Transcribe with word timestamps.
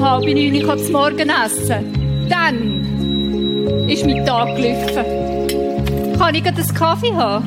um 0.00 0.08
halb 0.08 0.24
neun 0.24 0.64
Uhr 0.64 0.78
zum 0.78 0.92
Morgen 0.92 1.30
essen 1.44 2.26
dann 2.30 3.86
ist 3.86 4.06
mein 4.06 4.24
Tag 4.24 4.56
gelaufen. 4.56 6.16
Kann 6.16 6.34
ich 6.34 6.46
einen 6.46 6.74
Kaffee 6.74 7.12
haben? 7.12 7.44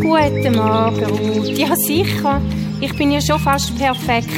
Guten 0.00 0.54
Morgen, 0.54 1.04
Ruth. 1.06 1.58
Ja, 1.58 1.74
sicher. 1.74 2.40
Ich 2.80 2.94
bin 2.96 3.10
ja 3.10 3.20
schon 3.20 3.40
fast 3.40 3.76
perfekt. 3.76 4.28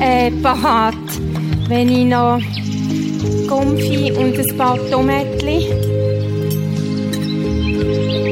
Äh, 0.00 0.30
parat. 0.42 0.94
Wenn 1.68 1.88
ich 1.88 2.04
noch 2.04 2.40
Gumpfi 3.48 4.12
und 4.12 4.38
ein 4.38 4.56
paar 4.58 4.76
Tomatli. 4.90 5.70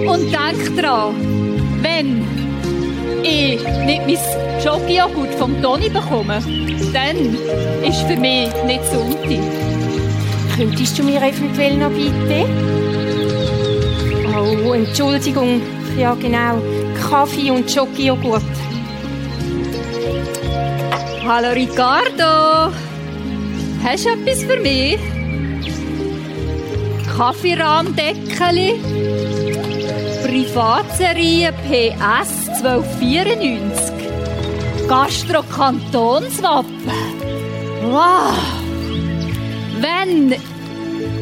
Und 0.06 0.32
denk 0.32 0.76
dran, 0.76 1.14
wenn 1.80 2.24
ich 3.22 3.62
nicht 3.86 4.06
mein 4.06 4.60
Schokijoghurt 4.60 5.34
vom 5.36 5.62
Toni 5.62 5.88
bekomme, 5.88 6.42
dann 6.92 7.34
ist 7.84 8.02
für 8.02 8.16
mich 8.16 8.48
nicht 8.64 8.84
Sonntag. 8.92 9.40
Könntest 10.56 10.98
du 10.98 11.02
mir 11.02 11.22
eventuell 11.22 11.76
noch 11.76 11.90
bitte? 11.90 12.46
Oh, 14.36 14.72
Entschuldigung. 14.72 15.60
Ja, 15.98 16.14
genau. 16.14 16.60
Kaffee 17.08 17.50
und 17.50 17.70
Schokijoghurt. 17.70 18.42
Hallo 21.26 21.52
Ricardo. 21.52 22.72
Hast 23.84 24.04
du 24.04 24.10
etwas 24.10 24.42
für 24.42 24.56
mich? 24.58 24.98
Kaffeerahmdeckeli? 27.16 28.80
Privatserie 30.24 31.52
PS 31.52 32.48
1294? 32.62 33.87
Gastro-Kantonswappen? 34.88 36.90
Wow! 37.82 38.34
Wenn 39.80 40.34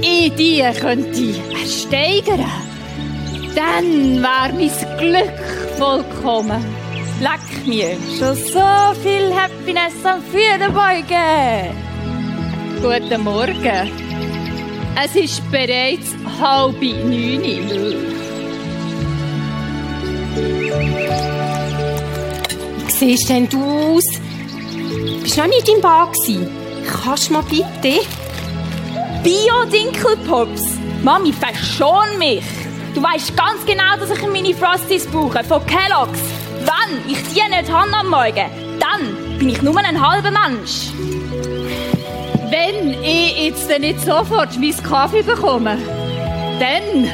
ich 0.03 0.33
die 0.34 0.62
könnte 0.81 1.34
ersteigern, 1.53 2.44
dann 3.56 4.22
wäre 4.22 4.53
mein 4.53 4.70
Glück 4.98 5.41
vollkommen. 5.78 6.64
Leck 7.20 7.67
mir, 7.67 7.97
schon 8.19 8.37
so 8.37 8.94
viel 9.03 9.34
Happiness 9.34 10.05
am 10.05 10.22
Führerbeugen. 10.31 11.75
Guten 12.81 13.22
Morgen. 13.25 13.91
Es 15.03 15.17
ist 15.17 15.42
bereits 15.50 16.14
halb 16.41 16.81
neun. 16.81 18.14
Siehst 22.98 23.28
denn 23.28 23.47
du 23.47 23.62
aus? 23.62 24.05
Bist 25.22 25.36
du 25.36 25.41
noch 25.42 25.48
nicht 25.48 25.69
im 25.69 25.83
Bar 25.83 26.11
gewesen? 26.11 26.48
Kannst 27.05 27.28
du 27.28 27.34
mal 27.34 27.42
bitte? 27.42 28.00
Bio-Dinkelpops. 29.22 30.78
Mami, 31.03 31.31
verschon 31.34 32.19
mich. 32.19 32.43
Du 32.94 33.03
weißt 33.03 33.37
ganz 33.37 33.66
genau, 33.66 33.98
dass 34.00 34.10
ich 34.10 34.26
meine 34.26 34.54
Frosties 34.54 35.06
brauche, 35.09 35.44
von 35.44 35.60
Kellogg's. 35.66 36.21
Wenn 36.65 37.12
ich 37.12 37.19
die 37.28 37.47
nicht 37.54 37.71
habe 37.71 37.93
am 37.93 38.09
Morgen, 38.09 38.50
dann 38.81 39.38
bin 39.38 39.50
ich 39.50 39.60
nur 39.60 39.76
ein 39.76 40.00
halber 40.00 40.31
Mensch. 40.31 40.87
Wenn 42.48 42.94
ich 43.04 43.44
jetzt 43.44 43.69
nicht 43.78 44.00
sofort 44.00 44.56
meinen 44.56 44.82
Kaffee 44.82 45.22
bekomme, 45.22 45.76
dann... 46.59 47.10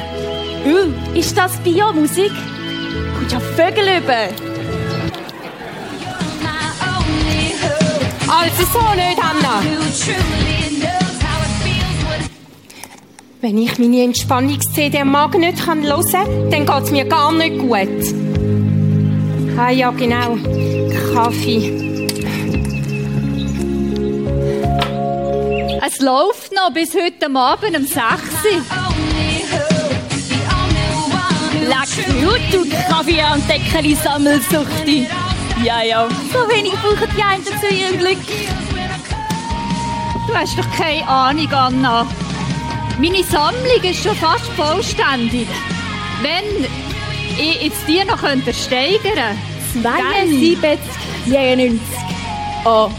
Uh, 0.65 0.93
ist 1.13 1.37
das 1.37 1.57
Bio-Musik? 1.57 2.31
Kommt 3.17 3.33
ja 3.33 3.39
Vögel 3.41 3.97
über. 3.97 4.52
Also 8.35 8.63
so 8.73 8.79
nicht, 8.95 9.19
Anna. 9.19 9.61
Wenn 13.41 13.57
ich 13.59 13.77
meine 13.77 14.03
Entspannungs-CD 14.03 14.99
am 15.01 15.11
Magen 15.11 15.41
nicht 15.41 15.67
hören 15.67 15.83
kann, 15.83 16.49
dann 16.49 16.65
geht 16.65 16.83
es 16.83 16.91
mir 16.91 17.05
gar 17.05 17.31
nicht 17.31 17.59
gut. 17.59 17.87
Ah 19.57 19.69
ja, 19.69 19.91
genau. 19.91 20.37
Kaffee. 21.13 21.83
Es 25.85 25.99
läuft 25.99 26.53
noch 26.53 26.73
bis 26.73 26.95
heute 26.95 27.35
Abend 27.35 27.77
um 27.77 27.85
6 27.85 27.93
Uhr. 27.99 28.63
Leck 31.67 32.23
gut, 32.23 32.41
du 32.51 32.65
Kaffee- 32.89 33.23
und 33.31 33.47
Deckeli-Sammelsuchti. 33.47 35.07
Ja, 35.63 35.81
ja, 35.81 36.09
so 36.09 36.39
wenig 36.49 36.73
brauchen 36.73 37.07
die 37.15 37.23
einen 37.23 37.45
zu 37.45 37.73
ihrem 37.73 37.97
Glück. 37.97 38.17
Du 40.27 40.35
hast 40.35 40.57
doch 40.57 40.69
keine 40.75 41.07
Ahnung, 41.07 41.47
Anna. 41.53 42.05
Meine 42.99 43.23
Sammlung 43.23 43.81
ist 43.81 44.03
schon 44.03 44.15
fast 44.17 44.45
vollständig. 44.57 45.47
Wenn 46.21 46.65
ich 47.37 47.63
jetzt 47.63 47.87
die 47.87 48.03
noch 48.03 48.19
steigern 48.53 49.37
könnte, 49.73 49.81
72, 49.81 50.79
94. 51.25 51.79
Oh, 52.65 52.89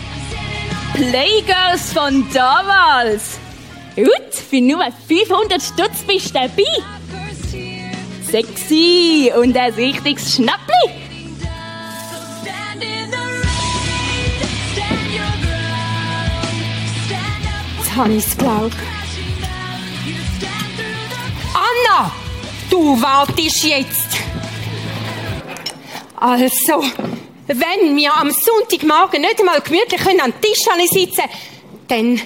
Playgirls 0.95 1.93
von 1.93 2.27
damals. 2.33 3.39
Gut, 3.95 4.35
für 4.49 4.63
nur 4.63 4.87
500 5.07 5.61
Stutz 5.61 6.03
bist 6.07 6.31
du 6.31 6.41
dabei. 6.41 6.65
Sexy 8.31 9.31
und 9.37 9.55
ein 9.55 9.75
richtiges 9.75 10.35
Schnappli. 10.35 11.04
Habe 17.97 18.13
ich 18.15 18.27
es. 18.27 18.37
Anna! 21.55 22.13
Du 22.71 23.01
wartest 23.01 23.65
jetzt. 23.65 24.09
Also, 26.17 26.83
wenn 27.47 27.97
wir 27.97 28.17
am 28.17 28.31
Sonntagmorgen 28.31 29.21
nicht 29.21 29.39
einmal 29.39 29.61
gemütlich 29.61 30.01
können 30.01 30.21
an 30.21 30.33
den 30.33 30.41
Tisch 30.41 30.91
sitzen 30.91 31.23
dann 31.89 32.21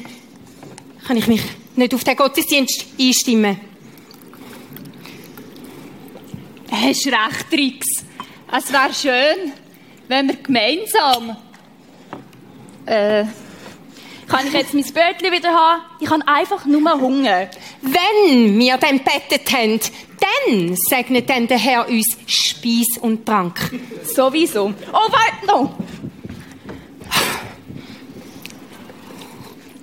kann 1.07 1.17
ich 1.17 1.27
mich 1.27 1.43
nicht 1.75 1.95
auf 1.95 2.05
den 2.05 2.17
Gottesdienst 2.17 2.87
einstimmen. 2.99 3.59
Hast 6.71 7.07
recht, 7.07 7.53
Rix. 7.53 7.87
Es 8.57 8.73
wäre 8.73 8.95
schön, 8.95 9.53
wenn 10.07 10.29
wir 10.29 10.37
gemeinsam. 10.37 11.37
Äh, 12.87 13.25
kann 14.29 14.47
ich 14.47 14.53
jetzt 14.53 14.75
mein 14.75 14.85
Bötchen 14.85 15.33
wieder 15.33 15.51
haben? 15.51 15.83
Ich 16.01 16.11
habe 16.11 16.27
einfach 16.27 16.65
nur 16.67 16.93
Hunger. 17.01 17.49
Wenn 17.83 18.59
wir 18.59 18.77
dann 18.77 19.01
bettet 19.01 19.51
haben, 19.53 19.81
dann 20.21 20.77
segnet 20.77 21.29
dann 21.31 21.47
der 21.47 21.59
Herr 21.59 21.89
uns 21.89 22.17
Speis 22.27 22.99
und 23.01 23.25
Trank. 23.25 23.73
Sowieso. 24.05 24.73
Oh, 24.93 25.11
warte 25.11 25.47
noch! 25.47 25.75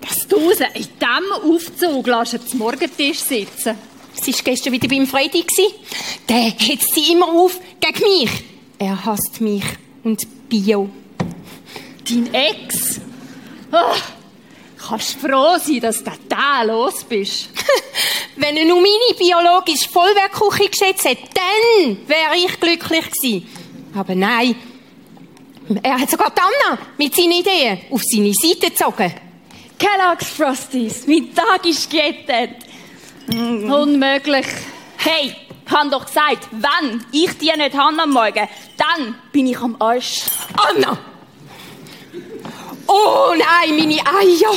Dass 0.02 0.28
du 0.28 0.38
in 0.38 0.58
diesem 0.76 1.54
Aufzug 1.56 2.08
lässt, 2.08 2.50
zum 2.50 2.60
Morgentisch 2.60 3.20
sitzen. 3.20 3.76
Sie 4.14 4.34
war 4.34 4.42
gestern 4.44 4.74
wieder 4.74 4.88
beim 4.88 5.08
Freddy. 5.08 5.46
Der 6.30 6.52
hetzt 6.52 6.94
sie 6.94 7.12
immer 7.12 7.28
auf 7.28 7.60
gegen 7.80 8.04
mich. 8.04 8.30
Er 8.78 9.06
hasst 9.06 9.42
mich 9.42 9.64
und 10.04 10.50
Bio. 10.50 10.90
Dein 12.08 12.34
Ex? 12.34 13.02
Oh, 13.72 13.96
kannst 14.88 15.20
froh 15.20 15.58
sein, 15.58 15.80
dass 15.80 16.04
du 16.04 16.12
da 16.30 16.64
los 16.64 17.04
bist. 17.04 17.50
Wenn 18.36 18.58
er 18.58 18.66
nur 18.66 18.82
meine 18.82 19.18
biologische 19.18 19.90
Vollwertküche 19.90 20.70
geschätzt 20.70 21.06
hätte, 21.06 21.24
dann 21.34 21.98
wäre 22.08 22.36
ich 22.36 22.60
glücklich 22.60 23.12
gewesen. 23.12 23.48
Aber 23.96 24.16
nein. 24.16 24.56
Er 25.82 26.00
hat 26.00 26.10
sogar 26.10 26.32
die 26.32 26.42
Anna 26.42 26.78
mit 26.98 27.16
seinen 27.16 27.32
Ideen 27.32 27.80
auf 27.90 28.02
seine 28.04 28.34
Seite 28.34 28.70
gezogen. 28.70 29.14
Kellogg's 29.80 30.30
Frosties, 30.30 31.08
mein 31.08 31.34
Tag 31.34 31.66
ist 31.66 31.90
gerettet. 31.90 32.58
Mm. 33.28 33.72
Unmöglich. 33.72 34.46
Hey, 34.98 35.36
ich 35.66 35.74
habe 35.74 35.90
doch 35.90 36.06
gesagt, 36.06 36.48
wenn 36.52 37.04
ich 37.12 37.38
die 37.40 37.52
nicht 37.58 37.76
habe 37.76 38.02
am 38.02 38.12
Morgen, 38.12 38.48
dann 38.78 39.16
bin 39.32 39.48
ich 39.48 39.58
am 39.58 39.76
Arsch. 39.80 40.22
Anna! 40.56 41.15
Oh 42.88 43.34
nein, 43.38 43.78
meine 43.78 44.00
Eier! 44.06 44.54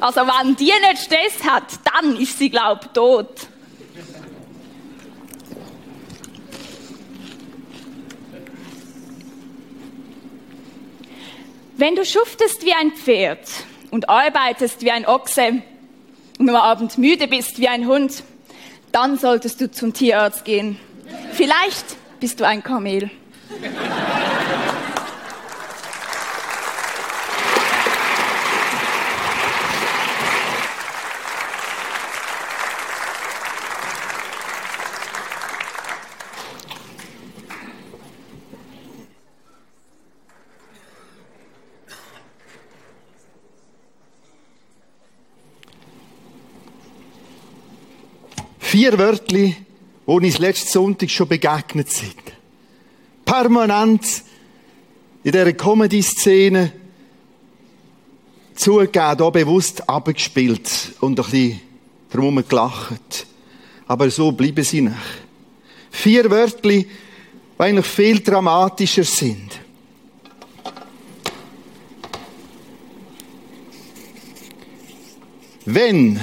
Also 0.00 0.20
wenn 0.20 0.54
die 0.56 0.64
nicht 0.64 1.04
Stress 1.04 1.42
hat, 1.48 1.64
dann 1.84 2.16
ist 2.16 2.38
sie, 2.38 2.50
glaub 2.50 2.84
ich, 2.84 2.90
tot. 2.90 3.48
Wenn 11.76 11.96
du 11.96 12.04
schuftest 12.04 12.64
wie 12.64 12.72
ein 12.72 12.92
Pferd 12.92 13.40
und 13.90 14.08
arbeitest 14.08 14.82
wie 14.82 14.90
ein 14.90 15.06
Ochse 15.06 15.62
und 16.38 16.48
am 16.48 16.56
Abend 16.56 16.98
müde 16.98 17.26
bist 17.26 17.58
wie 17.58 17.68
ein 17.68 17.86
Hund, 17.86 18.22
dann 18.92 19.18
solltest 19.18 19.60
du 19.60 19.70
zum 19.70 19.92
Tierarzt 19.92 20.44
gehen. 20.44 20.78
Vielleicht 21.32 21.96
bist 22.20 22.38
du 22.38 22.46
ein 22.46 22.62
Kamel. 22.62 23.10
Vier 48.84 48.98
Wörter, 48.98 49.34
die 49.34 49.56
uns 50.04 50.36
letzten 50.36 50.68
Sonntag 50.68 51.08
schon 51.08 51.26
begegnet 51.26 51.90
sind. 51.90 52.20
Permanent 53.24 54.04
in 55.22 55.32
dieser 55.32 55.54
Comedy-Szene 55.54 56.70
zugegeben, 58.54 59.16
hier 59.16 59.30
bewusst 59.30 59.88
abgespielt 59.88 60.92
und 61.00 61.18
ein 61.18 61.24
bisschen 61.24 61.60
drum 62.12 62.44
gelacht. 62.46 63.26
Aber 63.86 64.10
so 64.10 64.32
bleiben 64.32 64.62
sie 64.62 64.82
nicht. 64.82 64.96
Vier 65.90 66.30
Wörter, 66.30 66.68
die 66.68 66.86
eigentlich 67.56 67.86
viel 67.86 68.20
dramatischer 68.20 69.04
sind. 69.04 69.60
Wenn 75.64 76.20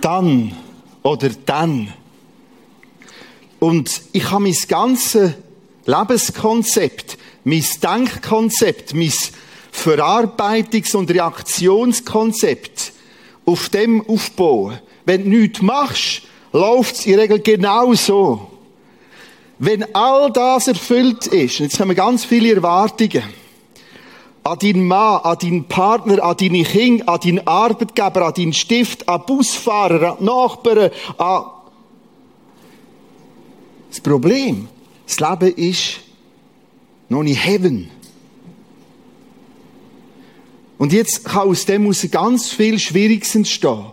dann 0.00 0.56
oder 1.02 1.30
dann. 1.46 1.92
Und 3.58 4.02
ich 4.12 4.30
habe 4.30 4.44
mein 4.44 4.56
ganzes 4.68 5.32
Lebenskonzept, 5.84 7.18
mein 7.44 7.64
Denkkonzept, 7.82 8.94
mein 8.94 9.12
Verarbeitungs- 9.72 10.96
und 10.96 11.10
Reaktionskonzept 11.10 12.92
auf 13.46 13.68
dem 13.70 14.06
aufbauen. 14.08 14.78
Wenn 15.04 15.24
du 15.24 15.30
nichts 15.30 15.62
machst, 15.62 16.22
läuft 16.52 16.96
es 16.96 17.06
in 17.06 17.12
der 17.12 17.22
Regel 17.22 17.40
genau 17.40 17.94
so. 17.94 18.50
Wenn 19.58 19.94
all 19.94 20.30
das 20.30 20.68
erfüllt 20.68 21.26
ist, 21.26 21.58
jetzt 21.58 21.80
haben 21.80 21.88
wir 21.88 21.94
ganz 21.94 22.24
viele 22.24 22.54
Erwartungen, 22.54 23.24
an 24.48 24.58
deinen 24.58 24.86
Mann, 24.86 25.20
an 25.22 25.38
deinen 25.38 25.64
Partner, 25.64 26.22
an 26.22 26.36
deine 26.36 26.64
Kinder, 26.64 27.08
an 27.08 27.20
deinen 27.20 27.46
Arbeitgeber, 27.46 28.26
an 28.26 28.34
deinen 28.34 28.52
Stift, 28.52 29.08
an 29.08 29.22
Busfahrer, 29.26 30.18
an 30.18 30.24
Nachbarn, 30.24 30.90
an... 31.16 31.44
Das 33.90 34.00
Problem, 34.00 34.68
das 35.06 35.20
Leben 35.20 35.54
ist 35.56 36.00
noch 37.08 37.22
nicht 37.22 37.44
Heaven. 37.44 37.90
Und 40.78 40.92
jetzt 40.92 41.24
kann 41.24 41.48
aus 41.48 41.64
dem 41.64 41.88
aus 41.88 42.06
ganz 42.10 42.50
viel 42.50 42.78
Schwieriges 42.78 43.34
entstehen. 43.34 43.86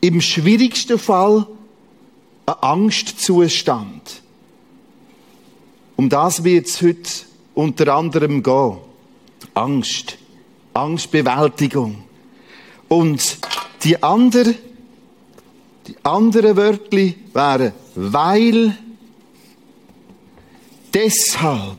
Im 0.00 0.20
schwierigsten 0.20 0.98
Fall 0.98 1.46
ein 2.46 2.54
Angstzustand. 2.60 4.22
Um 5.96 6.08
das 6.08 6.44
wird 6.44 6.66
es 6.66 6.82
heute 6.82 7.10
unter 7.54 7.94
anderem 7.94 8.42
gehen. 8.42 8.87
Angst. 9.58 10.16
Angstbewältigung. 10.74 12.04
Und 12.88 13.38
die 13.82 14.02
andere, 14.02 14.54
die 15.86 15.96
anderen 16.04 16.56
Wörter 16.56 17.14
wären 17.32 17.72
weil, 17.94 18.76
deshalb. 20.94 21.78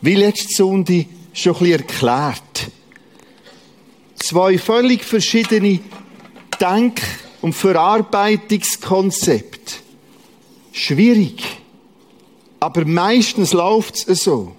Wie 0.00 0.14
letzte 0.14 0.54
Sonde 0.54 1.06
schon 1.32 1.56
ein 1.56 1.72
erklärt. 1.72 2.70
Zwei 4.16 4.58
völlig 4.58 5.02
verschiedene 5.04 5.80
Denk- 6.60 7.02
und 7.42 7.52
Verarbeitungskonzepte. 7.52 9.74
Schwierig. 10.72 11.42
Aber 12.60 12.86
meistens 12.86 13.52
läuft 13.52 14.08
es 14.08 14.24
so. 14.24 14.54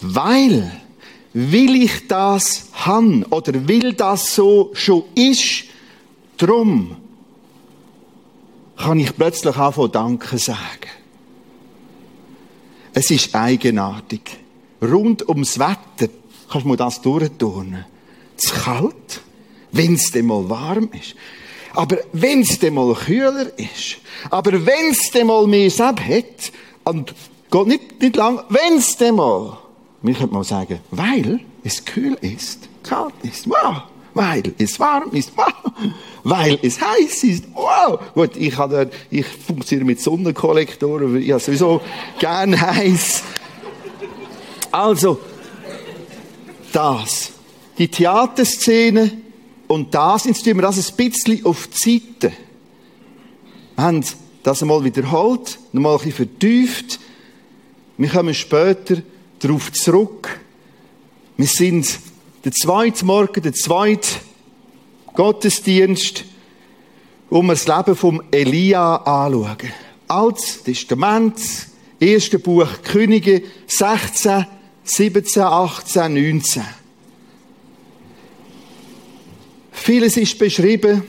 Weil, 0.00 0.70
will 1.32 1.82
ich 1.82 2.06
das 2.08 2.68
han 2.72 3.24
oder 3.24 3.68
will 3.68 3.92
das 3.92 4.34
so 4.34 4.70
schon 4.72 5.04
ist, 5.14 5.64
drum 6.36 6.96
kann 8.76 9.00
ich 9.00 9.16
plötzlich 9.16 9.56
anfangen 9.56 9.92
Danke 9.92 10.38
sagen. 10.38 10.88
Es 12.92 13.10
ist 13.10 13.34
eigenartig. 13.34 14.22
Rund 14.80 15.28
ums 15.28 15.58
Wetter 15.58 16.12
kannst 16.50 16.66
du 16.66 16.76
das 16.76 17.00
durchturnen. 17.00 17.84
Ist 18.36 18.54
kalt, 18.54 19.20
wenn 19.72 19.94
es 19.94 20.10
dann 20.12 20.26
mal 20.26 20.48
warm 20.48 20.90
ist. 20.92 21.14
Aber 21.74 21.98
wenn 22.12 22.40
es 22.40 22.58
dann 22.58 22.74
mal 22.74 22.94
kühler 22.94 23.56
ist, 23.58 23.98
aber 24.30 24.64
wenn 24.64 24.90
es 24.90 25.10
dann 25.12 25.26
mal 25.26 25.46
mehr 25.46 25.70
Seb 25.70 26.00
hat, 26.00 26.52
und 26.84 27.14
geht 27.50 27.66
nicht, 27.66 28.00
nicht 28.00 28.16
lang, 28.16 28.42
wenn 28.48 28.78
es 28.78 28.96
dann 28.96 29.16
mal 29.16 29.58
wir 30.02 30.14
könnten 30.14 30.34
mal 30.34 30.44
sagen, 30.44 30.78
weil 30.90 31.40
es 31.64 31.84
kühl 31.84 32.16
ist, 32.20 32.68
kalt 32.82 33.14
ist, 33.22 33.48
wow. 33.48 33.82
Weil 34.14 34.54
es 34.58 34.78
warm 34.80 35.10
ist, 35.12 35.32
wow. 35.36 35.52
Weil 36.24 36.58
es 36.62 36.80
heiß 36.80 37.24
ist, 37.24 37.44
wow. 37.54 38.00
Gut, 38.14 38.36
ich, 38.36 38.56
habe, 38.56 38.90
ich 39.10 39.26
funktioniere 39.26 39.86
mit 39.86 40.00
Sonnenkollektoren, 40.00 41.20
ich 41.20 41.30
habe 41.30 41.40
sowieso 41.40 41.80
gern 42.18 42.60
heiß. 42.60 43.22
Also, 44.70 45.20
das. 46.72 47.32
Die 47.76 47.88
Theaterszene 47.88 49.12
und 49.68 49.94
das, 49.94 50.24
jetzt 50.24 50.44
tun 50.44 50.56
wir 50.56 50.62
das 50.62 50.90
ein 50.90 50.96
bisschen 50.96 51.44
auf 51.44 51.68
die 51.68 52.00
Seite. 52.00 52.34
Wir 53.76 53.84
haben 53.84 54.04
das 54.42 54.62
einmal 54.62 54.82
wiederholt, 54.82 55.58
nochmal 55.72 55.92
ein 55.92 55.98
bisschen 55.98 56.26
vertieft. 56.26 56.98
Wir 57.96 58.08
kommen 58.08 58.34
später 58.34 59.02
darauf 59.38 59.72
zurück. 59.72 60.40
Wir 61.36 61.46
sind 61.46 61.98
der 62.44 62.52
zweite 62.52 63.04
Morgen, 63.04 63.42
der 63.42 63.52
zweite 63.52 64.08
Gottesdienst, 65.14 66.24
wo 67.30 67.42
wir 67.42 67.54
das 67.54 67.66
Leben 67.66 67.96
vom 67.96 68.22
Elia 68.30 68.96
anschauen. 68.96 69.72
Altes 70.06 70.62
Testament, 70.62 71.38
erste 72.00 72.38
Buch 72.38 72.68
Könige, 72.82 73.42
16, 73.66 74.46
17, 74.84 75.42
18, 75.42 76.14
19. 76.14 76.62
Vieles 79.72 80.16
ist 80.16 80.38
beschrieben. 80.38 81.02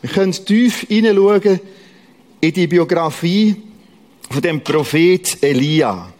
Wir 0.00 0.10
können 0.10 0.32
tief 0.32 0.86
hineinschauen 0.88 1.60
in 2.40 2.52
die 2.52 2.66
Biografie 2.66 3.56
von 4.30 4.40
dem 4.40 4.62
Prophet 4.62 5.42
Elia. 5.42 6.12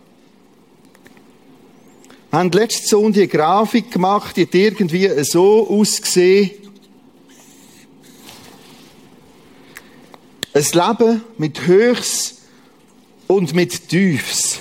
Haben 2.32 2.52
letzte 2.52 2.87
Sonntag 2.87 3.22
eine 3.22 3.28
Grafik 3.28 3.90
gemacht, 3.90 4.37
die 4.37 4.46
hat 4.46 4.54
irgendwie 4.54 5.10
so 5.25 5.68
ausgesehen. 5.68 6.52
Ein 10.54 10.64
Leben 10.72 11.22
mit 11.38 11.66
Höchst 11.66 12.42
und 13.26 13.52
mit 13.52 13.88
Tiefs. 13.88 14.60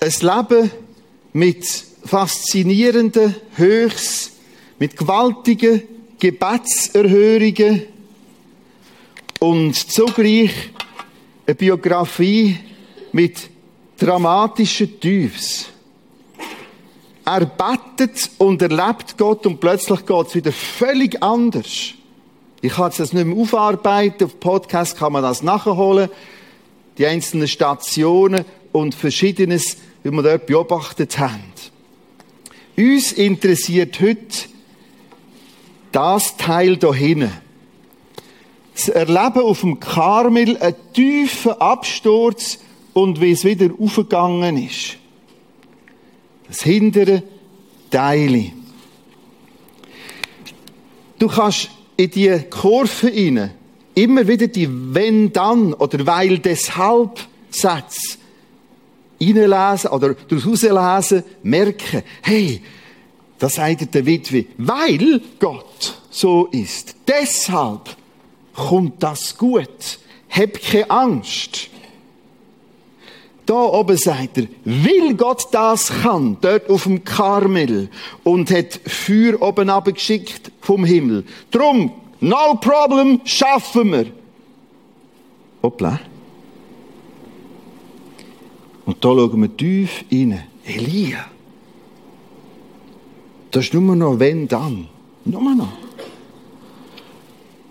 Ein 0.00 0.12
Leben 0.20 0.70
mit 1.34 1.66
faszinierenden 2.06 3.36
Höchst, 3.56 4.32
mit 4.78 4.96
gewaltigen 4.96 5.82
Gebetserhörungen 6.18 7.82
und 9.38 9.74
zugleich 9.74 10.52
eine 11.46 11.54
Biografie 11.56 12.58
mit 13.12 13.50
dramatischen 13.98 14.98
Tiefs. 14.98 15.71
Er 17.24 17.46
betet 17.46 18.30
und 18.38 18.62
erlebt 18.62 19.16
Gott 19.16 19.46
und 19.46 19.60
plötzlich 19.60 20.04
geht 20.04 20.26
es 20.26 20.34
wieder 20.34 20.52
völlig 20.52 21.22
anders. 21.22 21.94
Ich 22.60 22.72
kann 22.72 22.92
das 22.96 23.12
nicht 23.12 23.26
mehr 23.26 23.36
aufarbeiten. 23.36 24.24
Auf 24.24 24.40
Podcast 24.40 24.98
kann 24.98 25.12
man 25.12 25.22
das 25.22 25.42
nachholen. 25.42 26.08
Die 26.98 27.06
einzelnen 27.06 27.48
Stationen 27.48 28.44
und 28.72 28.94
Verschiedenes, 28.94 29.76
wie 30.02 30.10
wir 30.10 30.22
dort 30.22 30.46
beobachtet 30.46 31.18
haben. 31.18 31.42
Uns 32.76 33.12
interessiert 33.12 34.00
heute 34.00 34.48
das 35.92 36.36
Teil 36.36 36.78
hier 36.80 36.94
hinten. 36.94 37.32
Das 38.74 38.88
Erleben 38.88 39.42
auf 39.42 39.60
dem 39.60 39.78
Karmel, 39.78 40.56
einen 40.56 40.74
tiefen 40.92 41.52
Absturz 41.52 42.58
und 42.94 43.20
wie 43.20 43.32
es 43.32 43.44
wieder 43.44 43.70
aufgegangen 43.78 44.56
ist 44.56 44.96
das 46.52 46.62
hintere 46.62 47.22
Teil. 47.90 48.52
Du 51.18 51.28
kannst 51.28 51.70
in 51.96 52.10
die 52.10 52.38
Kurve 52.50 53.08
hinein 53.08 53.52
immer 53.94 54.26
wieder 54.26 54.48
die 54.48 54.68
wenn 54.94 55.32
dann 55.32 55.74
oder 55.74 56.06
weil 56.06 56.38
deshalb 56.38 57.20
Sätze 57.50 58.18
reinlesen 59.20 59.90
oder 59.90 60.14
daraus 60.14 60.62
lesen, 60.62 61.24
merken, 61.42 62.02
hey, 62.22 62.62
das 63.38 63.54
sagt 63.54 63.94
der 63.94 64.06
Witwe, 64.06 64.46
weil 64.58 65.20
Gott 65.38 66.00
so 66.10 66.46
ist. 66.46 66.96
Deshalb 67.06 67.96
kommt 68.54 69.02
das 69.02 69.36
gut. 69.36 69.98
Hab 70.30 70.60
keine 70.62 70.90
Angst. 70.90 71.68
Da 73.46 73.54
oben 73.54 73.96
sagt 73.96 74.38
er, 74.38 74.46
will 74.64 75.14
Gott 75.14 75.48
das 75.50 75.88
kann, 76.02 76.36
dort 76.40 76.70
auf 76.70 76.84
dem 76.84 77.02
Karmel, 77.02 77.88
und 78.22 78.50
hat 78.50 78.80
Feuer 78.86 79.42
oben 79.42 79.68
abgeschickt 79.68 80.52
vom 80.60 80.84
Himmel. 80.84 81.24
Drum, 81.50 81.92
no 82.20 82.54
problem, 82.60 83.20
schaffen 83.24 83.92
wir. 83.92 84.06
Hoppla. 85.62 86.00
Und 88.84 89.04
da 89.04 89.08
schauen 89.08 89.40
wir 89.40 89.56
tief 89.56 90.04
rein. 90.10 90.42
Elia. 90.64 91.26
Das 93.50 93.64
ist 93.64 93.74
nur 93.74 93.96
noch 93.96 94.18
wenn 94.18 94.48
dann. 94.48 94.88
Nur 95.24 95.54
noch. 95.54 95.72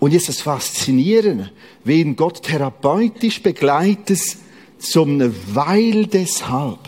Und 0.00 0.12
jetzt 0.12 0.28
das 0.28 0.40
Faszinierende, 0.40 1.50
wie 1.84 2.00
ihn 2.00 2.16
Gott 2.16 2.42
therapeutisch 2.42 3.42
begleitet, 3.42 4.20
zu 4.82 5.02
einem 5.04 5.34
Weil 5.52 6.06
deshalb. 6.06 6.80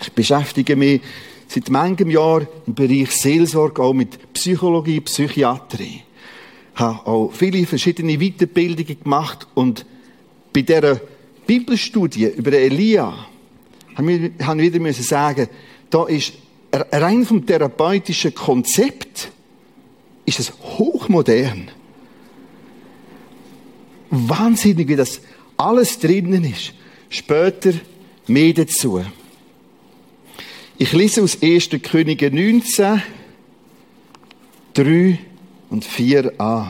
Ich 0.00 0.12
beschäftige 0.12 0.76
mich 0.76 1.00
seit 1.48 1.70
manchem 1.70 2.10
Jahr 2.10 2.46
im 2.66 2.74
Bereich 2.74 3.10
Seelsorge, 3.10 3.82
auch 3.82 3.92
mit 3.92 4.32
Psychologie, 4.34 5.00
Psychiatrie. 5.00 6.02
Ich 6.74 6.80
habe 6.80 7.06
auch 7.06 7.32
viele 7.32 7.64
verschiedene 7.66 8.18
Weiterbildungen 8.18 9.02
gemacht 9.02 9.46
und 9.54 9.86
bei 10.52 10.62
dieser 10.62 11.00
Bibelstudie 11.46 12.26
über 12.26 12.52
Elia 12.52 13.26
haben 13.94 14.08
wir 14.08 14.72
wieder 14.72 14.92
sagen, 14.92 15.48
da 15.88 16.04
ist 16.06 16.34
rein 16.72 17.24
vom 17.24 17.46
therapeutischen 17.46 18.34
Konzept 18.34 19.30
ist 20.26 20.40
es 20.40 20.52
hochmodern. 20.52 21.70
Wahnsinnig, 24.10 24.88
wie 24.88 24.96
das 24.96 25.20
alles 25.56 25.98
drinnen 25.98 26.44
ist. 26.44 26.72
Später 27.08 27.72
mehr 28.26 28.52
dazu. 28.52 29.04
Ich 30.78 30.92
lese 30.92 31.22
aus 31.22 31.38
1. 31.42 31.70
Könige 31.82 32.30
19, 32.30 33.02
3 34.74 35.18
und 35.70 35.86
4a. 35.86 36.66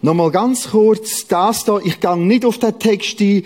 Nochmal 0.00 0.30
ganz 0.30 0.70
kurz 0.70 1.26
das 1.26 1.64
da. 1.64 1.80
Ich 1.82 1.98
gehe 1.98 2.16
nicht 2.16 2.44
auf 2.44 2.58
den 2.58 2.78
Text 2.78 3.20
ein, 3.20 3.44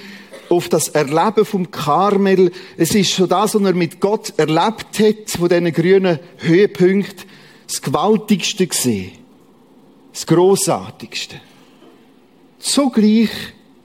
auf 0.51 0.69
das 0.69 0.89
Erleben 0.89 1.45
vom 1.45 1.71
Karmel. 1.71 2.51
Es 2.77 2.95
ist 2.95 3.13
schon 3.13 3.29
das, 3.29 3.55
was 3.55 3.63
er 3.63 3.75
mit 3.75 4.01
Gott 4.01 4.35
erlebt 4.37 4.99
hat, 4.99 5.31
von 5.31 5.49
diesen 5.49 5.73
grünen 5.73 6.19
Höhepunkten, 6.39 7.25
das 7.67 7.81
Gewaltigste 7.81 8.67
gesehen. 8.67 9.13
Das 10.13 10.27
Grossartigste. 10.27 11.37
Zugleich 12.59 13.31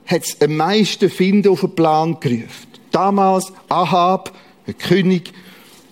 hat 0.05 0.23
es 0.23 0.41
am 0.41 0.57
meisten 0.57 1.09
Finden 1.09 1.49
auf 1.49 1.61
den 1.61 1.75
Plan 1.75 2.19
gerufen. 2.19 2.67
Damals 2.91 3.51
Ahab, 3.69 4.33
ein 4.67 4.77
König, 4.77 5.31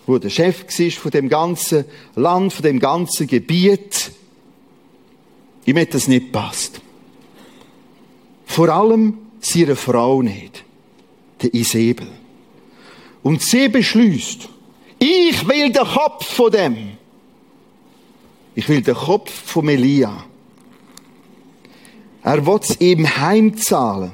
wo 0.05 0.17
der 0.17 0.29
Chef 0.29 0.63
war 0.63 0.91
von 0.91 1.11
dem 1.11 1.29
ganzen 1.29 1.85
Land, 2.15 2.53
von 2.53 2.63
dem 2.63 2.79
ganzen 2.79 3.27
Gebiet. 3.27 4.11
Ihm 5.65 5.77
hat 5.77 5.93
das 5.93 6.07
nicht 6.07 6.31
passt. 6.31 6.81
Vor 8.45 8.69
allem 8.69 9.17
seine 9.39 9.75
Frau 9.75 10.21
nicht, 10.21 10.63
der 11.41 11.53
Isabel. 11.53 12.07
Und 13.23 13.41
sie 13.41 13.69
beschließt, 13.69 14.49
ich 14.99 15.47
will 15.47 15.71
den 15.71 15.85
Kopf 15.85 16.25
von 16.25 16.51
dem. 16.51 16.77
Ich 18.55 18.67
will 18.67 18.81
den 18.81 18.95
Kopf 18.95 19.31
von 19.31 19.69
Elia. 19.69 20.25
Er 22.23 22.45
wird 22.45 22.69
es 22.69 22.79
ihm 22.79 23.07
heimzahlen. 23.17 24.11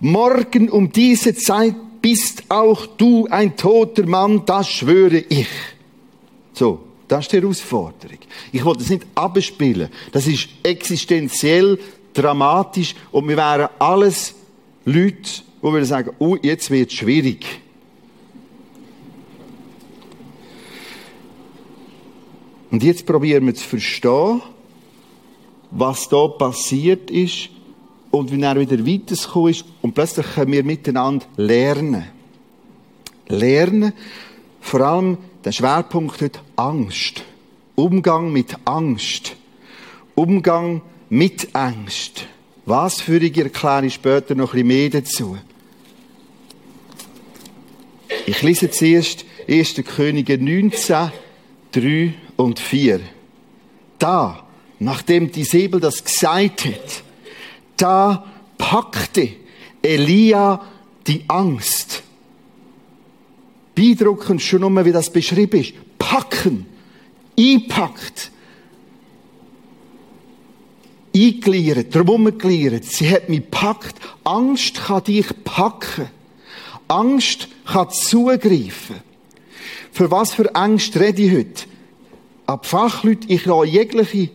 Morgen 0.00 0.68
um 0.68 0.90
diese 0.92 1.34
Zeit 1.34 1.74
bist 2.00 2.44
auch 2.48 2.86
du 2.86 3.26
ein 3.28 3.56
toter 3.56 4.06
Mann, 4.06 4.42
das 4.46 4.68
schwöre 4.68 5.18
ich. 5.18 5.48
So, 6.52 6.80
das 7.08 7.26
ist 7.26 7.32
die 7.32 7.40
Herausforderung. 7.40 8.18
Ich 8.52 8.64
wollte 8.64 8.82
es 8.82 8.90
nicht 8.90 9.06
abspielen. 9.14 9.90
Das 10.12 10.26
ist 10.26 10.48
existenziell 10.62 11.78
dramatisch 12.14 12.94
und 13.10 13.28
wir 13.28 13.36
wären 13.36 13.68
alles 13.78 14.34
Leute, 14.84 15.42
wo 15.60 15.72
wir 15.72 15.84
sagen, 15.84 16.10
oh, 16.18 16.36
jetzt 16.40 16.70
wird 16.70 16.90
es 16.90 16.96
schwierig. 16.96 17.44
Und 22.70 22.84
jetzt 22.84 23.04
probieren 23.04 23.46
wir 23.46 23.54
zu 23.54 23.66
verstehen, 23.66 24.42
was 25.70 26.08
da 26.08 26.28
passiert 26.28 27.10
ist 27.10 27.50
und 28.10 28.32
wie 28.32 28.42
er 28.42 28.58
wieder 28.58 28.78
weitergekommen 28.78 29.50
ist. 29.50 29.64
Und 29.82 29.94
plötzlich 29.94 30.26
können 30.34 30.52
wir 30.52 30.64
miteinander 30.64 31.26
lernen. 31.36 32.06
Lernen, 33.28 33.92
vor 34.60 34.80
allem 34.80 35.18
der 35.44 35.52
Schwerpunkt 35.52 36.20
heute 36.20 36.40
Angst. 36.56 37.22
Umgang 37.76 38.32
mit 38.32 38.56
Angst. 38.64 39.36
Umgang 40.14 40.82
mit 41.08 41.54
Angst. 41.54 42.26
Was 42.66 43.00
für 43.00 43.18
ich 43.18 43.36
erkläre 43.38 43.86
ich 43.86 43.94
später 43.94 44.34
noch 44.34 44.52
ein 44.54 44.66
bisschen 44.66 44.68
mehr 44.68 44.90
dazu. 44.90 45.38
Ich 48.26 48.42
lese 48.42 48.70
zuerst 48.70 49.24
1. 49.48 49.82
Könige 49.96 50.36
19, 50.36 51.10
3 51.72 52.14
und 52.36 52.58
4. 52.58 53.00
Da 53.98 54.44
nachdem 54.80 55.30
die 55.30 55.44
Säbel 55.44 55.78
das 55.78 56.02
gesagt 56.02 56.64
hat, 56.64 57.02
da 57.76 58.24
packte 58.58 59.28
Elia 59.82 60.60
die 61.06 61.24
Angst. 61.28 62.02
Beeindruckend 63.74 64.42
schon 64.42 64.62
nochmal, 64.62 64.84
wie 64.84 64.92
das 64.92 65.10
beschrieben 65.10 65.60
ist. 65.60 65.74
Packen, 65.98 66.66
einpackt, 67.38 68.30
eingliedert, 71.14 71.94
drumherum 71.94 72.36
gliedert. 72.36 72.84
Sie 72.84 73.08
hat 73.08 73.28
mich 73.28 73.48
packt. 73.50 73.96
Angst 74.24 74.82
kann 74.86 75.04
dich 75.04 75.26
packen. 75.44 76.08
Angst 76.88 77.48
kann 77.64 77.90
zugreifen. 77.90 78.96
Für 79.92 80.10
was 80.10 80.34
für 80.34 80.54
Angst 80.54 80.96
rede 80.96 81.22
ich 81.22 81.32
heute? 81.32 81.64
Ab 82.46 82.66
Fachleute, 82.66 83.28
ich 83.28 83.44
lasse 83.44 83.66
jegliche 83.66 84.30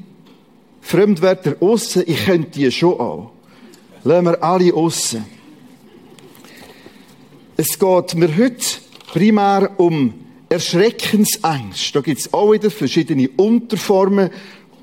Fremdwörter 0.85 1.55
aussen, 1.61 2.03
ich 2.05 2.25
könnte 2.25 2.59
die 2.59 2.71
schon 2.71 2.99
auch. 2.99 3.31
Lassen 4.03 4.25
wir 4.25 4.43
alle 4.43 4.71
aussen. 4.71 5.25
Es 7.57 7.79
geht 7.79 8.13
mir 8.13 8.37
heute 8.37 8.63
primär 9.07 9.71
um 9.77 10.13
Erschreckensängst. 10.47 11.95
Da 11.95 12.01
gibt 12.01 12.19
es 12.19 12.31
auch 12.31 12.51
wieder 12.51 12.69
verschiedene 12.69 13.29
Unterformen. 13.29 14.29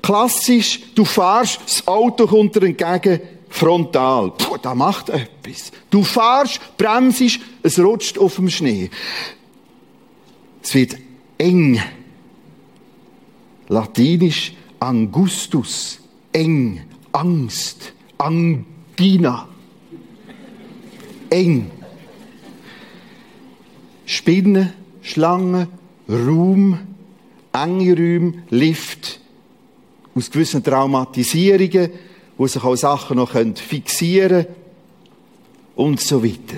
Klassisch, 0.01 0.81
du 0.93 1.05
fahrst, 1.05 1.61
das 1.65 1.87
Auto 1.87 2.27
kommt 2.27 2.53
dir 2.57 2.63
entgegen, 2.63 3.21
frontal. 3.47 4.31
Puh, 4.31 4.57
da 4.61 4.75
macht 4.75 5.07
etwas. 5.07 5.71
Du 5.89 6.03
fahrst, 6.03 6.59
bremsest, 6.75 7.39
es 7.61 7.79
rutscht 7.79 8.17
auf 8.17 8.35
dem 8.35 8.49
Schnee. 8.49 8.89
Es 10.61 10.75
wird 10.75 10.97
eng. 11.37 11.81
Latinisch 13.69 14.51
Angustus, 14.83 15.99
eng, 16.33 16.81
Angst, 17.13 17.93
Angina, 18.17 19.47
eng. 21.29 21.71
Spinnen, 24.05 24.73
Schlangen, 25.01 25.67
Raum, 26.09 26.79
enge 27.53 27.95
Räume, 27.95 28.43
Lift, 28.49 29.21
aus 30.15 30.29
gewissen 30.29 30.61
Traumatisierungen, 30.61 31.89
wo 32.37 32.45
sich 32.45 32.61
auch 32.61 32.75
Sachen 32.75 33.15
noch 33.17 33.31
fixieren 33.55 34.45
können 34.45 34.47
und 35.75 36.01
so 36.01 36.21
weiter. 36.21 36.57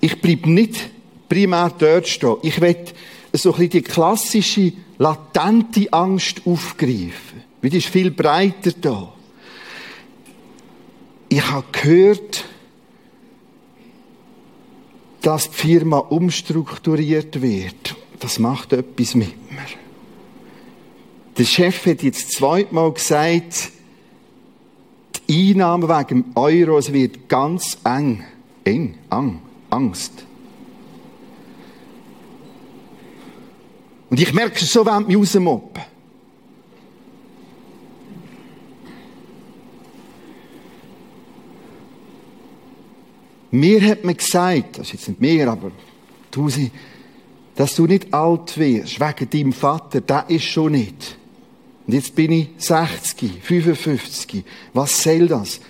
Ich 0.00 0.20
bleibe 0.20 0.50
nicht 0.50 0.90
primär 1.28 1.72
dort 1.78 2.08
stehen. 2.08 2.38
Ich 2.42 2.60
will 2.60 2.76
so 3.32 3.52
ein 3.52 3.58
bisschen 3.58 3.70
die 3.70 3.82
klassische 3.82 4.72
latente 5.00 5.90
Angst 5.92 6.42
aufgreifen. 6.44 7.42
Weil 7.62 7.70
die 7.70 7.78
ist 7.78 7.88
viel 7.88 8.10
breiter 8.10 8.72
da. 8.72 9.12
Ich 11.30 11.50
habe 11.50 11.64
gehört, 11.72 12.44
dass 15.22 15.50
die 15.50 15.56
Firma 15.56 15.98
umstrukturiert 15.98 17.40
wird. 17.40 17.96
Das 18.18 18.38
macht 18.38 18.74
etwas 18.74 19.14
mit 19.14 19.50
mir. 19.50 19.60
Der 21.38 21.44
Chef 21.44 21.86
hat 21.86 22.02
jetzt 22.02 22.32
zweimal 22.32 22.92
gesagt, 22.92 23.70
die 25.28 25.52
Einnahmen 25.52 25.88
wegen 25.88 26.24
dem 26.24 26.24
Euro, 26.34 26.76
es 26.76 26.92
wird 26.92 27.28
ganz 27.28 27.78
eng. 27.84 28.24
Eng, 28.64 28.98
ang, 29.08 29.40
Angst. 29.70 30.26
Und 34.10 34.20
ich 34.20 34.34
merke 34.34 34.64
so, 34.64 34.84
wenn 34.84 35.06
mich 35.06 35.16
rausmoppen. 35.16 35.82
Mir 43.52 43.82
hat 43.82 44.04
man 44.04 44.16
gesagt, 44.16 44.78
das 44.78 44.88
ist 44.88 44.92
jetzt 44.92 45.08
nicht 45.08 45.20
mir, 45.20 45.50
aber 45.50 45.72
Tusi, 46.30 46.70
dass 47.56 47.74
du 47.74 47.86
nicht 47.86 48.12
alt 48.14 48.56
wirst, 48.58 49.00
wegen 49.00 49.30
deinem 49.30 49.52
Vater, 49.52 50.00
das 50.00 50.24
ist 50.28 50.44
schon 50.44 50.72
nicht. 50.72 51.16
Und 51.86 51.94
jetzt 51.94 52.14
bin 52.14 52.30
ich 52.32 52.48
60, 52.58 53.42
55. 53.42 54.44
Was 54.72 55.02
soll 55.02 55.26
das? 55.26 55.60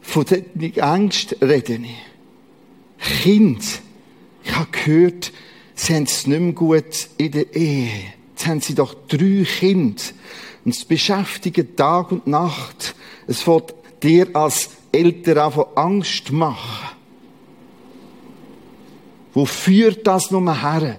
Von 0.00 0.24
der 0.26 0.84
Angst 0.84 1.36
rede 1.42 1.74
ich. 1.74 3.22
Kind, 3.22 3.62
ich 4.44 4.56
habe 4.56 4.70
gehört, 4.70 5.32
sie 5.82 5.94
haben 5.94 6.04
es 6.04 6.26
nicht 6.26 6.40
mehr 6.40 6.52
gut 6.52 7.08
in 7.18 7.32
der 7.32 7.54
Ehe. 7.54 7.90
Jetzt 8.30 8.46
haben 8.46 8.60
sie 8.60 8.74
doch 8.74 8.94
drei 9.08 9.44
Kinder. 9.44 10.02
Und 10.64 10.74
es 10.74 10.84
beschäftigt 10.84 11.76
Tag 11.76 12.12
und 12.12 12.26
Nacht. 12.26 12.94
Es 13.26 13.46
wird 13.46 13.74
dir 14.02 14.28
als 14.34 14.70
Eltern 14.92 15.50
von 15.52 15.66
Angst 15.74 16.30
machen. 16.30 16.96
Wo 19.34 19.44
führt 19.44 20.06
das 20.06 20.30
nur 20.30 20.60
her? 20.60 20.98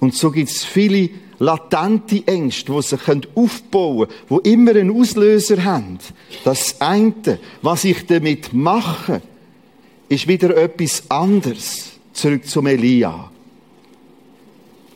Und 0.00 0.14
so 0.14 0.30
gibt 0.30 0.50
es 0.50 0.64
viele 0.64 1.10
latente 1.38 2.22
Ängste, 2.26 2.72
die 2.72 2.82
sich 2.82 3.00
aufbauen 3.34 4.08
können, 4.08 4.40
die 4.44 4.52
immer 4.52 4.70
einen 4.70 4.98
Auslöser 4.98 5.64
haben. 5.64 5.98
Das 6.44 6.80
eine, 6.80 7.38
was 7.60 7.84
ich 7.84 8.06
damit 8.06 8.52
mache, 8.52 9.20
ist 10.08 10.28
wieder 10.28 10.56
etwas 10.56 11.10
anderes. 11.10 11.93
Zurück 12.14 12.46
zum 12.46 12.66
Elia. 12.66 13.30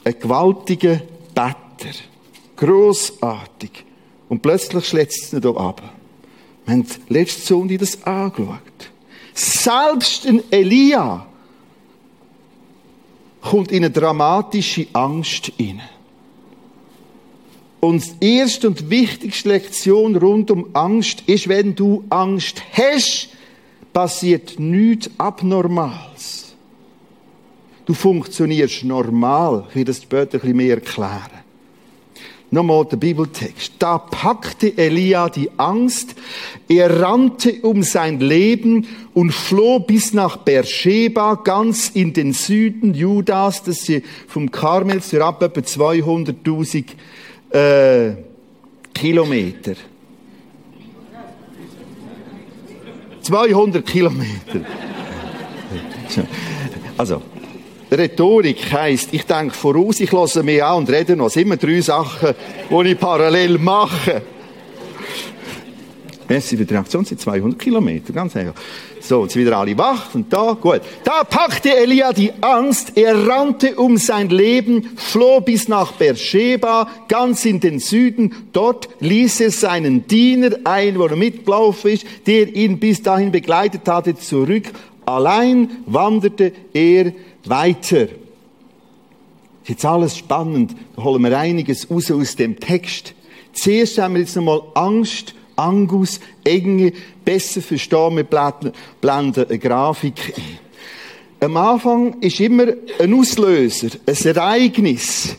Ein 0.05 0.19
gewaltiger 0.19 1.03
Better. 1.35 1.95
Grossartig. 2.57 3.85
Und 4.29 4.41
plötzlich 4.41 4.87
schlägt 4.87 5.13
es 5.13 5.33
ihn 5.33 5.43
hier 5.43 5.57
ab. 5.57 5.83
Wir 6.65 6.75
haben 6.75 6.87
letzte 7.09 7.43
Sonntag 7.43 7.79
das 7.79 8.03
angeschaut. 8.05 8.91
Selbst 9.35 10.27
ein 10.27 10.43
Elia 10.51 11.27
kommt 13.41 13.73
in 13.73 13.85
eine 13.85 13.91
dramatische 13.91 14.87
Angst 14.93 15.53
hinein. 15.57 15.89
Und 17.81 18.21
die 18.21 18.37
erste 18.37 18.69
und 18.69 18.91
wichtigste 18.91 19.51
Lektion 19.51 20.17
rund 20.17 20.51
um 20.51 20.69
Angst 20.73 21.23
ist, 21.27 21.49
wenn 21.49 21.75
du 21.75 22.05
Angst 22.11 22.63
hast, 22.73 23.29
passiert 23.93 24.59
nichts 24.59 25.11
Abnormales. 25.17 26.48
Du 27.89 27.95
funktionierst 27.95 28.85
normal. 28.85 29.65
Ich 29.71 29.77
werde 29.77 29.87
das 29.87 30.03
später 30.03 30.35
ein 30.37 30.41
bisschen 30.41 30.57
mehr 30.59 30.75
erklären. 30.75 31.39
Nochmal 32.51 32.85
der 32.85 32.99
Bibeltext. 32.99 33.73
Da 33.79 33.97
packte 33.97 34.77
Elia 34.77 35.31
die 35.31 35.49
Angst, 35.57 36.15
er 36.69 37.01
rannte 37.01 37.55
um 37.63 37.83
sein 37.83 38.21
Leben 38.21 38.87
und 39.15 39.33
floh 39.33 39.79
bis 39.79 40.13
nach 40.13 40.37
Beersheba, 40.37 41.37
ganz 41.37 41.89
in 41.89 42.13
den 42.13 42.35
Süden 42.35 42.93
Judas, 42.93 43.63
das 43.63 43.89
ist 43.89 44.05
vom 44.27 44.51
Karmel 44.51 45.03
zu 45.03 45.25
ab 45.25 45.43
etwa 45.43 45.61
200.000 45.61 46.85
äh, 47.57 48.17
Kilometer. 48.93 49.77
200 53.23 53.87
Kilometer. 53.87 54.61
Also, 56.97 57.23
Rhetorik 57.91 58.73
heisst, 58.73 59.09
ich 59.13 59.25
denke 59.25 59.55
voraus, 59.55 60.01
ich 60.01 60.13
lasse 60.13 60.43
mich 60.43 60.63
an 60.63 60.79
und 60.79 60.91
rede 60.91 61.17
noch. 61.17 61.27
Es 61.27 61.35
sind 61.35 61.45
immer 61.45 61.57
drei 61.57 61.81
Sachen, 61.81 62.35
die 62.71 62.89
ich 62.91 62.99
parallel 62.99 63.59
mache. 63.59 64.23
Merci 66.29 66.59
für 66.59 66.67
die 66.67 66.75
Reaktion, 66.75 67.07
sind 67.07 67.19
200 67.19 67.59
Kilometer, 67.59 68.13
ganz 68.13 68.37
einfach. 68.37 68.61
So, 69.01 69.23
jetzt 69.23 69.37
wieder 69.37 69.57
alle 69.57 69.79
wach 69.79 70.15
und 70.15 70.31
da, 70.31 70.53
gut. 70.53 70.83
Da 71.03 71.25
packte 71.25 71.75
Elia 71.75 72.13
die 72.13 72.31
Angst, 72.43 72.93
er 72.97 73.27
rannte 73.27 73.77
um 73.77 73.97
sein 73.97 74.29
Leben, 74.29 74.91
floh 74.97 75.41
bis 75.41 75.69
nach 75.69 75.93
Beersheba, 75.93 76.87
ganz 77.09 77.47
in 77.47 77.61
den 77.61 77.79
Süden. 77.79 78.35
Dort 78.53 78.91
ließ 79.01 79.41
er 79.41 79.51
seinen 79.51 80.07
Diener 80.07 80.51
ein, 80.65 80.99
wo 80.99 81.07
er 81.07 81.17
mitgelaufen 81.17 81.93
ist, 81.93 82.05
der 82.27 82.55
ihn 82.55 82.79
bis 82.79 83.03
dahin 83.03 83.33
begleitet 83.33 83.89
hatte, 83.89 84.15
zurück. 84.15 84.65
Allein 85.07 85.71
wanderte 85.87 86.53
er 86.75 87.13
weiter. 87.45 88.09
Jetzt 89.65 89.85
alles 89.85 90.17
spannend. 90.17 90.75
Da 90.97 91.03
holen 91.03 91.23
wir 91.23 91.39
einiges 91.39 91.91
raus 91.91 92.11
aus 92.11 92.37
dem 92.37 92.59
Text. 92.59 93.15
Zuerst 93.53 93.99
haben 93.99 94.15
wir 94.15 94.21
jetzt 94.21 94.37
nochmal 94.37 94.63
Angst 94.75 95.35
Angus, 95.59 96.21
Enge, 96.45 96.93
besser 97.25 97.61
verstehen, 97.61 98.17
wir 98.17 98.25
blenden 98.25 98.73
eine 99.49 99.59
Grafik 99.59 100.35
ein. 100.37 100.59
Am 101.41 101.57
Anfang 101.57 102.21
ist 102.21 102.41
immer 102.41 102.67
ein 102.99 103.15
Auslöser, 103.15 103.89
ein 104.07 104.25
Ereignis, 104.25 105.37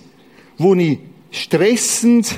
wo 0.58 0.76
ich 0.76 1.00
stressend, 1.32 2.36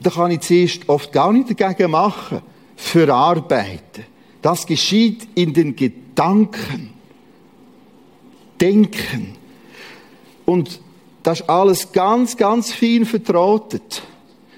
da 0.00 0.10
kann 0.10 0.30
ich 0.30 0.40
zuerst 0.40 0.88
oft 0.88 1.12
gar 1.12 1.32
nicht 1.32 1.58
dagegen 1.58 1.90
machen, 1.90 2.42
verarbeiten. 2.76 4.04
Das 4.40 4.66
geschieht 4.66 5.26
in 5.34 5.52
den 5.52 5.74
Gedanken. 5.74 6.94
Denken. 8.60 9.36
Und 10.46 10.80
das 11.22 11.40
ist 11.40 11.48
alles 11.48 11.92
ganz, 11.92 12.36
ganz 12.36 12.72
fein 12.72 13.04
vertrotet. 13.04 14.02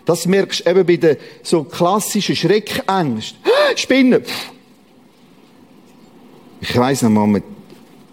Das 0.05 0.27
merkst 0.27 0.67
du 0.67 0.71
eben 0.71 0.87
bei 0.87 0.97
den 0.97 1.17
so 1.43 1.65
klassischen 1.65 2.37
Schreckängsten. 2.37 3.39
Spinnen! 3.77 4.23
Ich 6.61 6.77
weiss 6.77 7.03
noch 7.03 7.11
mal, 7.11 7.27
mit 7.27 7.45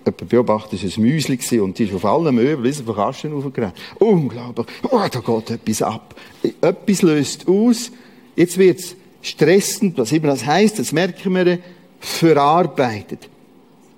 jemand 0.06 0.30
beobachtet, 0.30 0.84
es 0.84 0.98
war 0.98 1.04
ein 1.04 1.10
Müsli 1.10 1.60
und 1.60 1.78
die 1.78 1.84
ist 1.84 1.94
auf 1.94 2.06
allen 2.06 2.34
Möbeln, 2.34 2.66
ist 2.66 2.88
auf 2.88 2.96
Kasten 2.96 3.34
aufgerannt. 3.34 3.76
Unglaublich. 4.00 4.68
Oh, 4.90 5.02
da 5.12 5.20
geht 5.20 5.50
etwas 5.52 5.82
ab. 5.82 6.16
Etwas 6.62 7.02
löst 7.02 7.48
aus. 7.48 7.92
Jetzt 8.36 8.58
wird 8.58 8.80
es 8.80 8.96
stressend, 9.22 9.98
was 9.98 10.12
immer 10.12 10.28
das 10.28 10.46
heisst, 10.46 10.80
das 10.80 10.92
merken 10.92 11.36
wir, 11.36 11.60
verarbeitet. 12.00 13.30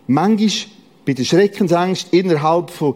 Manchmal 0.08 0.79
bei 1.06 1.14
der 1.14 1.24
Schreckensangst 1.24 2.14
innerhalb 2.14 2.72
von 2.72 2.96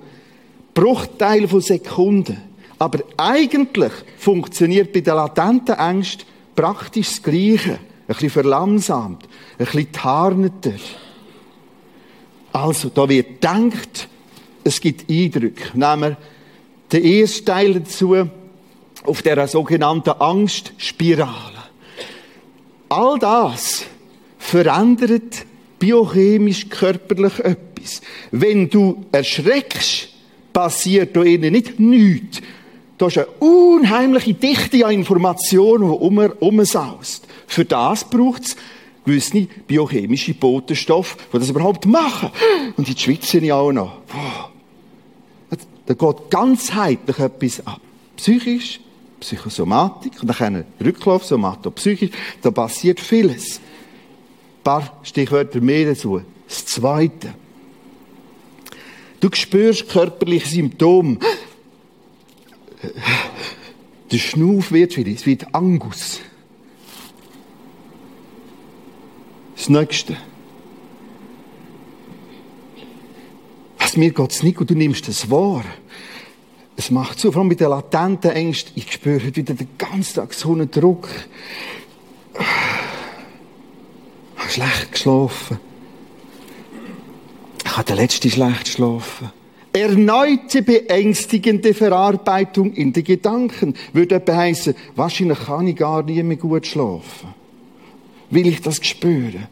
Bruchteilen 0.74 1.48
von 1.48 1.62
Sekunden 1.62 2.38
aber 2.84 3.00
eigentlich 3.16 3.94
funktioniert 4.18 4.92
bei 4.92 5.00
der 5.00 5.16
latenten 5.16 5.76
Angst 5.76 6.26
praktisch 6.54 7.08
das 7.08 7.24
Gleiche. 7.24 7.72
Ein 7.76 7.80
bisschen 8.08 8.30
verlangsamt, 8.30 9.24
ein 9.58 9.66
bisschen 9.66 9.92
tarneter. 9.94 10.74
Also, 12.52 12.90
da 12.90 13.08
wird 13.08 13.40
gedacht, 13.42 14.10
es 14.66 14.82
gibt 14.82 15.10
Eindrücke. 15.10 15.70
Nehmen 15.74 16.02
wir 16.02 16.18
den 16.92 17.06
ersten 17.06 17.46
Teil 17.46 17.74
dazu 17.76 18.28
auf 19.06 19.22
der 19.22 19.48
sogenannten 19.48 20.10
Angstspirale. 20.10 21.64
All 22.90 23.18
das 23.18 23.86
verändert 24.38 25.46
biochemisch 25.80 26.68
körperlich 26.68 27.40
etwas. 27.40 27.73
Wenn 28.32 28.70
du 28.70 29.06
erschreckst, 29.12 30.10
passiert 30.52 31.16
da 31.16 31.24
innen 31.24 31.52
nicht 31.52 31.80
nichts, 31.80 32.42
da 32.98 33.08
ist 33.08 33.18
eine 33.18 33.28
unheimliche 33.40 34.34
Dichte 34.34 34.86
an 34.86 34.94
Informationen, 34.94 35.92
die 35.92 35.98
um, 35.98 36.18
umsaust. 36.40 37.28
Für 37.48 37.66
das 37.66 38.04
braucht 38.10 38.44
es 38.44 38.56
gewisse 39.04 39.48
biochemische 39.68 40.34
Botenstoffe, 40.34 41.18
die 41.34 41.40
das 41.40 41.50
überhaupt 41.50 41.86
machen. 41.86 42.30
Und 42.78 42.88
die 42.88 42.98
schwitzen 42.98 43.44
ja 43.44 43.56
auch 43.56 43.72
noch. 43.72 43.98
Da 45.86 45.94
geht 45.94 46.30
ganzheitlich 46.30 47.20
etwas 47.20 47.68
ab. 47.68 47.82
Psychisch, 48.16 48.80
Psychosomatik, 49.20 50.14
und 50.22 50.40
dann 50.40 50.64
Rücklauf, 50.84 51.26
Somatopsychisch, 51.26 52.12
da 52.42 52.52
passiert 52.52 53.00
vieles. 53.00 53.58
Ein 53.58 54.64
paar 54.64 55.00
Stichwörter 55.04 55.60
mehr 55.60 55.88
dazu. 55.88 56.22
Das 56.48 56.66
Zweite. 56.66 57.34
Du 59.24 59.30
spürst 59.32 59.88
körperliche 59.88 60.50
Symptome 60.50 61.18
der 64.12 64.18
Schnuff 64.18 64.72
wird 64.72 64.98
wieder, 64.98 65.12
es 65.12 65.26
wird 65.26 65.56
Angus. 65.56 66.20
Das 69.56 69.70
Nächste. 69.70 70.18
Was 73.80 73.96
mir 73.96 74.12
geht's 74.12 74.44
nicht 74.44 74.60
und 74.60 74.70
du 74.70 74.76
nimmst 74.76 75.08
das 75.08 75.32
wahr. 75.32 75.64
Es 76.76 76.92
macht 76.92 77.20
zu, 77.20 77.32
vor 77.32 77.42
allem 77.42 77.48
mit 77.48 77.60
den 77.60 77.70
latenten 77.70 78.32
Ängsten. 78.32 78.74
Ich 78.76 78.92
spüre 78.92 79.24
heute 79.24 79.38
wieder 79.38 79.54
den 79.54 79.70
ganzen 79.78 80.16
Tag 80.16 80.34
so 80.34 80.52
einen 80.52 80.70
Druck. 80.70 81.08
Ich 82.36 82.40
habe 84.42 84.50
schlecht 84.50 84.92
geschlafen. 84.92 85.60
Ich 87.74 87.78
habe 87.78 87.96
den 87.96 88.08
schlecht 88.08 88.66
geschlafen. 88.66 89.32
Erneute 89.74 90.62
beängstigende 90.62 91.74
Verarbeitung 91.74 92.72
in 92.74 92.94
den 92.94 93.04
Gedanken 93.04 93.74
würde 93.94 94.14
etwa 94.14 94.36
heissen, 94.36 94.76
wahrscheinlich 94.96 95.40
kann 95.40 95.66
ich 95.66 95.76
gar 95.76 96.04
nie 96.04 96.22
mehr 96.22 96.38
gut 96.38 96.68
schlafen. 96.68 97.34
Will 98.30 98.46
ich 98.46 98.62
das 98.62 98.76
spüren? 98.86 99.48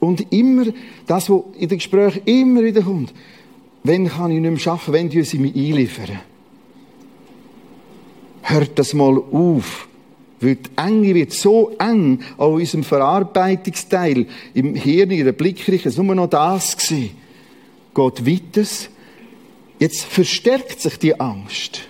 Und 0.00 0.32
immer, 0.32 0.64
das, 1.06 1.28
was 1.28 1.42
in 1.58 1.68
den 1.68 1.76
Gesprächen 1.76 2.22
immer 2.24 2.62
wieder 2.62 2.80
kommt, 2.80 3.12
wenn 3.84 4.08
kann 4.08 4.30
ich 4.30 4.40
nicht 4.40 4.64
mehr 4.64 4.72
arbeiten, 4.72 4.92
wenn 4.94 5.08
die 5.10 5.22
sie 5.22 5.38
mich 5.38 5.54
einliefern? 5.54 6.20
Hört 8.40 8.78
das 8.78 8.94
mal 8.94 9.18
auf. 9.18 9.86
Weil 10.40 10.56
die 10.56 10.70
Enge 10.76 11.14
wird 11.14 11.34
so 11.34 11.72
eng 11.78 12.20
an 12.38 12.52
unserem 12.52 12.84
Verarbeitungsteil 12.84 14.24
im 14.54 14.74
Hirn, 14.74 15.10
in 15.10 15.26
der 15.26 15.32
Blickrichtung, 15.32 15.90
es 15.90 15.98
nur 15.98 16.14
noch 16.14 16.30
das 16.30 16.74
gewesen. 16.74 17.25
Geht 17.96 18.26
weiter. 18.26 18.68
Jetzt 19.78 20.04
verstärkt 20.04 20.82
sich 20.82 20.98
die 20.98 21.18
Angst. 21.18 21.80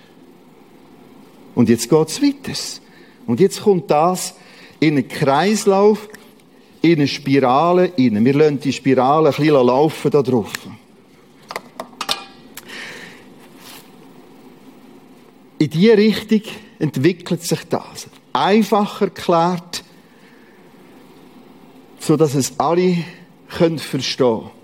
Und 1.57 1.69
jetzt 1.69 1.91
geht's 1.91 2.23
weiter. 2.23 2.53
Und 3.27 3.41
jetzt 3.41 3.61
kommt 3.63 3.91
das 3.91 4.35
in 4.79 4.97
einen 4.97 5.09
Kreislauf, 5.09 6.09
in 6.81 7.01
eine 7.01 7.09
Spirale 7.09 7.93
rein. 7.99 8.25
Wir 8.25 8.35
lassen 8.35 8.61
die 8.61 8.73
Spirale 8.73 9.31
ein 9.31 9.35
bisschen 9.35 9.67
laufen 9.67 10.11
da 10.13 10.23
drauf. 10.23 10.53
In 15.59 15.71
diese 15.71 15.97
Richtung 15.97 16.43
entwickelt 16.79 17.43
sich 17.43 17.65
das. 17.69 18.07
Einfach 18.33 19.01
erklärt, 19.01 19.83
so 21.99 22.17
dass 22.17 22.37
es 22.37 22.61
alle 22.61 22.99
können 23.49 23.81
verstehen 23.81 24.56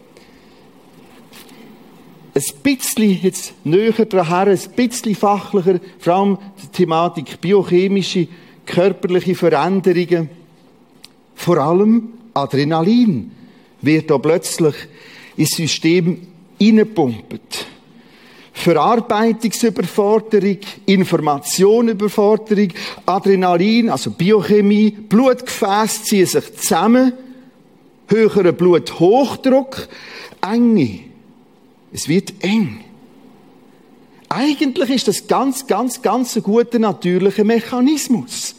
ein 2.35 2.43
bisschen 2.63 3.21
jetzt 3.23 3.53
näher 3.65 4.07
daher, 4.07 4.47
ein 4.47 4.61
bisschen 4.75 5.15
fachlicher, 5.15 5.81
vor 5.99 6.15
allem 6.15 6.39
die 6.63 6.69
Thematik 6.69 7.41
biochemische, 7.41 8.29
körperliche 8.65 9.35
Veränderungen, 9.35 10.31
vor 11.35 11.59
allem 11.59 12.09
Adrenalin 12.35 13.31
wird 13.83 14.11
da 14.11 14.19
plötzlich 14.19 14.75
ins 15.37 15.51
System 15.51 16.27
hineingepumpt. 16.59 17.67
Verarbeitungsüberforderung, 18.55 20.59
Informationüberforderung, 20.87 22.69
Adrenalin, 23.07 23.91
also 23.91 24.11
Biochemie, 24.11 24.91
Blutgefäße 24.91 26.05
ziehen 26.05 26.27
sich 26.27 26.57
zusammen, 26.57 27.13
höherer 28.09 28.53
Bluthochdruck, 28.53 29.89
Enge. 30.43 31.12
Es 31.93 32.09
wird 32.09 32.33
eng. 32.41 32.81
Eigentlich 34.29 34.89
ist 34.89 35.09
das 35.09 35.27
ganz, 35.27 35.67
ganz, 35.67 36.01
ganz 36.01 36.37
ein 36.37 36.43
guter 36.43 36.79
natürlicher 36.79 37.45
Mechanismus. 37.45 38.55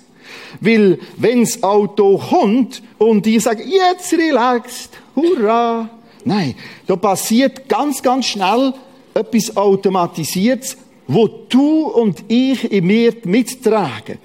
Weil, 0.61 0.99
wenn 1.17 1.41
das 1.41 1.63
Auto 1.63 2.17
kommt 2.17 2.83
und 2.99 3.25
ich 3.25 3.41
sage, 3.41 3.63
jetzt 3.63 4.13
relaxed, 4.13 4.91
hurra. 5.15 5.89
Nein, 6.25 6.53
da 6.85 6.95
passiert 6.95 7.67
ganz, 7.67 8.03
ganz 8.03 8.27
schnell 8.27 8.73
etwas 9.15 9.57
Automatisiertes, 9.57 10.77
wo 11.07 11.27
du 11.27 11.87
und 11.87 12.23
ich 12.27 12.71
in 12.71 12.85
mir 12.85 13.15
mittragen. 13.23 14.19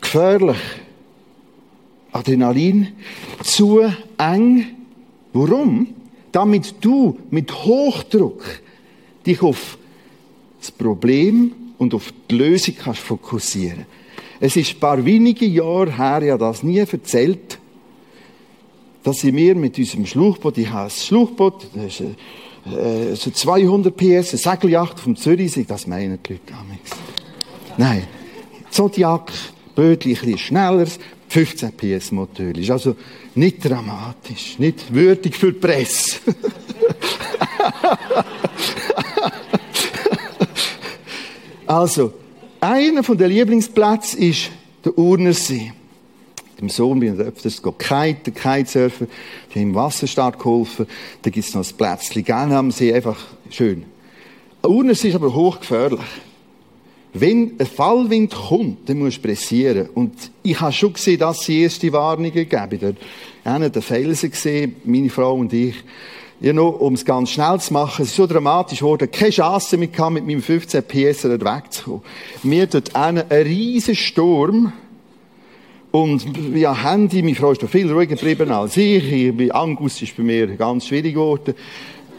Gefährlich. 0.00 0.56
Adrenalin. 2.12 2.92
Zu 3.42 3.80
eng. 4.18 4.66
Warum? 5.32 5.88
Damit 6.34 6.74
du 6.80 7.16
mit 7.30 7.64
Hochdruck 7.64 8.42
dich 9.24 9.40
auf 9.40 9.78
das 10.58 10.72
Problem 10.72 11.52
und 11.78 11.94
auf 11.94 12.12
die 12.28 12.34
Lösung 12.34 12.74
kannst 12.76 13.02
fokussieren. 13.02 13.86
Es 14.40 14.56
ist 14.56 14.74
ein 14.74 14.80
paar 14.80 15.04
wenige 15.04 15.46
Jahre 15.46 15.96
her, 15.96 16.22
ich 16.22 16.30
habe 16.32 16.40
das 16.40 16.64
nie 16.64 16.78
erzählt, 16.78 17.60
dass 19.04 19.22
ich 19.22 19.32
mir 19.32 19.54
mit 19.54 19.78
unserem 19.78 20.06
Schlauchboot, 20.06 20.58
ich 20.58 20.68
habe 20.70 20.86
ein 20.86 20.90
Schlauchboot, 20.90 21.68
das 21.72 21.84
ist 21.84 22.00
äh, 22.00 23.14
so 23.14 23.30
200 23.30 23.96
PS, 23.96 24.02
eine 24.02 24.22
Segeljacht 24.22 24.98
vom 24.98 25.14
Zürichsee, 25.14 25.64
das 25.68 25.86
meinen 25.86 26.18
die 26.20 26.32
Leute 26.32 26.42
damals. 26.46 26.90
Nein, 27.76 28.08
Zodiac, 28.70 29.30
Bötli, 29.76 30.14
ein 30.14 30.20
bisschen 30.20 30.38
schneller, 30.38 30.86
15 31.34 31.72
PS 31.72 32.12
Motor. 32.12 32.52
Also 32.70 32.94
nicht 33.34 33.68
dramatisch, 33.68 34.56
nicht 34.60 34.94
würdig 34.94 35.34
für 35.34 35.52
die 35.52 35.58
Presse. 35.58 36.20
also, 41.66 42.12
einer 42.60 43.02
von 43.02 43.18
den 43.18 43.32
Lieblingsplätzen 43.32 44.20
ist 44.20 44.52
der 44.84 44.96
Urnersee. 44.96 45.72
Dem 46.60 46.68
Sohn 46.68 47.00
bin 47.00 47.14
ich 47.14 47.20
öfters 47.20 47.60
kiten, 47.60 48.32
Kitesurfen. 48.32 49.08
Die 49.52 49.58
haben 49.58 49.70
im 49.70 49.74
Wasserstart 49.74 50.38
geholfen. 50.38 50.86
Da 51.22 51.30
gibt 51.30 51.48
es 51.48 51.52
noch 51.52 51.68
ein 51.68 51.76
Plätzchen 51.76 52.22
gerne 52.22 52.56
am 52.56 52.70
See, 52.70 52.94
einfach 52.94 53.18
schön. 53.50 53.86
Urnersee 54.62 55.08
ist 55.08 55.16
aber 55.16 55.34
hochgefährlich. 55.34 55.98
Wenn 57.16 57.52
ein 57.58 57.66
Fallwind 57.66 58.34
kommt, 58.34 58.88
dann 58.88 58.98
musst 58.98 59.18
du 59.18 59.22
pressieren. 59.28 59.88
Und 59.94 60.12
ich 60.42 60.60
habe 60.60 60.72
schon 60.72 60.92
gesehen, 60.92 61.20
dass 61.20 61.42
sie 61.42 61.62
erste 61.62 61.92
Warnungen 61.92 62.32
geben. 62.32 62.96
Da 63.44 63.52
haben 63.52 63.72
den 63.72 63.82
Felsen 63.82 64.32
gesehen, 64.32 64.76
meine 64.84 65.10
Frau 65.10 65.34
und 65.34 65.52
ich. 65.52 65.76
Ja, 66.40 66.52
nur, 66.52 66.80
um 66.82 66.94
es 66.94 67.04
ganz 67.04 67.30
schnell 67.30 67.60
zu 67.60 67.72
machen, 67.72 68.02
es 68.02 68.08
ist 68.08 68.16
so 68.16 68.26
dramatisch 68.26 68.80
geworden, 68.80 69.08
keine 69.10 69.30
Chance 69.30 69.76
mehr 69.76 69.88
gehabt, 69.88 70.14
mit 70.14 70.26
meinem 70.26 70.42
15 70.42 70.82
PS 70.82 71.24
wegzukommen. 71.24 72.02
Mir 72.42 72.66
dort 72.66 72.94
einen, 72.96 73.22
ein 73.30 73.42
riesen 73.42 73.94
Sturm, 73.94 74.72
und 75.94 76.24
ja, 76.56 76.74
Handy, 76.82 77.22
meine 77.22 77.36
Frau 77.36 77.52
ist 77.52 77.62
da 77.62 77.68
viel 77.68 77.88
ruhiger 77.88 78.16
geblieben 78.16 78.50
als 78.50 78.76
ich. 78.76 79.12
ich 79.12 79.54
Angus 79.54 80.02
ist 80.02 80.16
bei 80.16 80.24
mir 80.24 80.48
ganz 80.56 80.88
schwierig 80.88 81.14
geworden. 81.14 81.54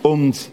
Und 0.02 0.50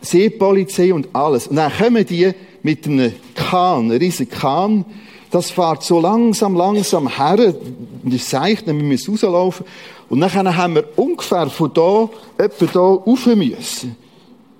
Seepolizei 0.00 0.92
und 0.92 1.06
alles. 1.12 1.46
Und 1.46 1.54
dann 1.54 1.70
kommen 1.70 2.04
die 2.04 2.32
mit 2.62 2.86
einem 2.86 3.12
Kahn, 3.34 3.90
einem 3.90 3.98
riesen 3.98 4.28
Kahn. 4.28 4.84
Das 5.30 5.50
fährt 5.50 5.82
so 5.82 6.00
langsam, 6.00 6.54
langsam 6.56 7.08
her. 7.08 7.54
Und 8.02 8.12
ich 8.12 8.24
sage, 8.24 8.66
wir 8.66 8.74
müssen 8.74 9.12
rauslaufen. 9.12 9.66
Und 10.08 10.20
dann 10.20 10.56
haben 10.56 10.74
wir 10.74 10.86
ungefähr 10.96 11.48
von 11.48 11.72
da, 11.72 12.08
etwa 12.36 12.66
da 12.66 12.80
rauf 12.80 13.26
müssen. 13.26 13.96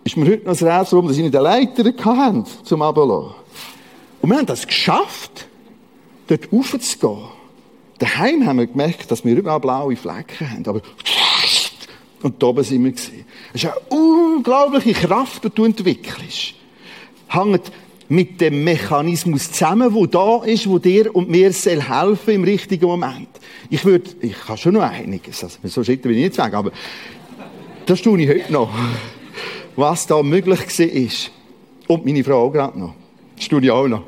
Ist 0.05 0.17
mir 0.17 0.27
heute 0.27 0.47
noch 0.47 0.57
das 0.57 0.63
Rätsel, 0.63 0.97
warum 0.97 1.13
sie 1.13 1.23
nicht 1.23 1.37
eine 1.37 1.45
Leiter 1.45 1.85
hatten, 2.05 2.45
zum 2.65 2.83
Ablassen. 2.83 3.35
Und 4.23 4.31
wir 4.31 4.39
haben 4.39 4.47
das 4.47 4.67
geschafft, 4.67 5.47
dort 6.27 6.53
raufzugehen. 6.53 7.25
Daheim 7.99 8.47
haben 8.47 8.59
wir 8.59 8.67
gemerkt, 8.67 9.11
dass 9.11 9.25
wir 9.25 9.37
überall 9.37 9.61
blaue 9.61 9.95
Flecken 9.95 10.51
haben. 10.51 10.67
Aber 10.67 10.81
und 12.23 12.41
da 12.43 12.47
oben 12.47 12.65
sind 12.65 12.85
wir. 12.85 12.93
Es 12.93 13.11
ist 13.55 13.65
eine 13.67 13.79
unglaubliche 13.91 14.93
Kraft, 14.93 15.45
die 15.45 15.51
du 15.51 15.65
entwickelst. 15.65 16.55
Hängt 17.29 17.73
mit 18.13 18.43
dem 18.43 18.63
Mechanismus 18.63 19.51
zusammen, 19.53 19.95
wo 19.95 20.05
da 20.05 20.45
ist, 20.45 20.69
wo 20.69 20.79
dir 20.79 21.17
und 21.17 21.31
mir 21.31 21.51
soll 21.51 21.81
helfen 21.81 22.35
im 22.35 22.45
richtigen 22.45 22.85
Moment. 22.85 23.29
Ich 23.71 23.87
würde, 23.87 24.11
ich 24.21 24.39
kann 24.39 24.59
schon 24.59 24.75
noch 24.75 24.83
einiges, 24.83 25.43
also 25.43 25.59
so 25.65 25.83
Schritte 25.83 26.11
will 26.11 26.17
ich 26.19 26.25
nicht 26.25 26.35
sagen, 26.35 26.55
aber 26.55 26.73
das 27.87 28.03
tue 28.03 28.21
ich 28.21 28.29
heute 28.29 28.53
noch. 28.53 28.71
Was 29.77 30.07
da 30.07 30.23
möglich 30.23 30.79
ist. 30.79 31.31
Und 31.89 32.05
meine 32.05 32.23
Frau 32.23 32.45
auch 32.45 32.51
gerade 32.51 32.79
noch. 32.79 32.95
Das 33.35 33.49
tue 33.49 33.63
ich 33.63 33.71
auch 33.71 33.89
noch. 33.89 34.03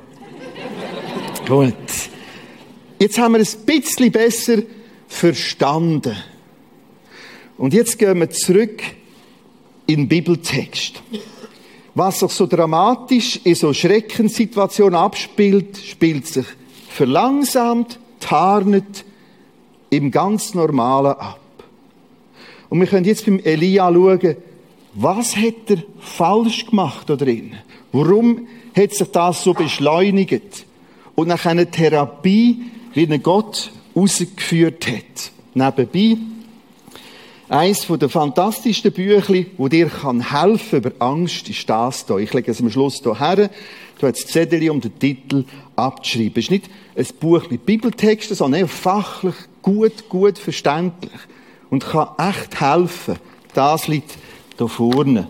Gut. 1.48 1.74
Jetzt 2.98 3.18
haben 3.18 3.32
wir 3.32 3.40
es 3.40 3.56
ein 3.56 3.64
bisschen 3.64 4.12
besser 4.12 4.58
verstanden. 5.08 6.14
Und 7.56 7.72
jetzt 7.72 7.98
gehen 7.98 8.20
wir 8.20 8.28
zurück 8.28 8.82
in 9.86 10.00
den 10.00 10.08
Bibeltext. 10.08 11.02
Was 11.94 12.20
sich 12.20 12.32
so 12.32 12.46
dramatisch 12.46 13.40
in 13.44 13.54
so 13.54 13.72
Schreckenssituationen 13.72 14.98
abspielt, 14.98 15.76
spielt 15.76 16.26
sich 16.26 16.46
verlangsamt, 16.88 17.98
tarnet, 18.20 19.04
im 19.90 20.10
ganz 20.10 20.54
Normalen 20.54 21.12
ab. 21.12 21.40
Und 22.68 22.80
wir 22.80 22.86
können 22.88 23.04
jetzt 23.04 23.26
beim 23.26 23.38
Elia 23.38 23.92
schauen, 23.92 24.36
was 24.94 25.36
hat 25.36 25.70
er 25.70 25.82
falsch 26.00 26.66
gemacht 26.66 27.08
da 27.10 27.16
drin? 27.16 27.54
Warum 27.92 28.46
hat 28.76 28.92
sich 28.92 29.10
das 29.10 29.44
so 29.44 29.54
beschleunigt? 29.54 30.66
Und 31.14 31.28
nach 31.28 31.46
einer 31.46 31.70
Therapie, 31.70 32.62
wie 32.92 33.04
ihn 33.04 33.22
Gott 33.22 33.70
rausgeführt 33.94 34.86
hat. 34.88 35.30
Nebenbei, 35.54 36.16
Eins 37.48 37.86
der 37.86 38.08
fantastischsten 38.08 38.90
Büchli, 38.90 39.46
wo 39.58 39.68
dir 39.68 39.88
kann 39.88 40.30
helfen 40.32 40.78
über 40.78 40.92
Angst, 40.98 41.48
ist 41.50 41.68
das 41.68 42.06
hier. 42.06 42.16
Ich 42.16 42.32
lege 42.32 42.50
es 42.50 42.60
am 42.60 42.70
Schluss 42.70 43.00
hier 43.02 43.18
her. 43.18 43.50
Du 43.98 44.06
hast 44.06 44.28
Zettel, 44.28 44.70
um 44.70 44.80
den 44.80 44.98
Titel 44.98 45.44
abzuschreiben. 45.76 46.32
Es 46.36 46.44
ist 46.44 46.50
nicht 46.50 46.70
ein 46.96 47.06
Buch 47.20 47.50
mit 47.50 47.66
Bibeltexten, 47.66 48.34
sondern 48.34 48.66
fachlich 48.66 49.34
gut, 49.60 50.08
gut 50.08 50.38
verständlich. 50.38 51.12
Und 51.68 51.84
kann 51.84 52.08
echt 52.16 52.60
helfen. 52.60 53.16
Das 53.52 53.88
liegt 53.88 54.16
hier 54.56 54.68
vorne. 54.68 55.28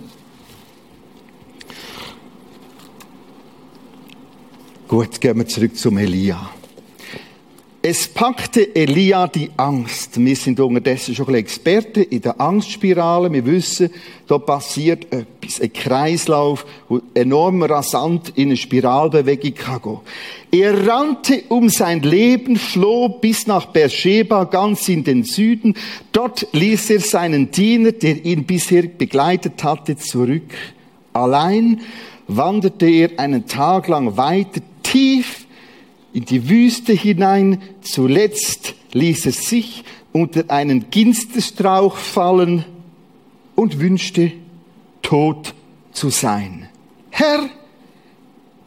Gut, 4.86 5.20
gehen 5.20 5.38
wir 5.38 5.48
zurück 5.48 5.76
zum 5.76 5.98
Elia. 5.98 6.48
Es 7.86 8.08
packte 8.08 8.74
Elia 8.74 9.26
die 9.26 9.50
Angst. 9.58 10.12
Wir 10.16 10.36
sind 10.36 10.58
unterdessen 10.58 11.14
schon 11.14 11.34
Experten 11.34 12.04
in 12.04 12.22
der 12.22 12.40
Angstspirale. 12.40 13.30
Wir 13.30 13.44
wissen, 13.44 13.90
da 14.26 14.38
passiert 14.38 15.04
etwas. 15.12 15.60
Ein 15.60 15.70
Kreislauf, 15.70 16.64
der 16.88 17.24
enorm 17.24 17.62
rasant 17.62 18.32
in 18.36 18.48
eine 18.48 18.56
Spiralbewegung 18.56 19.52
kann 19.52 19.82
gehen. 19.82 19.98
Er 20.50 20.86
rannte 20.86 21.42
um 21.50 21.68
sein 21.68 22.00
Leben, 22.00 22.56
floh 22.56 23.10
bis 23.20 23.46
nach 23.46 23.66
Beersheba, 23.66 24.44
ganz 24.44 24.88
in 24.88 25.04
den 25.04 25.22
Süden. 25.22 25.74
Dort 26.12 26.46
ließ 26.52 26.88
er 26.88 27.00
seinen 27.00 27.50
Diener, 27.50 27.92
der 27.92 28.24
ihn 28.24 28.44
bisher 28.44 28.84
begleitet 28.84 29.62
hatte, 29.62 29.98
zurück. 29.98 30.54
Allein 31.12 31.82
wanderte 32.28 32.86
er 32.86 33.10
einen 33.18 33.46
Tag 33.46 33.88
lang 33.88 34.16
weiter 34.16 34.62
tief 34.82 35.43
in 36.14 36.24
die 36.24 36.48
Wüste 36.48 36.94
hinein. 36.94 37.60
Zuletzt 37.82 38.74
ließ 38.92 39.26
er 39.26 39.32
sich 39.32 39.84
unter 40.12 40.48
einen 40.48 40.88
Ginsterstrauch 40.90 41.96
fallen 41.96 42.64
und 43.54 43.80
wünschte, 43.80 44.32
tot 45.02 45.54
zu 45.92 46.08
sein. 46.08 46.68
Herr, 47.10 47.50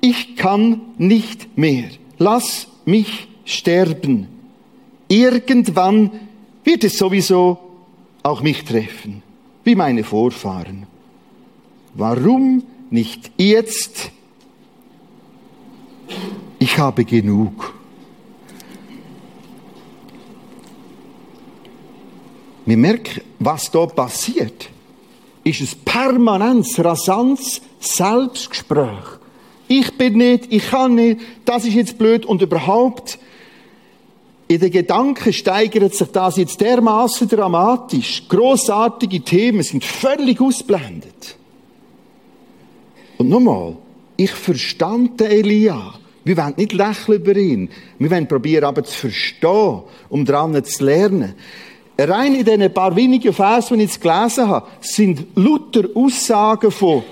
ich 0.02 0.36
kann 0.36 0.82
nicht 0.98 1.58
mehr. 1.58 1.90
Lass 2.20 2.68
mich 2.86 3.28
sterben. 3.46 4.28
Irgendwann 5.08 6.12
wird 6.64 6.84
es 6.84 6.98
sowieso 6.98 7.58
auch 8.24 8.42
mich 8.42 8.64
treffen, 8.66 9.24
wie 9.64 9.76
meine 9.76 10.04
Vorfahren. 10.04 10.86
Warum 11.94 12.64
nicht 12.90 13.32
jetzt? 13.38 14.12
Ich 16.60 16.78
habe 16.78 17.06
genug. 17.06 17.74
Wir 22.66 22.78
merken, 22.78 23.22
was 23.40 23.72
da 23.72 23.86
passiert, 23.86 24.70
ist 25.44 25.62
ein 25.62 25.80
permanentes, 25.86 26.84
rasantes 26.84 27.62
Selbstgespräch. 27.80 29.20
Ich 29.70 29.98
bin 29.98 30.18
nicht, 30.18 30.52
ich 30.52 30.70
kann 30.70 30.96
nicht, 30.96 31.22
das 31.46 31.66
ist 31.66 31.76
jetzt 31.76 31.98
blöd 31.98 32.26
und 32.26 32.42
überhaupt, 32.42 33.20
in 34.50 34.60
den 34.60 34.72
Gedanken 34.72 35.34
steigert 35.34 35.94
sich 35.94 36.08
das 36.08 36.38
jetzt 36.38 36.60
dermaßen 36.62 37.28
dramatisch. 37.28 38.24
Großartige 38.30 39.22
Themen 39.22 39.62
sind 39.62 39.84
völlig 39.84 40.40
ausblendet. 40.40 41.36
Und 43.18 43.30
nochmal, 43.30 43.76
ich 44.16 44.32
verstand 44.32 45.20
den 45.20 45.32
Elia. 45.32 45.94
Wir 46.28 46.36
wollen 46.36 46.56
nicht 46.58 46.74
lächeln 46.74 47.22
über 47.22 47.38
ihn. 47.38 47.70
Wir 48.00 48.12
wollen 48.12 48.28
probieren, 48.28 48.66
aber 48.66 48.84
zu 48.84 48.94
verstehen, 48.94 49.84
um 50.10 50.26
daran 50.26 50.62
zu 50.62 50.84
lernen. 50.84 51.36
Rein 51.98 52.36
in 52.36 52.44
diesen 52.44 52.74
paar 52.74 52.94
wenigen 52.98 53.32
Versen, 53.32 53.80
die 53.80 53.86
ich 53.86 53.98
gelesen 53.98 54.50
habe, 54.50 54.68
sind 54.82 55.26
lauter 55.36 55.88
Aussagen 55.96 56.70
von 56.70 57.04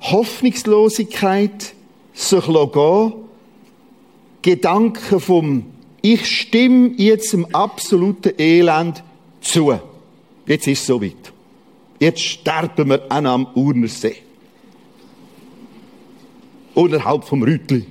Hoffnungslosigkeit, 0.00 1.72
sich 2.12 2.44
gehen, 2.44 3.12
Gedanken 4.42 5.18
vom 5.18 5.64
Ich 6.02 6.26
stimme 6.26 6.90
jetzt 6.98 7.32
im 7.32 7.46
absoluten 7.54 8.34
Elend 8.38 9.02
zu. 9.40 9.72
Jetzt 10.46 10.66
ist 10.66 10.80
es 10.80 10.86
soweit. 10.86 11.32
Jetzt 11.98 12.20
sterben 12.20 12.90
wir 12.90 13.10
an 13.10 13.24
am 13.24 13.46
Urnersee 13.54 14.25
unterhalb 16.76 17.24
vom 17.24 17.42
Rütli. 17.42 17.84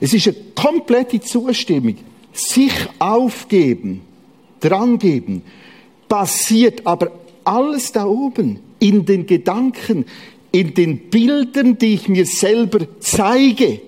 Es 0.00 0.14
ist 0.14 0.28
eine 0.28 0.36
komplette 0.54 1.20
Zustimmung. 1.20 1.96
Sich 2.32 2.72
aufgeben, 3.00 4.02
drangeben, 4.60 5.42
passiert 6.08 6.86
aber 6.86 7.10
alles 7.42 7.90
da 7.90 8.06
oben 8.06 8.60
in 8.78 9.04
den 9.04 9.26
Gedanken, 9.26 10.04
in 10.52 10.72
den 10.74 11.10
Bildern, 11.10 11.78
die 11.78 11.94
ich 11.94 12.08
mir 12.08 12.26
selber 12.26 12.86
zeige. 13.00 13.80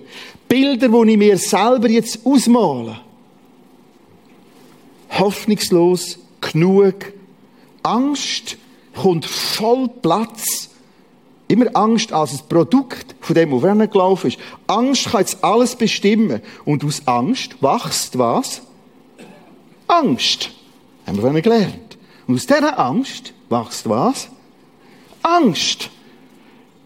Bilder, 0.49 0.91
wo 0.91 1.05
ich 1.05 1.17
mir 1.17 1.39
selber 1.39 1.89
jetzt 1.89 2.27
ausmale. 2.27 3.01
Hoffnungslos, 5.11 6.19
genug, 6.41 7.13
Angst, 7.85 8.57
kommt 9.01 9.25
voll 9.25 9.89
Platz. 9.89 10.71
Immer 11.49 11.75
Angst 11.75 12.13
als 12.13 12.33
ein 12.33 12.49
Produkt 12.49 13.17
von 13.21 13.35
dem, 13.35 13.51
was 13.51 13.61
vorher 13.61 13.87
gelaufen 13.89 14.29
ist. 14.29 14.39
Angst 14.69 15.11
kann 15.11 15.21
jetzt 15.21 15.43
alles 15.43 15.75
bestimmen. 15.75 16.41
Und 16.65 16.85
aus 16.85 17.03
Angst 17.07 17.61
wächst 17.61 18.17
was? 18.19 18.63
Angst. 19.89 20.51
Haben 21.07 21.35
wir 21.35 21.43
gelernt. 21.43 21.99
Und 22.27 22.37
aus 22.37 22.47
dieser 22.47 22.79
Angst 22.79 23.33
wächst 23.49 23.89
was? 23.89 24.29
Angst. 25.23 25.91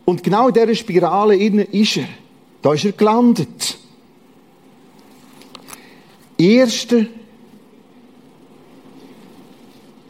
Und 0.06 0.22
genau 0.22 0.48
in 0.48 0.54
dieser 0.54 0.74
Spirale 0.74 1.36
ist 1.36 1.96
er. 1.98 2.08
Da 2.62 2.72
ist 2.72 2.84
er 2.84 2.92
gelandet. 2.92 3.78
Erster 6.38 7.06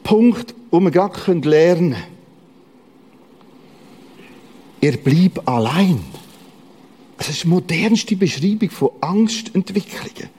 Punkt 0.04 0.54
wo 0.74 0.80
wir 0.80 0.90
gerade 0.90 1.48
lernen 1.48 1.92
können. 1.92 2.02
Er 4.80 4.96
blieb 4.96 5.48
allein. 5.48 6.00
Das 7.16 7.28
ist 7.28 7.44
die 7.44 7.46
modernste 7.46 8.16
Beschreibung 8.16 8.70
von 8.70 8.90
Angstentwicklungen. 9.00 10.30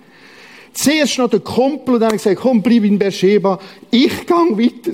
Zuerst 0.73 1.19
noch 1.19 1.29
der 1.29 1.39
Kumpel 1.39 1.93
und 1.93 2.01
dann 2.01 2.11
gesagt, 2.11 2.41
komm, 2.41 2.61
bleib 2.61 2.83
in 2.83 2.99
Beersheba, 2.99 3.61
ich 3.89 4.27
gang 4.27 4.57
weiter. 4.59 4.91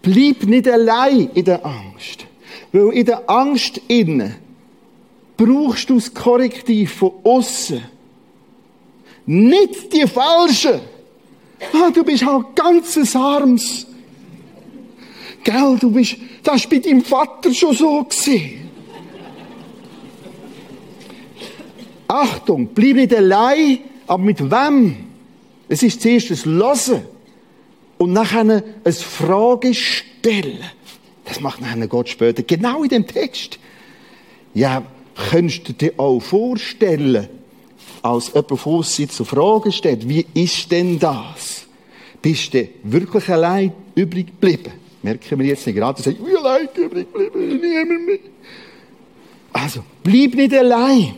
Bleib 0.00 0.44
nicht 0.44 0.68
allein 0.68 1.30
in 1.34 1.44
der 1.46 1.66
Angst. 1.66 2.26
Weil 2.70 2.92
in 2.92 3.06
der 3.06 3.28
Angst 3.28 3.80
innen 3.88 4.36
brauchst 5.36 5.90
du 5.90 5.96
das 5.96 6.14
Korrektiv 6.14 6.94
von 6.94 7.10
außen. 7.24 7.82
Nicht 9.26 9.92
die 9.92 10.06
Falschen. 10.06 10.93
Ah, 11.72 11.90
du 11.90 12.04
bist 12.04 12.24
halt 12.24 12.54
ganzes 12.54 13.16
Arms. 13.16 13.86
Gell, 15.42 15.76
du 15.78 15.90
bist, 15.90 16.16
das 16.42 16.64
war 16.64 16.70
bei 16.70 16.78
deinem 16.78 17.04
Vater 17.04 17.52
schon 17.52 17.74
so 17.74 18.02
gewesen. 18.04 18.70
Achtung, 22.08 22.68
bleib 22.68 22.96
nicht 22.96 23.14
allein, 23.14 23.80
aber 24.06 24.22
mit 24.22 24.40
wem? 24.40 24.96
Es 25.68 25.82
ist 25.82 26.00
zuerst 26.02 26.30
ein 26.30 26.54
Hören 26.56 27.02
und 27.98 28.12
nachher 28.12 28.62
ein 28.84 28.92
Frage 28.92 29.74
stellen. 29.74 30.60
Das 31.24 31.40
macht 31.40 31.60
nachher 31.60 31.86
Gott 31.88 32.08
später, 32.08 32.42
genau 32.42 32.82
in 32.82 32.90
dem 32.90 33.06
Text. 33.06 33.58
Ja, 34.52 34.82
könntest 35.30 35.68
du 35.68 35.72
dir 35.72 35.92
auch 35.96 36.20
vorstellen, 36.20 37.28
als 38.04 38.28
jemand 38.34 38.60
von 38.60 38.74
uns 38.76 38.96
so 38.96 39.24
Fragen 39.24 39.72
stellt, 39.72 40.06
wie 40.06 40.26
ist 40.34 40.70
denn 40.70 40.98
das? 40.98 41.64
Bist 42.20 42.52
du 42.52 42.68
wirklich 42.82 43.28
allein 43.30 43.72
übrig 43.94 44.26
geblieben? 44.26 44.72
Merken 45.02 45.38
wir 45.38 45.46
jetzt 45.46 45.66
nicht 45.66 45.76
gerade, 45.76 46.02
dass 46.02 46.06
ich 46.06 46.18
allein 46.20 46.68
übrig 46.76 47.10
geblieben, 47.10 47.60
niemand 47.60 48.06
mehr. 48.06 48.18
Also, 49.54 49.82
bleib 50.02 50.34
nicht 50.34 50.52
allein. 50.52 51.14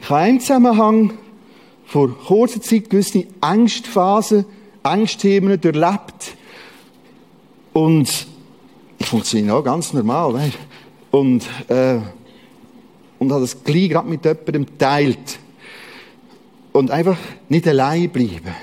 Ich 0.00 0.08
habe 0.08 0.20
einen 0.20 0.40
Zusammenhang 0.40 1.12
vor 1.84 2.16
kurzer 2.16 2.62
Zeit 2.62 2.88
gewisse 2.88 3.26
Angstphasen, 3.42 4.46
Angstthemen 4.82 5.60
durchlebt. 5.60 6.34
Und 7.74 8.26
ich 8.98 9.06
funktioniere 9.06 9.56
auch 9.56 9.64
ganz 9.64 9.92
normal. 9.92 10.50
Und, 11.10 11.44
äh, 11.68 11.98
und 13.18 13.32
habe 13.32 13.42
das 13.42 13.62
gleich 13.62 13.90
gerade 13.90 14.08
mit 14.08 14.24
jemandem 14.24 14.64
geteilt 14.64 15.38
und 16.72 16.90
einfach 16.90 17.18
nicht 17.48 17.66
allein 17.66 18.10
bleiben. 18.10 18.54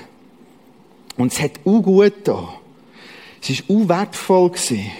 Und 1.16 1.32
es 1.32 1.40
hat 1.40 1.52
auch 1.64 1.80
gut 1.80 2.14
da. 2.24 2.48
Es 3.42 3.68
war 3.68 3.76
auch 3.76 3.88
wertvoll 3.88 4.50
gewesen. 4.50 4.90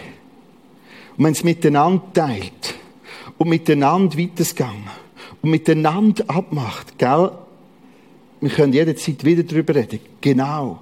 Und 1.17 1.25
wenn 1.25 1.33
es 1.33 1.45
miteinander 1.45 2.03
teilt 2.13 2.75
und 3.39 3.49
miteinander 3.49 4.19
weitergegangen. 4.19 4.85
Und 5.43 5.51
miteinander 5.51 6.25
abmacht, 6.29 6.99
gell? 6.99 7.33
Wir 8.41 8.51
können 8.51 8.73
jederzeit 8.73 9.25
wieder 9.25 9.43
darüber 9.43 9.75
reden. 9.75 10.01
Genau. 10.21 10.81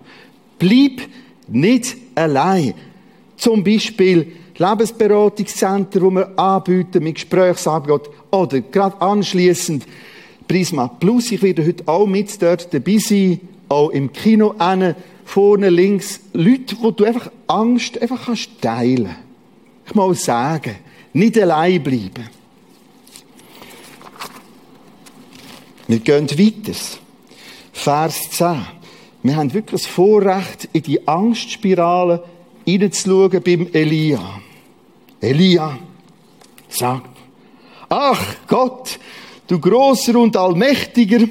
Bleib 0.59 1.03
nicht 1.49 1.97
allein. 2.15 2.75
Zum 3.37 3.63
Beispiel 3.63 4.33
Lebensberatungszentren, 4.57 6.03
wo 6.03 6.11
wir 6.11 6.39
anbieten 6.39 7.03
mit 7.03 7.17
Gesprächsangebot 7.17 8.11
oder 8.31 8.61
gerade 8.61 9.01
anschließend 9.01 9.85
Prisma 10.49 10.89
Plus. 10.89 11.33
Ich 11.33 11.43
werde 11.43 11.67
heute 11.67 11.87
auch 11.87 12.07
mit 12.07 12.41
dort 12.43 12.73
dabei 12.73 12.99
sein, 12.99 13.41
auch 13.69 13.91
im 13.91 14.13
Kino 14.13 14.55
eine, 14.59 14.97
vorne 15.25 15.71
links 15.71 16.21
Leute, 16.33 16.77
wo 16.81 16.91
du 16.91 17.05
einfach 17.05 17.31
Angst 17.47 18.01
einfach 18.01 18.27
kannst 18.27 18.61
teilen. 18.61 19.17
Ich 19.87 19.95
muss 19.95 20.25
sagen, 20.25 20.77
nicht 21.13 21.39
allein 21.39 21.83
bleiben. 21.83 22.29
Wir 25.87 25.99
gehen 25.99 26.31
weiter. 26.31 26.79
Vers 27.73 28.31
10. 28.31 28.67
Wir 29.23 29.37
haben 29.37 29.53
wirklich 29.53 29.83
das 29.83 29.91
Vorrecht, 29.91 30.69
in 30.73 30.83
die 30.83 31.07
Angstspirale 31.07 32.25
hineinzuschauen 32.65 33.43
beim 33.43 33.69
Elia. 33.73 34.41
Elia 35.21 35.79
sagt, 36.69 37.09
ach 37.89 38.23
Gott, 38.47 38.99
du 39.47 39.59
großer 39.59 40.19
und 40.19 40.37
allmächtiger, 40.37 41.27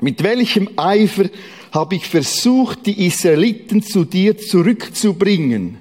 mit 0.00 0.22
welchem 0.22 0.68
Eifer 0.76 1.24
habe 1.72 1.96
ich 1.96 2.06
versucht, 2.06 2.86
die 2.86 3.06
Israeliten 3.06 3.82
zu 3.82 4.04
dir 4.04 4.36
zurückzubringen. 4.38 5.78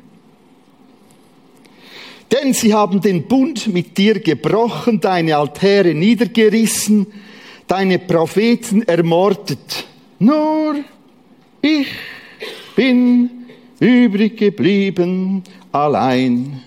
Denn 2.32 2.54
sie 2.54 2.74
haben 2.74 3.02
den 3.02 3.28
Bund 3.28 3.68
mit 3.68 3.98
dir 3.98 4.20
gebrochen, 4.20 5.00
deine 5.00 5.38
Altäre 5.38 5.94
niedergerissen, 5.94 7.08
deine 7.68 8.00
Propheten 8.00 8.82
ermordet. 8.84 9.86
Nur 10.20 10.76
ich 11.62 11.88
bin 12.76 13.30
übrig 13.80 14.38
geblieben 14.38 15.44
allein. 15.72 16.62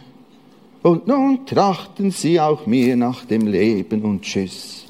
Und 0.82 1.06
nun 1.06 1.44
trachten 1.44 2.10
sie 2.10 2.40
auch 2.40 2.66
mir 2.66 2.96
nach 2.96 3.24
dem 3.24 3.46
Leben 3.46 4.02
und 4.02 4.22
tschüss. 4.22 4.84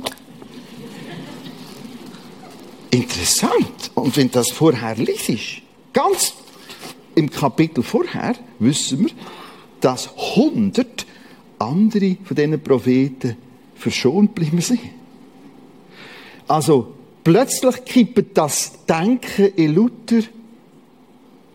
Interessant. 2.91 3.91
Und 3.95 4.17
wenn 4.17 4.31
das 4.31 4.51
vorher 4.51 4.95
liest, 4.97 5.63
ganz 5.93 6.35
im 7.15 7.31
Kapitel 7.31 7.83
vorher, 7.83 8.35
wissen 8.59 9.01
wir, 9.01 9.11
dass 9.81 10.11
hundert 10.37 11.07
andere 11.59 12.17
von 12.25 12.37
diesen 12.37 12.63
Propheten 12.63 13.37
verschont 13.75 14.35
bleiben 14.35 14.61
sind. 14.61 14.81
Also, 16.47 16.95
plötzlich 17.25 17.85
kippt 17.85 18.37
das 18.37 18.85
Denken 18.87 19.53
in 19.57 19.75
Luther 19.75 20.23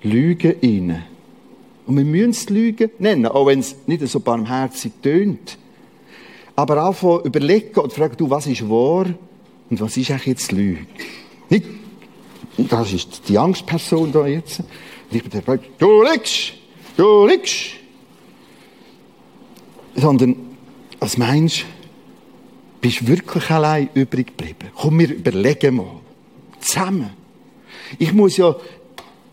Lügen 0.04 0.56
rein. 0.62 1.04
Und 1.86 1.98
wir 1.98 2.06
müssen 2.06 2.30
es 2.32 2.50
Lügen 2.50 2.90
nennen, 3.00 3.26
auch 3.26 3.48
wenn 3.48 3.60
es 3.60 3.76
nicht 3.88 4.08
so 4.08 4.20
barmherzig 4.20 4.94
tönt. 5.02 5.58
Aber 6.56 6.78
anfangen 6.78 7.24
überlegen 7.24 7.80
und 7.80 7.92
fragen, 7.92 8.16
du, 8.18 8.30
was 8.30 8.48
ist 8.48 8.68
wahr 8.70 9.08
und 9.70 9.82
was 9.82 9.98
ist 9.98 10.12
eigentlich 10.12 10.28
jetzt 10.28 10.52
Lüge? 10.52 10.86
Nicht, 11.50 11.66
das 12.58 12.94
ist 12.94 13.28
die 13.28 13.38
Angstperson 13.38 14.12
da 14.12 14.28
jetzt. 14.28 14.60
Und 14.60 14.68
ich 15.12 15.24
bin 15.24 15.42
der, 15.46 15.60
du 15.78 16.04
lügst, 16.04 16.54
du 16.96 17.26
lügst. 17.26 17.72
Sondern, 19.96 20.36
meinst 21.18 21.62
du? 21.62 21.66
Bist 22.82 23.02
du 23.02 23.08
wirklich 23.08 23.50
allein 23.50 23.90
übrig 23.94 24.28
geblieben? 24.28 24.70
Komm, 24.76 25.00
wir 25.00 25.10
überlegen 25.14 25.78
mal. 25.78 26.02
Zusammen. 26.60 27.12
Ich 27.98 28.12
muss 28.12 28.36
ja 28.38 28.56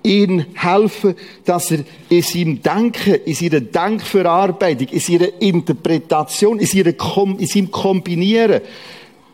ihm 0.03 0.45
helfen, 0.55 1.15
dass 1.45 1.71
er 1.71 1.81
in 2.09 2.23
seinem 2.23 2.63
Denken, 2.63 3.15
in 3.25 3.35
seiner 3.35 3.61
Denkverarbeitung, 3.61 4.89
in 4.89 5.01
seiner 5.01 5.41
Interpretation, 5.41 6.59
in, 6.59 6.67
seiner 6.67 6.93
Kom 6.93 7.39
in 7.39 7.47
seinem 7.47 7.71
Kombinieren 7.71 8.61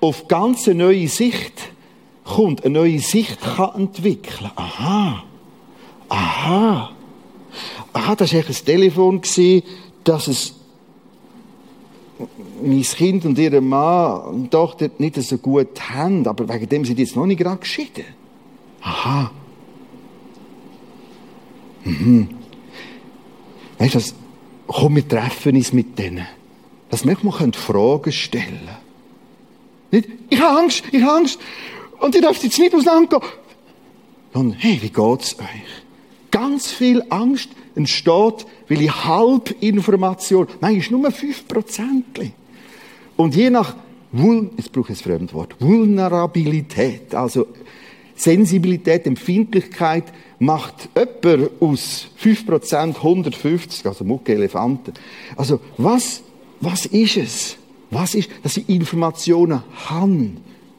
auf 0.00 0.28
ganz 0.28 0.68
eine 0.68 0.84
neue 0.84 1.08
Sicht 1.08 1.52
kommt, 2.24 2.64
eine 2.64 2.78
neue 2.78 2.98
Sicht 2.98 3.40
kann 3.40 3.74
entwickeln. 3.76 4.50
Aha. 4.56 5.22
Aha. 6.08 6.90
Aha, 7.92 8.14
das 8.14 8.34
war 8.34 8.40
ein 8.40 8.64
Telefon, 8.64 9.20
dass 10.04 10.28
es 10.28 10.54
mein 12.62 12.82
Kind 12.82 13.24
und 13.24 13.38
ihre 13.38 13.60
Mann 13.60 14.20
und 14.22 14.50
Tochter 14.50 14.90
nicht 14.98 15.16
so 15.22 15.38
gut 15.38 15.80
haben, 15.88 16.26
aber 16.26 16.48
wegen 16.48 16.68
dem 16.68 16.84
sind 16.84 16.98
jetzt 16.98 17.16
noch 17.16 17.26
nicht 17.26 17.38
gerade 17.38 17.58
geschieden. 17.58 18.04
Aha. 18.80 19.30
Mhm. 21.86 22.28
Weißt 23.78 23.94
du, 23.94 24.00
komm, 24.66 24.96
wir 24.96 25.06
treffen 25.06 25.56
uns 25.56 25.72
mit 25.72 25.98
denen. 25.98 26.26
Dass 26.90 27.06
wir 27.06 27.16
mal 27.22 27.52
Fragen 27.52 28.12
stellen 28.12 28.44
können. 28.44 28.86
Nicht, 29.90 30.08
ich 30.28 30.40
habe 30.40 30.60
Angst, 30.60 30.82
ich 30.92 31.02
habe 31.02 31.18
Angst. 31.18 31.38
Und 32.00 32.14
ihr 32.14 32.20
dürft 32.20 32.42
jetzt 32.42 32.58
nicht 32.58 32.74
auseinandergehen. 32.74 33.32
Und 34.32 34.52
hey, 34.52 34.78
wie 34.82 34.90
geht's 34.90 35.38
euch? 35.38 35.46
Ganz 36.30 36.70
viel 36.70 37.02
Angst 37.08 37.48
entsteht, 37.74 38.46
weil 38.68 38.82
ich 38.82 39.04
Halbinformation, 39.04 40.48
manchmal 40.60 41.00
nur 41.00 41.10
5%. 41.10 42.30
Und 43.16 43.34
je 43.34 43.50
nach, 43.50 43.76
jetzt 44.56 44.72
brauche 44.72 44.92
ich 44.92 44.98
ein 44.98 45.02
Fremdwort, 45.02 45.56
Vulnerabilität, 45.60 47.14
also 47.14 47.46
Sensibilität, 48.16 49.06
Empfindlichkeit, 49.06 50.04
macht 50.38 50.88
jemand 50.96 51.50
aus 51.60 52.08
5% 52.22 52.96
150, 52.96 53.86
also 53.86 54.04
Mucke 54.04 54.34
Elefanten. 54.34 54.94
Also, 55.36 55.60
was, 55.76 56.22
was 56.60 56.86
ist 56.86 57.16
es? 57.16 57.56
Was 57.90 58.14
ist, 58.14 58.30
dass 58.42 58.56
ich 58.56 58.68
Informationen 58.68 59.62
habe, 59.88 60.30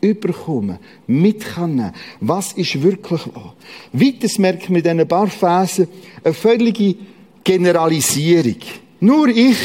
überkomme, 0.02 0.80
mit 1.08 1.44
kann 1.44 1.94
Was 2.20 2.54
ist 2.54 2.82
wirklich 2.82 3.22
wahr? 3.34 3.56
Weiters 3.94 4.38
merkt 4.38 4.70
man 4.70 4.78
in 4.78 4.84
diesen 4.84 5.08
paar 5.08 5.28
Phasen 5.28 5.88
eine 6.24 6.34
völlige 6.34 6.96
Generalisierung. 7.44 8.58
Nur 9.00 9.30
ich 9.30 9.58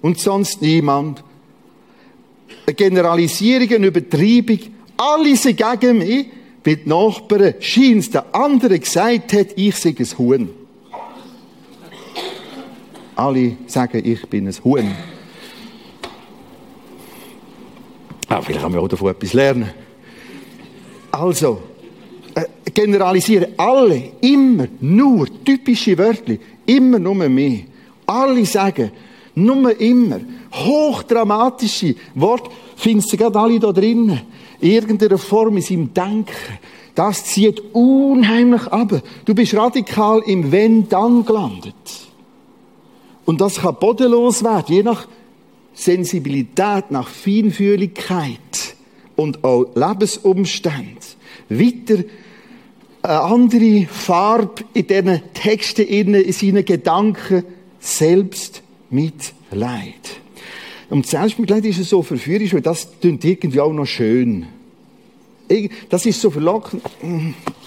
und 0.00 0.18
sonst 0.18 0.62
niemand. 0.62 1.24
Eine 2.66 2.74
Generalisierung, 2.74 3.68
eine 3.74 3.86
Übertreibung. 3.86 4.58
Alle 4.96 5.36
sind 5.36 5.58
gegen 5.58 5.98
mich 5.98 6.26
weil 6.64 6.76
die 6.76 6.88
Nachbarn 6.88 7.54
scheint 7.60 8.14
der 8.14 8.34
andere 8.34 8.78
gesagt 8.78 9.32
hat, 9.34 9.48
ich 9.54 9.76
sei 9.76 9.94
ein 9.98 10.18
Huhn. 10.18 10.50
Alle 13.14 13.56
sagen, 13.66 14.00
ich 14.04 14.26
bin 14.28 14.48
ein 14.48 14.54
Huhn. 14.64 14.90
Ah, 18.28 18.40
vielleicht 18.40 18.62
kann 18.62 18.72
man 18.72 18.80
auch 18.80 18.88
davon 18.88 19.10
etwas 19.10 19.34
lernen. 19.34 19.70
Also, 21.12 21.60
äh, 22.34 22.70
generalisieren 22.72 23.52
alle 23.58 24.12
immer 24.22 24.66
nur 24.80 25.28
typische 25.44 25.96
Wörter, 25.98 26.36
immer 26.66 26.98
nur 26.98 27.14
mehr. 27.14 27.58
Alle 28.06 28.44
sagen, 28.46 28.90
nur 29.34 29.78
immer 29.78 30.20
hochdramatische 30.52 31.94
Worte, 32.14 32.50
findest 32.76 33.12
du 33.12 33.16
gerade 33.16 33.38
alle 33.38 33.60
da 33.60 33.70
drinnen 33.70 34.20
irgendeiner 34.64 35.18
Form 35.18 35.56
in 35.56 35.62
seinem 35.62 35.94
Denken. 35.94 36.32
Das 36.94 37.24
zieht 37.24 37.62
unheimlich 37.74 38.66
ab. 38.68 39.02
Du 39.24 39.34
bist 39.34 39.54
radikal 39.54 40.22
im 40.26 40.52
Wenn-Dann 40.52 41.24
gelandet. 41.24 41.74
Und 43.24 43.40
das 43.40 43.56
kann 43.56 43.76
bodenlos 43.80 44.44
werden, 44.44 44.74
je 44.74 44.82
nach 44.82 45.08
Sensibilität, 45.72 46.90
nach 46.90 47.08
Feinfühligkeit 47.08 48.76
und 49.16 49.42
auch 49.42 49.66
Lebensumstände. 49.74 51.00
Weiter 51.48 52.04
eine 53.02 53.20
andere 53.20 53.86
Farbe 53.86 54.64
in 54.72 54.86
diesen 54.86 55.20
Texten, 55.34 55.82
in 55.82 56.32
seinen 56.32 56.64
Gedanken, 56.64 57.44
selbst 57.80 58.62
mit 58.90 59.34
Leid. 59.50 60.20
Und 60.90 61.06
Selbstmitleid 61.06 61.64
ist 61.64 61.82
so 61.84 62.02
verführerisch, 62.02 62.54
weil 62.54 62.60
das 62.60 62.88
klingt 63.00 63.24
irgendwie 63.24 63.60
auch 63.60 63.72
noch 63.72 63.86
schön. 63.86 64.46
Das 65.88 66.06
ist 66.06 66.20
so 66.20 66.30
verlockend. 66.30 66.82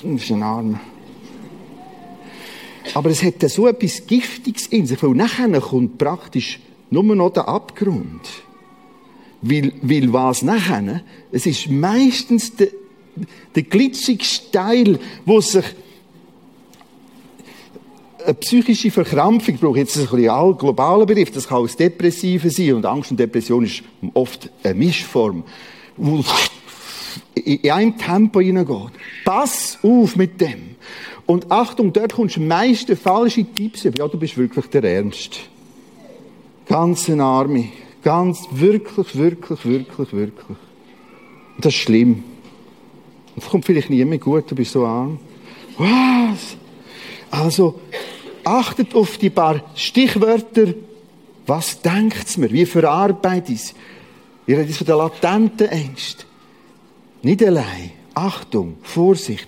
Das 0.04 0.24
ist 0.24 0.32
ein 0.32 0.44
Arm. 0.44 0.80
Aber 2.94 3.10
es 3.10 3.22
hat 3.24 3.42
so 3.50 3.68
etwas 3.68 4.08
Giftiges 4.08 4.68
in 4.68 4.88
sich, 4.88 5.02
weil 5.04 5.12
nachher 5.12 5.60
kommt 5.62 5.98
praktisch 5.98 6.60
nur 6.90 7.04
noch 7.04 7.32
der 7.32 7.48
Abgrund. 7.48 8.22
Weil, 9.42 9.74
weil 9.82 10.12
was 10.12 10.42
nachher? 10.42 11.02
Es 11.32 11.46
ist 11.46 11.70
meistens 11.70 12.56
der, 12.56 12.70
der 13.56 13.64
glitschigste 13.64 14.52
Teil, 14.52 15.00
wo 15.26 15.42
sich 15.42 15.66
eine 18.26 18.34
psychische 18.34 18.92
Verkrampfung, 18.92 19.56
ich 19.56 19.62
brauche 19.62 19.78
jetzt 19.78 19.96
ein 19.96 20.04
bisschen 20.04 20.30
all 20.30 20.54
globalen 20.56 21.06
Begriff, 21.06 21.32
das 21.32 21.48
kann 21.48 21.60
auch 21.60 21.66
das 21.66 21.78
Depressive 21.78 22.50
sein 22.50 22.74
und 22.74 22.86
Angst 22.86 23.12
und 23.12 23.20
Depression 23.20 23.64
ist 23.64 23.84
oft 24.14 24.50
eine 24.64 24.74
Mischform, 24.74 25.44
wo 25.96 26.24
in 27.38 27.72
einem 27.72 27.98
Tempo 27.98 28.40
hineingeht. 28.40 28.92
Pass 29.26 29.80
auf 29.84 30.16
mit 30.16 30.40
dem. 30.42 30.76
Und 31.26 31.52
Achtung, 31.52 31.92
dort 31.92 32.14
kommst 32.14 32.38
du 32.38 32.42
meiste 32.42 32.96
falsche 32.96 33.44
Tipps 33.44 33.86
über. 33.86 34.00
Ja, 34.00 34.08
du 34.08 34.18
bist 34.18 34.38
wirklich 34.38 34.66
der 34.68 34.84
Ernst. 34.84 35.40
Ganz 36.68 37.10
eine 37.10 37.24
Arme. 37.24 37.70
Ganz, 38.04 38.48
wirklich, 38.52 39.18
wirklich, 39.18 39.66
wirklich, 39.66 40.14
wirklich. 40.14 40.58
Und 41.56 41.66
das 41.66 41.74
ist 41.74 41.82
schlimm. 41.82 42.24
Es 43.36 43.46
kommt 43.50 43.66
vielleicht 43.66 43.90
nie 43.90 44.04
mehr 44.06 44.18
gut, 44.18 44.50
du 44.50 44.56
bist 44.56 44.72
so 44.72 44.86
arm. 44.86 45.20
Was? 45.78 46.58
Also, 47.30 47.80
achtet 48.44 48.96
auf 48.96 49.18
die 49.18 49.30
paar 49.30 49.62
Stichwörter. 49.76 50.74
Was 51.46 51.82
denkt's 51.82 52.38
mir? 52.38 52.52
Wie 52.52 52.66
verarbeitet 52.66 53.56
es? 53.56 53.76
Ihr 54.48 54.58
redet 54.58 54.76
von 54.76 54.88
der 54.88 54.98
latenten 54.98 55.68
Ängste. 55.68 56.24
Nicht 57.22 57.44
allein. 57.44 57.92
Achtung, 58.14 58.78
Vorsicht. 58.82 59.48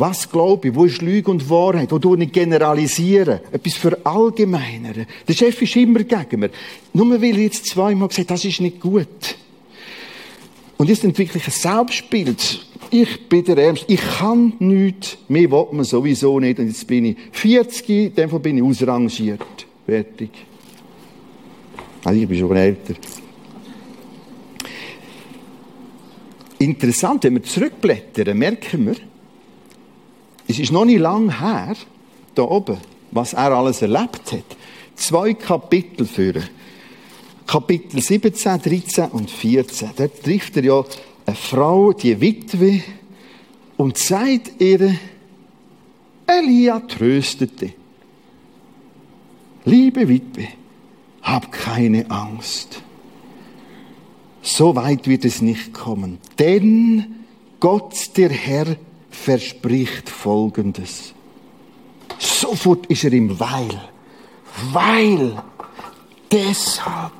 Was 0.00 0.30
glaube 0.30 0.68
ich? 0.68 0.74
Wo 0.74 0.86
ist 0.86 1.02
Lüge 1.02 1.30
und 1.30 1.50
Wahrheit? 1.50 1.92
Wo 1.92 1.98
du 1.98 2.16
nicht 2.16 2.32
generalisieren? 2.32 3.40
Etwas 3.52 3.74
verallgemeinern. 3.74 5.06
Der 5.28 5.34
Chef 5.34 5.60
ist 5.60 5.76
immer 5.76 6.02
gegen 6.04 6.40
mir. 6.40 6.50
Nur 6.94 7.20
weil 7.20 7.36
er 7.36 7.42
jetzt 7.42 7.66
zweimal 7.66 8.08
gesagt 8.08 8.30
das 8.30 8.44
ist 8.46 8.62
nicht 8.62 8.80
gut. 8.80 9.36
Und 10.78 10.88
jetzt 10.88 11.04
entwickle 11.04 11.38
ich 11.38 11.46
ein 11.46 11.52
Selbstbild. 11.52 12.66
Ich 12.90 13.28
bin 13.28 13.44
der 13.44 13.58
Ernst. 13.58 13.84
Ich 13.88 14.00
kann 14.00 14.54
nichts. 14.58 15.18
Mehr 15.28 15.50
will 15.50 15.66
man 15.72 15.84
sowieso 15.84 16.40
nicht. 16.40 16.58
Und 16.58 16.68
jetzt 16.68 16.86
bin 16.86 17.04
ich 17.04 17.16
40, 17.32 17.88
in 17.90 18.14
dem 18.14 18.30
Fall 18.30 18.40
bin 18.40 18.56
ich 18.56 18.62
ausrangiert. 18.62 19.66
Fertig. 19.84 20.30
Also 22.02 22.20
ich 22.20 22.26
bin 22.26 22.38
schon 22.38 22.56
älter. 22.56 22.94
Interessant, 26.60 27.24
wenn 27.24 27.34
wir 27.34 27.42
zurückblättern, 27.42 28.36
merken 28.36 28.86
wir, 28.86 28.96
es 30.46 30.58
ist 30.58 30.72
noch 30.72 30.84
nicht 30.84 30.98
lang 30.98 31.40
her, 31.40 31.74
da 32.34 32.42
oben, 32.42 32.76
was 33.12 33.32
er 33.32 33.52
alles 33.52 33.80
erlebt 33.80 34.30
hat. 34.32 34.44
Zwei 34.94 35.32
Kapitel 35.32 36.04
führen. 36.04 36.44
Kapitel 37.46 38.02
17, 38.02 38.60
13 38.60 39.04
und 39.06 39.30
14. 39.30 39.90
Dort 39.96 40.22
trifft 40.22 40.54
er 40.58 40.64
ja 40.64 40.84
eine 41.24 41.34
Frau, 41.34 41.94
die 41.94 42.20
Witwe, 42.20 42.82
und 43.78 43.96
sagt 43.96 44.60
ihr, 44.60 44.96
Elia 46.26 46.80
tröstete. 46.80 47.72
Liebe 49.64 50.06
Witwe, 50.06 50.48
hab 51.22 51.50
keine 51.50 52.10
Angst. 52.10 52.82
So 54.42 54.74
weit 54.76 55.06
wird 55.06 55.24
es 55.24 55.42
nicht 55.42 55.74
kommen. 55.74 56.18
Denn 56.38 57.24
Gott, 57.60 58.16
der 58.16 58.30
Herr, 58.30 58.76
verspricht 59.10 60.08
Folgendes. 60.08 61.12
Sofort 62.18 62.86
ist 62.86 63.04
er 63.04 63.12
im 63.12 63.38
Weil. 63.38 63.80
Weil. 64.72 65.42
Deshalb. 66.30 67.12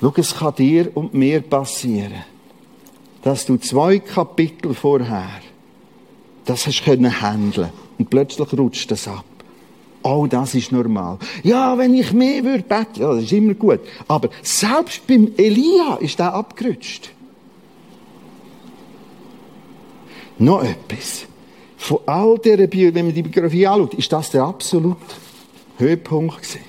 Schau, 0.00 0.12
es 0.16 0.34
kann 0.34 0.54
dir 0.54 0.94
und 0.94 1.14
mir 1.14 1.40
passieren, 1.40 2.24
dass 3.22 3.46
du 3.46 3.56
zwei 3.56 3.98
Kapitel 3.98 4.74
vorher 4.74 5.40
das 6.44 6.66
hast 6.66 6.84
können 6.84 7.20
handeln 7.20 7.70
und 7.98 8.08
plötzlich 8.08 8.52
rutscht 8.52 8.90
das 8.90 9.08
ab. 9.08 9.24
Oh, 10.08 10.28
das 10.28 10.54
ist 10.54 10.70
normal. 10.70 11.18
Ja, 11.42 11.76
wenn 11.76 11.92
ich 11.92 12.12
mehr 12.12 12.44
würde 12.44 12.62
beten, 12.62 13.00
ja, 13.00 13.12
das 13.12 13.24
ist 13.24 13.32
immer 13.32 13.54
gut. 13.54 13.80
Aber 14.06 14.28
selbst 14.40 15.04
beim 15.04 15.32
Elia 15.36 15.96
ist 15.96 16.20
der 16.20 16.32
abgerutscht. 16.32 17.10
Noch 20.38 20.62
etwas. 20.62 21.26
Von 21.76 21.98
all 22.06 22.38
dieser 22.38 22.68
Bio, 22.68 22.94
wenn 22.94 23.06
man 23.06 23.14
die 23.16 23.22
Biografie 23.22 23.66
anschaut, 23.66 23.94
ist 23.94 24.12
das 24.12 24.30
der 24.30 24.44
absolute 24.44 24.96
Höhepunkt 25.78 26.36
gewesen. 26.36 26.60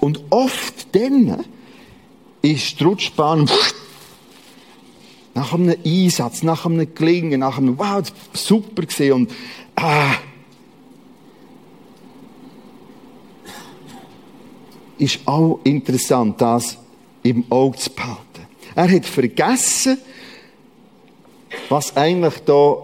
Und 0.00 0.20
oft 0.28 0.94
dann 0.94 1.42
ist 2.42 2.80
die 2.80 2.84
Rutschbahn 2.84 3.48
nach 5.32 5.54
einem 5.54 5.74
Einsatz, 5.86 6.42
nach 6.42 6.66
einem 6.66 6.94
Gelingen, 6.94 7.40
nach 7.40 7.56
einem 7.56 7.78
Wow, 7.78 8.02
super 8.34 8.82
gesehen 8.82 9.12
und 9.14 9.30
ah, 9.76 10.16
ist 14.98 15.20
auch 15.26 15.60
interessant, 15.64 16.40
das 16.40 16.78
im 17.22 17.44
Auge 17.50 17.78
zu 17.78 17.90
behalten. 17.90 18.20
Er 18.74 18.90
hat 18.90 19.06
vergessen, 19.06 19.98
was 21.68 21.96
eigentlich 21.96 22.38
da 22.40 22.76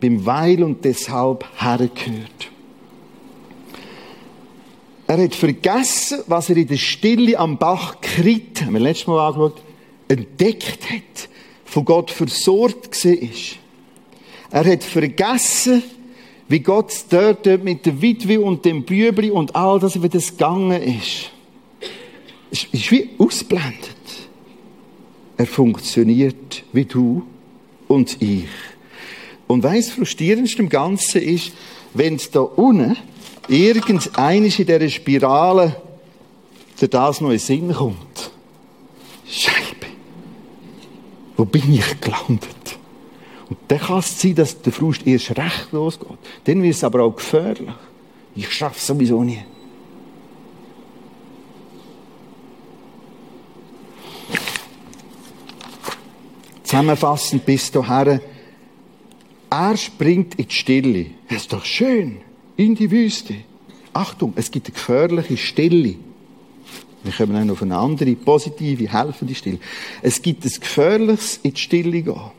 beim 0.00 0.24
Weil 0.24 0.62
und 0.62 0.84
deshalb 0.84 1.44
hergehört. 1.60 2.50
Er 5.06 5.24
hat 5.24 5.34
vergessen, 5.34 6.20
was 6.28 6.50
er 6.50 6.56
in 6.56 6.68
der 6.68 6.76
Stille 6.76 7.38
am 7.38 7.58
Bach 7.58 8.00
Krit, 8.00 8.62
haben 8.62 8.74
wir 8.74 8.80
letztes 8.80 9.08
Mal 9.08 9.26
angeschaut, 9.26 9.60
entdeckt 10.08 10.88
hat, 10.88 11.28
von 11.64 11.84
Gott 11.84 12.10
versorgt 12.10 13.04
war. 13.04 13.28
Er 14.52 14.72
hat 14.72 14.84
vergessen, 14.84 15.82
wie 16.50 16.60
Gott 16.60 16.92
dort 17.10 17.46
mit 17.62 17.86
der 17.86 18.02
Witwe 18.02 18.40
und 18.40 18.64
dem 18.64 18.82
Bübli 18.82 19.30
und 19.30 19.54
all 19.54 19.78
das, 19.78 20.02
wie 20.02 20.08
das 20.08 20.32
gegangen 20.32 20.82
ist. 20.82 21.30
Es 22.50 22.64
ist 22.64 22.90
wie 22.90 23.10
ausblendet. 23.18 23.96
Er 25.36 25.46
funktioniert 25.46 26.64
wie 26.72 26.84
du 26.84 27.22
und 27.86 28.20
ich. 28.20 28.48
Und 29.46 29.62
weiss, 29.62 29.90
frustrierendst 29.90 30.58
im 30.58 30.68
Ganzen 30.68 31.22
ist, 31.22 31.52
wenn 31.94 32.16
es 32.16 32.32
da 32.32 32.40
unten 32.40 32.96
irgendeines 33.48 34.58
in 34.58 34.66
dieser 34.66 34.88
Spirale 34.88 35.76
der 36.80 36.88
das 36.88 37.20
noch 37.20 37.30
in 37.30 37.38
Sinn 37.38 37.72
kommt. 37.72 38.30
Scheibe. 39.28 39.86
Wo 41.36 41.44
bin 41.44 41.74
ich 41.74 42.00
gelandet? 42.00 42.69
Und 43.50 43.58
dann 43.66 43.80
kann 43.80 43.98
es 43.98 44.20
sein, 44.20 44.36
dass 44.36 44.62
der 44.62 44.72
Frust 44.72 45.06
erst 45.06 45.36
recht 45.36 45.72
losgeht. 45.72 46.08
Dann 46.44 46.62
wird 46.62 46.74
es 46.74 46.84
aber 46.84 47.02
auch 47.02 47.16
gefährlich. 47.16 47.68
Ich 48.36 48.50
schaffe 48.50 48.76
es 48.78 48.86
sowieso 48.86 49.22
nie. 49.24 49.42
Zusammenfassend 56.62 57.44
bis 57.44 57.72
dahin. 57.72 58.20
Er 59.50 59.76
springt 59.76 60.36
in 60.36 60.46
die 60.46 60.54
Stille. 60.54 61.06
Das 61.28 61.38
ist 61.38 61.52
doch 61.52 61.64
schön. 61.64 62.18
In 62.56 62.76
die 62.76 62.88
Wüste. 62.88 63.34
Achtung, 63.92 64.32
es 64.36 64.52
gibt 64.52 64.68
eine 64.68 64.74
gefährliche 64.74 65.36
Stille. 65.36 65.96
Wir 67.02 67.12
kommen 67.12 67.32
dann 67.32 67.50
auf 67.50 67.62
eine 67.62 67.76
andere, 67.76 68.14
positive, 68.14 68.92
helfende 68.92 69.34
Stille. 69.34 69.58
Es 70.02 70.22
gibt 70.22 70.44
ein 70.44 70.52
gefährliches 70.60 71.40
in 71.42 71.54
die 71.54 71.60
Stille 71.60 72.02
gehen. 72.02 72.30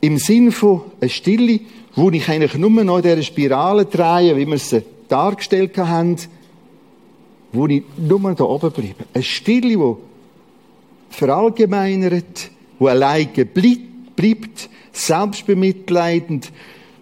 Im 0.00 0.18
Sinn 0.18 0.50
von 0.52 0.82
einer 1.00 1.10
Stille, 1.10 1.60
wo 1.94 2.10
ich 2.10 2.28
eigentlich 2.28 2.54
nur 2.54 2.70
noch 2.70 2.96
in 2.96 3.02
dieser 3.02 3.22
Spirale 3.22 3.84
drehe, 3.84 4.36
wie 4.36 4.46
wir 4.46 4.58
sie 4.58 4.82
dargestellt 5.08 5.76
haben, 5.76 6.16
wo 7.52 7.66
ich 7.66 7.82
nur 7.96 8.34
da 8.34 8.44
oben 8.44 8.70
bleibe. 8.70 9.04
Eine 9.12 9.22
Stille, 9.22 9.76
die 9.76 9.94
verallgemeinert, 11.10 12.50
wo 12.78 12.86
alleine 12.86 13.44
bleibt, 13.44 14.70
selbstbemitleidend, 14.92 16.52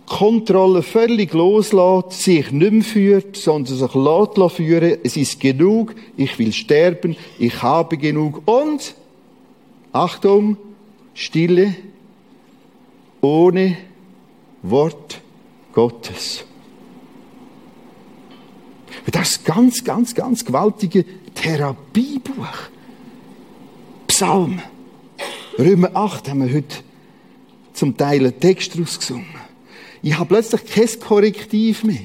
Kontrolle 0.07 0.83
völlig 0.83 1.35
loslässt, 1.35 2.23
sich 2.23 2.51
nicht 2.51 2.73
mehr 2.73 2.83
führt, 2.83 3.37
sondern 3.37 3.77
sich 3.77 3.95
lässt 3.95 4.57
führen. 4.57 4.99
Es 5.05 5.17
ist 5.19 5.39
genug, 5.39 5.95
ich 6.17 6.39
will 6.39 6.53
sterben, 6.53 7.15
ich 7.39 7.63
habe 7.63 7.99
genug. 7.99 8.43
Und, 8.47 8.95
Achtung, 9.93 10.57
Stille, 11.13 11.75
ohne 13.21 13.77
Wort 14.63 15.21
Gottes. 15.73 16.45
Das 19.11 19.31
ist 19.31 19.45
ganz, 19.45 19.85
ganz, 19.85 20.15
ganz 20.15 20.45
gewaltige 20.45 21.05
Therapiebuch. 21.35 22.47
Psalm. 24.07 24.61
Römer 25.59 25.91
8 25.95 26.29
haben 26.29 26.47
wir 26.47 26.55
heute 26.55 26.77
zum 27.73 27.97
Teil 27.97 28.21
einen 28.21 28.39
Text 28.39 28.79
rausgesungen. 28.79 29.27
Ich 30.03 30.17
habe 30.17 30.29
plötzlich 30.29 30.67
kein 30.67 31.01
Korrektiv 31.01 31.85
mehr. 31.85 32.03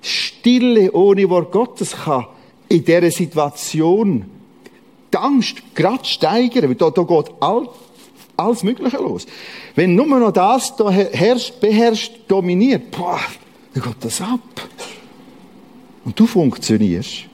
Stille 0.00 0.92
ohne 0.92 1.28
Wort 1.30 1.52
Gottes 1.52 1.96
kann 2.04 2.26
in 2.68 2.84
dieser 2.84 3.10
Situation 3.10 4.26
die 5.12 5.18
Angst 5.18 5.62
gerade 5.74 6.04
steigern, 6.04 6.68
weil 6.68 6.74
da, 6.74 6.90
da 6.90 7.02
geht 7.02 7.32
all, 7.40 7.68
alles 8.36 8.62
Mögliche 8.62 8.96
los. 8.96 9.26
Wenn 9.74 9.94
nur 9.94 10.06
noch 10.06 10.32
das 10.32 10.74
da 10.76 10.90
herrscht, 10.90 11.60
beherrscht, 11.60 12.12
dominiert, 12.28 12.90
boah, 12.90 13.20
dann 13.72 13.82
geht 13.82 13.96
das 14.04 14.20
ab. 14.20 14.40
Und 16.04 16.18
du 16.18 16.26
funktionierst 16.26 17.26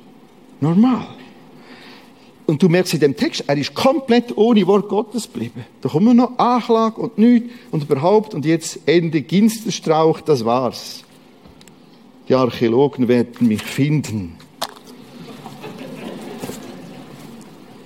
normal. 0.60 1.06
Und 2.46 2.60
du 2.62 2.68
merkst 2.68 2.94
in 2.94 3.00
dem 3.00 3.16
Text, 3.16 3.44
er 3.46 3.56
ist 3.56 3.74
komplett 3.74 4.36
ohne 4.36 4.66
Wort 4.66 4.88
Gottes 4.88 5.32
geblieben. 5.32 5.64
Da 5.82 5.88
kommen 5.88 6.16
noch 6.16 6.36
Anklage 6.36 7.00
und 7.00 7.16
nichts 7.16 7.48
und 7.70 7.84
überhaupt 7.84 8.34
und 8.34 8.44
jetzt 8.44 8.80
Ende 8.86 9.22
Ginsterstrauch, 9.22 10.20
das 10.20 10.44
war's. 10.44 11.04
Die 12.28 12.34
Archäologen 12.34 13.06
werden 13.06 13.46
mich 13.46 13.62
finden. 13.62 14.36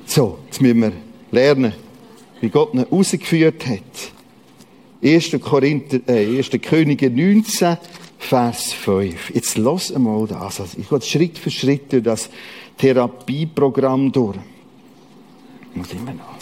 So, 0.07 0.39
jetzt 0.47 0.63
müssen 0.63 0.81
wir 0.81 0.93
lernen, 1.31 1.75
wie 2.45 2.51
Gott 2.51 2.75
ihn 2.75 2.81
rausgeführt 2.81 3.67
hat. 3.67 4.13
1. 5.03 5.39
Korinther, 5.41 6.01
äh, 6.07 6.39
1. 6.39 6.51
Könige 6.61 7.11
19, 7.11 7.79
Vers 8.19 8.73
5. 8.73 9.31
Jetzt 9.35 9.59
los 9.59 9.93
einmal 9.93 10.27
das. 10.27 10.61
Also 10.61 10.79
ich 10.79 10.89
gehe 10.89 11.01
Schritt 11.03 11.39
für 11.39 11.51
Schritt 11.51 11.93
durch 11.93 12.03
das 12.03 12.31
Therapieprogramm 12.79 14.13
durch. 14.13 14.39
Muss 15.75 15.93
immer 15.93 16.13
noch. 16.13 16.35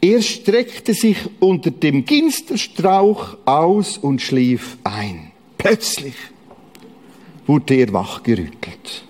Er 0.00 0.22
streckte 0.22 0.94
sich 0.94 1.16
unter 1.40 1.72
dem 1.72 2.04
Ginsterstrauch 2.04 3.36
aus 3.44 3.98
und 3.98 4.22
schlief 4.22 4.78
ein. 4.84 5.32
Plötzlich 5.58 6.14
wurde 7.48 7.74
er 7.74 7.92
wachgerüttelt. 7.92 9.04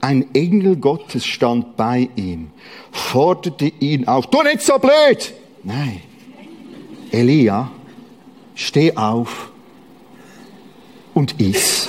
Ein 0.00 0.34
Engel 0.34 0.76
Gottes 0.76 1.24
stand 1.24 1.76
bei 1.76 2.10
ihm, 2.16 2.48
forderte 2.92 3.72
ihn 3.80 4.06
auf. 4.06 4.26
Du 4.26 4.42
nicht 4.42 4.60
so 4.60 4.78
blöd! 4.78 5.32
Nein. 5.62 6.02
Elia, 7.10 7.70
steh 8.54 8.94
auf 8.94 9.50
und 11.14 11.40
iss. 11.40 11.88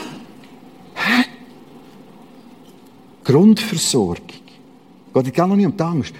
Hä? 0.95 1.25
Grundversorgung. 3.23 4.25
Geht 5.13 5.33
gar 5.33 5.47
noch 5.47 5.55
nicht 5.55 5.65
um 5.65 5.75
die 5.75 5.83
Angst. 5.83 6.13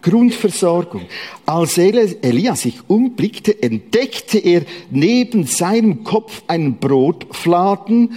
Grundversorgung. 0.00 1.02
Als 1.46 1.78
Elia 1.78 2.54
sich 2.54 2.78
umblickte, 2.88 3.62
entdeckte 3.62 4.38
er 4.38 4.62
neben 4.90 5.46
seinem 5.46 6.04
Kopf 6.04 6.42
einen 6.46 6.76
Brotfladen, 6.76 8.12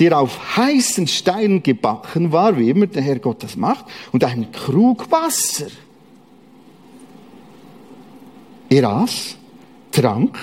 der 0.00 0.18
auf 0.18 0.56
heißen 0.56 1.06
Steinen 1.06 1.62
gebacken 1.62 2.32
war, 2.32 2.56
wie 2.56 2.70
immer 2.70 2.86
der 2.86 3.02
Herr 3.02 3.18
Gott 3.18 3.42
das 3.42 3.56
macht, 3.56 3.84
und 4.12 4.24
einen 4.24 4.50
Krug 4.50 5.10
Wasser. 5.10 5.66
Er 8.70 8.88
aß, 8.88 9.36
trank, 9.92 10.38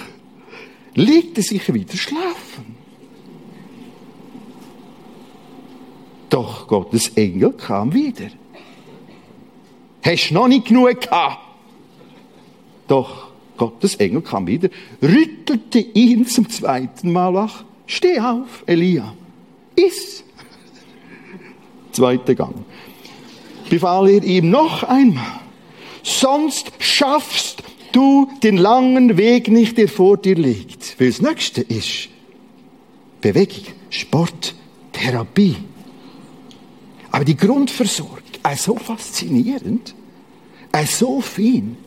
legte 0.93 1.41
sich 1.41 1.73
wieder 1.73 1.97
schlafen. 1.97 2.77
Doch 6.29 6.67
Gottes 6.67 7.09
Engel 7.15 7.53
kam 7.53 7.93
wieder. 7.93 8.27
Hast 10.03 10.31
noch 10.31 10.47
nicht 10.47 10.67
genug 10.67 11.01
gehabt? 11.01 11.39
Doch 12.87 13.27
Gottes 13.57 13.95
Engel 13.95 14.21
kam 14.21 14.45
wieder, 14.45 14.69
rüttelte 15.01 15.79
ihn 15.79 16.27
zum 16.27 16.47
zweiten 16.47 17.11
Mal 17.11 17.33
wach. 17.33 17.63
Steh 17.87 18.19
auf, 18.19 18.63
Elia. 18.67 19.13
Iss. 19.77 20.23
Zweiter 21.91 22.35
Gang. 22.35 22.65
Befahl 23.69 24.09
er 24.09 24.23
ihm 24.23 24.49
noch 24.49 24.83
einmal. 24.83 25.39
Sonst 26.03 26.71
schaffst 26.79 27.63
du 27.91 28.29
den 28.43 28.57
langen 28.57 29.17
Weg 29.17 29.49
nicht, 29.49 29.77
der 29.77 29.87
vor 29.87 30.17
dir 30.17 30.35
liegt. 30.35 30.99
Weil 30.99 31.07
das 31.09 31.21
nächste 31.21 31.61
ist 31.61 32.09
Bewegung, 33.21 33.65
Sport, 33.89 34.55
Therapie. 34.93 35.55
Aber 37.11 37.25
die 37.25 37.35
Grundversorgung, 37.35 38.19
äh, 38.43 38.55
so 38.55 38.75
faszinierend, 38.75 39.95
äh, 40.71 40.85
so 40.85 41.21
fein. 41.21 41.77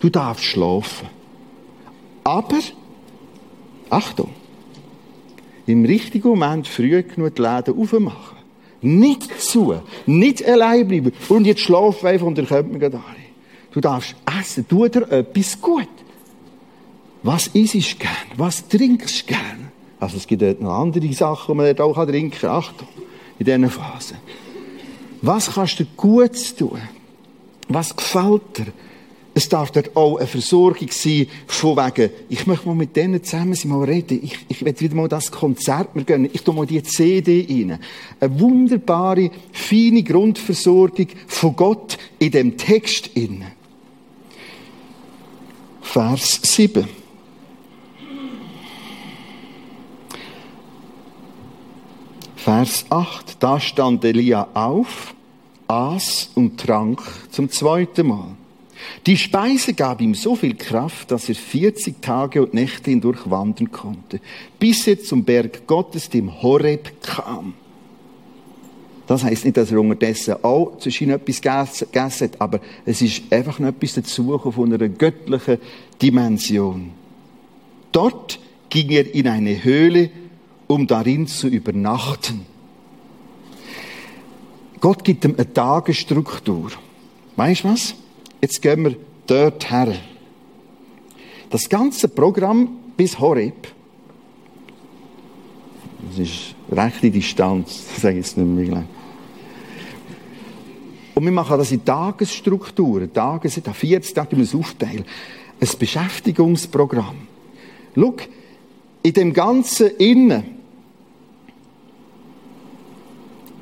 Du 0.00 0.10
darfst 0.10 0.44
schlafen. 0.44 1.08
Aber, 2.24 2.58
Achtung, 3.90 4.30
im 5.66 5.84
richtigen 5.84 6.28
Moment 6.28 6.68
früh 6.68 7.02
genug 7.02 7.34
die 7.34 7.42
Läden 7.42 7.78
aufmachen. 7.78 8.36
Nicht 8.82 9.40
zu, 9.40 9.80
nicht 10.06 10.46
allein 10.46 10.86
bleiben. 10.86 11.12
Und 11.28 11.46
jetzt 11.46 11.60
schlaf 11.60 12.04
einfach 12.04 12.26
und 12.26 12.38
dann 12.38 12.46
kommt 12.46 12.70
man 12.70 12.80
gerade 12.80 12.98
alle. 12.98 13.26
Du 13.72 13.80
darfst 13.80 14.14
essen, 14.40 14.66
tu 14.68 14.86
dir 14.88 15.10
etwas 15.10 15.60
gut. 15.60 15.88
Was 17.22 17.48
isst 17.48 17.74
du 17.74 17.98
gern? 17.98 18.12
Was 18.36 18.68
trinkst 18.68 19.22
du 19.22 19.26
gern? 19.26 19.72
Also 19.98 20.18
es 20.18 20.26
gibt 20.26 20.42
dort 20.42 20.60
noch 20.60 20.78
andere 20.78 21.12
Sachen, 21.12 21.52
die 21.52 21.56
man 21.56 21.76
dort 21.76 21.98
auch 21.98 22.06
trinken 22.06 22.38
kann. 22.38 22.50
Achtung, 22.50 22.88
in 23.38 23.46
diesen 23.46 23.70
Phasen. 23.70 24.18
Was 25.22 25.52
kannst 25.52 25.80
du 25.80 25.84
Gutes 25.96 26.54
tun? 26.54 26.78
Was 27.68 27.96
gefällt 27.96 28.58
dir? 28.58 28.66
Es 29.38 29.50
darf 29.50 29.70
dort 29.70 29.94
auch 29.94 30.16
eine 30.16 30.26
Versorgung 30.26 30.88
sein, 30.90 31.26
von 31.46 31.76
wegen, 31.76 32.10
ich 32.30 32.46
möchte 32.46 32.68
mal 32.68 32.74
mit 32.74 32.96
denen 32.96 33.22
zusammen 33.22 33.52
sein, 33.52 33.70
mal 33.70 33.84
reden. 33.84 34.20
Ich, 34.22 34.38
ich 34.48 34.64
will 34.64 34.80
wieder 34.80 34.94
mal 34.94 35.08
das 35.08 35.30
Konzert 35.30 35.94
mir 35.94 36.04
gönnen. 36.04 36.30
Ich 36.32 36.40
tue 36.40 36.54
mal 36.54 36.64
die 36.64 36.82
CD 36.82 37.46
rein. 37.46 37.78
Eine 38.18 38.40
wunderbare, 38.40 39.30
feine 39.52 40.02
Grundversorgung 40.02 41.08
von 41.26 41.54
Gott 41.54 41.98
in 42.18 42.30
dem 42.30 42.56
Text 42.56 43.10
inne. 43.12 43.52
Vers 45.82 46.40
7. 46.42 46.88
Vers 52.36 52.86
8. 52.88 53.36
Da 53.38 53.60
stand 53.60 54.02
Elia 54.02 54.48
auf, 54.54 55.14
aß 55.68 56.30
und 56.36 56.58
trank 56.58 57.02
zum 57.30 57.50
zweiten 57.50 58.06
Mal. 58.06 58.35
Die 59.06 59.16
Speise 59.16 59.74
gab 59.74 60.00
ihm 60.00 60.14
so 60.14 60.34
viel 60.34 60.54
Kraft, 60.54 61.10
dass 61.10 61.28
er 61.28 61.34
40 61.34 62.02
Tage 62.02 62.42
und 62.42 62.54
Nächte 62.54 62.90
hindurch 62.90 63.30
wandern 63.30 63.70
konnte, 63.70 64.20
bis 64.58 64.86
er 64.86 65.00
zum 65.00 65.24
Berg 65.24 65.66
Gottes, 65.66 66.08
dem 66.10 66.42
Horeb, 66.42 66.90
kam. 67.02 67.54
Das 69.06 69.22
heißt 69.22 69.44
nicht, 69.44 69.56
dass 69.56 69.70
er 69.70 69.80
unterdessen 69.80 70.34
auch 70.42 70.78
zwischen 70.78 71.10
etwas 71.10 71.40
gegessen 71.40 72.28
hat, 72.28 72.40
aber 72.40 72.60
es 72.84 73.02
ist 73.02 73.22
einfach 73.30 73.58
noch 73.60 73.68
etwas 73.68 73.94
dazugekommen 73.94 74.52
von 74.52 74.72
einer 74.72 74.88
göttlichen 74.88 75.58
Dimension. 76.02 76.90
Dort 77.92 78.40
ging 78.68 78.90
er 78.90 79.14
in 79.14 79.28
eine 79.28 79.62
Höhle, 79.62 80.10
um 80.66 80.86
darin 80.86 81.28
zu 81.28 81.46
übernachten. 81.46 82.44
Gott 84.80 85.04
gibt 85.04 85.24
ihm 85.24 85.34
eine 85.36 85.52
Tagesstruktur. 85.52 86.72
Weißt 87.36 87.64
du 87.64 87.68
was? 87.68 87.94
Jetzt 88.40 88.60
gehen 88.60 88.84
wir 88.84 88.96
dort 89.26 89.70
her. 89.70 89.94
Das 91.50 91.68
ganze 91.68 92.08
Programm 92.08 92.68
bis 92.96 93.18
Horeb, 93.18 93.68
das 96.08 96.18
ist 96.18 96.54
rechte 96.70 97.10
Distanz, 97.10 97.84
sage 98.00 98.18
ich 98.18 98.26
jetzt 98.26 98.36
nicht 98.36 98.46
mehr 98.46 98.64
gleich. 98.64 98.84
Und 101.14 101.24
wir 101.24 101.32
machen 101.32 101.56
das 101.56 101.72
in 101.72 101.82
Tagesstrukturen, 101.82 103.10
Tages, 103.10 103.58
40 103.64 104.14
Tage, 104.14 104.36
wir 104.36 104.44
es 104.44 104.54
aufteilen. 104.54 105.04
Ein 105.58 105.68
Beschäftigungsprogramm. 105.78 107.26
Schau, 107.94 108.16
in 109.02 109.12
dem 109.14 109.32
Ganzen 109.32 109.96
innen 109.96 110.42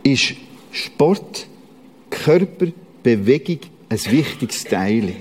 ist 0.02 0.34
Sport, 0.72 1.46
Körper, 2.10 2.66
Bewegung 3.02 3.60
ein 3.94 4.12
wichtiges 4.12 4.64
Teil. 4.64 5.12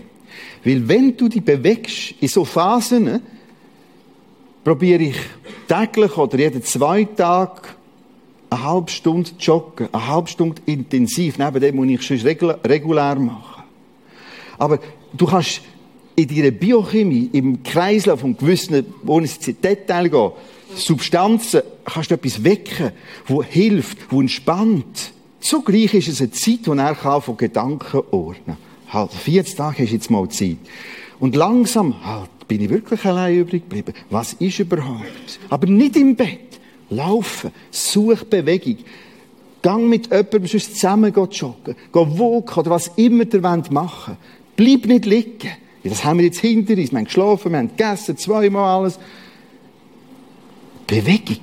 Weil 0.64 0.88
wenn 0.88 1.16
du 1.16 1.28
dich 1.28 1.44
bewegst, 1.44 2.16
in 2.20 2.28
so 2.28 2.46
Phasen, 2.46 3.22
probiere 4.64 5.04
ich 5.04 5.18
täglich 5.68 6.18
oder 6.18 6.38
jeden 6.38 6.64
zwei 6.64 7.04
Tage 7.04 7.62
eine 8.50 8.64
halbe 8.64 8.92
Stunde 8.92 9.32
joggen, 9.40 9.90
eine 9.92 10.08
halbe 10.08 10.30
Stunde 10.30 10.62
intensiv. 10.66 11.38
Neben 11.38 11.60
dem 11.60 11.76
muss 11.76 11.88
ich 11.88 12.02
schon 12.04 12.18
regulär 12.66 13.16
machen. 13.16 13.64
Aber 14.58 14.80
du 15.14 15.26
kannst 15.26 15.62
in 16.16 16.28
deiner 16.28 16.52
Biochemie, 16.52 17.30
im 17.34 17.64
Kreislauf 17.64 18.20
von 18.20 18.38
gewissen, 18.38 18.86
ohne 19.06 19.26
es 19.26 19.38
ins 19.48 19.60
Detail 19.60 20.10
gehen, 20.10 20.32
Substanzen, 20.76 21.62
kannst 21.86 22.12
du 22.12 22.16
etwas 22.16 22.44
wecken, 22.44 22.92
wo 23.26 23.44
hilft, 23.44 23.98
wo 24.12 24.22
entspannt. 24.22 25.13
Zugleich 25.44 25.94
ist 25.94 26.08
es 26.08 26.22
eine 26.22 26.32
Zeit, 26.32 26.60
wo 26.64 26.74
er 26.74 27.22
von 27.22 27.36
Gedanken 27.36 28.02
ordnen 28.12 28.46
kann. 28.46 28.58
Halt, 28.88 29.12
40 29.12 29.56
Tage 29.56 29.86
du 29.86 29.92
jetzt 29.92 30.10
mal 30.10 30.30
Zeit. 30.30 30.56
Und 31.20 31.36
langsam, 31.36 32.06
halt, 32.06 32.48
bin 32.48 32.62
ich 32.62 32.70
wirklich 32.70 33.04
allein 33.04 33.40
übrig 33.40 33.64
geblieben. 33.64 33.94
Was 34.10 34.34
ist 34.34 34.60
überhaupt? 34.60 35.40
Aber 35.50 35.68
nicht 35.68 35.98
im 35.98 36.16
Bett. 36.16 36.40
Laufen, 36.90 37.52
such 37.72 38.24
Bewegung. 38.30 38.78
Gang 39.62 39.90
mit 39.90 40.06
jemandem 40.06 40.48
sonst 40.48 40.76
zusammen 40.76 41.14
joggen. 41.14 41.76
Geh 41.92 42.00
walken 42.00 42.60
oder 42.60 42.72
was 42.72 42.92
immer 42.96 43.26
machen 43.70 44.16
wollt. 44.16 44.18
Bleib 44.56 44.86
nicht 44.86 45.06
liegen. 45.06 45.52
Das 45.84 46.06
haben 46.06 46.20
wir 46.20 46.26
jetzt 46.26 46.40
hinter 46.40 46.76
uns. 46.76 46.92
Wir 46.92 47.00
haben 47.00 47.06
geschlafen, 47.06 47.52
wir 47.52 47.60
haben 47.60 47.70
gegessen, 47.76 48.18
zweimal 48.18 48.80
alles. 48.80 48.98
Bewegung, 50.88 51.42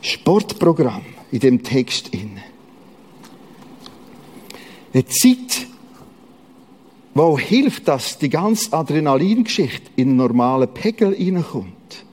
Sportprogramm 0.00 1.02
in 1.30 1.40
dem 1.40 1.62
Text 1.62 2.08
inne. 2.14 2.31
Eine 4.92 5.06
Zeit, 5.06 5.66
wo 7.14 7.38
hilft, 7.38 7.88
dass 7.88 8.18
die 8.18 8.28
ganze 8.28 8.72
Adrenalingeschichte 8.72 9.90
in 9.96 10.08
einen 10.08 10.16
normalen 10.16 10.72
Pegel 10.72 11.14
hineinkommt. 11.14 12.04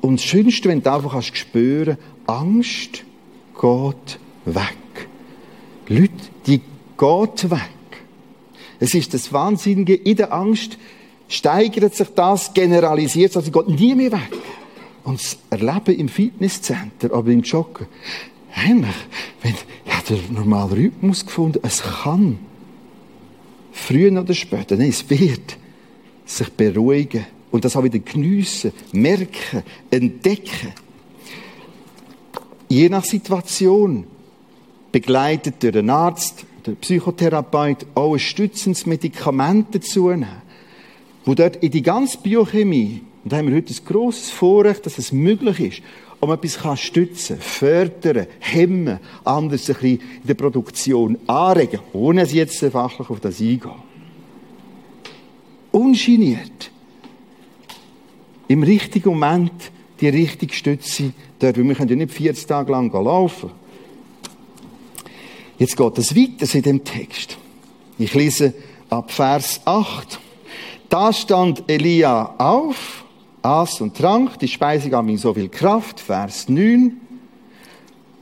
Und 0.00 0.20
das 0.20 0.24
Schönste, 0.24 0.68
wenn 0.68 0.82
du 0.82 0.92
einfach 0.92 1.12
kannst 1.12 1.36
spüren, 1.36 1.96
Angst 2.26 3.04
geht 3.60 4.18
weg. 4.44 5.08
Leute, 5.88 6.12
die 6.46 6.60
geht 6.98 7.50
weg. 7.50 7.60
Es 8.80 8.94
ist 8.94 9.14
das 9.14 9.32
Wahnsinnige, 9.32 9.94
in 9.94 10.16
der 10.16 10.32
Angst 10.32 10.78
steigert 11.28 11.94
sich 11.94 12.08
das, 12.08 12.52
generalisiert 12.52 13.32
sich, 13.32 13.36
also 13.36 13.50
geht 13.50 13.80
nie 13.80 13.94
mehr 13.94 14.12
weg. 14.12 14.30
Und 15.04 15.20
das 15.20 15.38
Erleben 15.50 15.98
im 15.98 16.08
Fitnesscenter, 16.08 17.12
aber 17.12 17.30
im 17.30 17.42
Joggen, 17.42 17.86
heimlich, 18.54 18.94
wenn, 19.42 19.54
ja, 20.08 20.16
der 20.16 20.30
normale 20.30 20.76
Rhythmus 20.76 21.24
gefunden, 21.24 21.60
es 21.62 21.82
kann, 21.82 22.38
früher 23.72 24.20
oder 24.20 24.34
später, 24.34 24.76
nein, 24.76 24.90
es 24.90 25.08
wird 25.08 25.56
sich 26.24 26.50
beruhigen 26.50 27.26
und 27.50 27.64
das 27.64 27.76
auch 27.76 27.84
wieder 27.84 27.98
geniessen, 27.98 28.72
merken, 28.92 29.62
entdecken. 29.90 30.72
Je 32.68 32.88
nach 32.88 33.04
Situation, 33.04 34.06
begleitet 34.90 35.62
durch 35.62 35.76
einen 35.76 35.90
Arzt, 35.90 36.46
der 36.66 36.72
Psychotherapeut, 36.72 37.86
auch 37.94 38.14
ein 38.14 38.18
stützendes 38.18 38.86
Medikament 38.86 39.74
dazu 39.74 40.08
nehmen, 40.08 40.42
wo 41.24 41.34
dort 41.34 41.56
in 41.56 41.70
die 41.70 41.82
ganze 41.82 42.18
Biochemie, 42.18 43.02
und 43.22 43.32
da 43.32 43.38
haben 43.38 43.48
wir 43.48 43.56
heute 43.56 43.74
ein 43.74 43.84
grosses 43.84 44.30
Vorrecht, 44.30 44.86
dass 44.86 44.98
es 44.98 45.12
möglich 45.12 45.60
ist, 45.60 45.82
um 46.24 46.32
etwas 46.32 46.58
kann 46.58 46.76
stützen, 46.76 47.38
fördern, 47.38 48.26
hemmen, 48.40 48.98
anders 49.24 49.68
ein 49.68 49.74
bisschen 49.74 50.00
in 50.00 50.26
der 50.26 50.34
Produktion 50.34 51.18
anregen, 51.26 51.80
ohne 51.92 52.22
es 52.22 52.32
jetzt 52.32 52.58
fachlich 52.64 53.10
auf 53.10 53.20
das 53.20 53.40
eingehen. 53.40 53.82
Ungeniert. 55.70 56.70
Im 58.48 58.62
richtigen 58.62 59.10
Moment 59.10 59.52
die 60.00 60.08
richtige 60.08 60.54
Stütze 60.54 61.12
dort, 61.38 61.56
weil 61.56 61.64
wir 61.64 61.74
können 61.74 61.90
ja 61.90 61.96
nicht 61.96 62.12
40 62.12 62.46
Tage 62.46 62.72
lang 62.72 62.92
laufen. 62.92 63.50
Jetzt 65.58 65.76
geht 65.76 65.98
es 65.98 66.16
weiter 66.16 66.54
in 66.54 66.62
dem 66.62 66.84
Text. 66.84 67.38
Ich 67.98 68.14
lese 68.14 68.54
ab 68.90 69.10
Vers 69.10 69.60
8. 69.64 70.18
Da 70.88 71.12
stand 71.12 71.64
Elia 71.68 72.34
auf, 72.38 73.03
aß 73.44 73.80
und 73.82 73.96
trank, 73.96 74.38
die 74.38 74.48
Speise 74.48 74.88
gab 74.88 75.06
ihm 75.06 75.18
so 75.18 75.34
viel 75.34 75.48
Kraft. 75.48 76.00
Vers 76.00 76.48
9. 76.48 77.00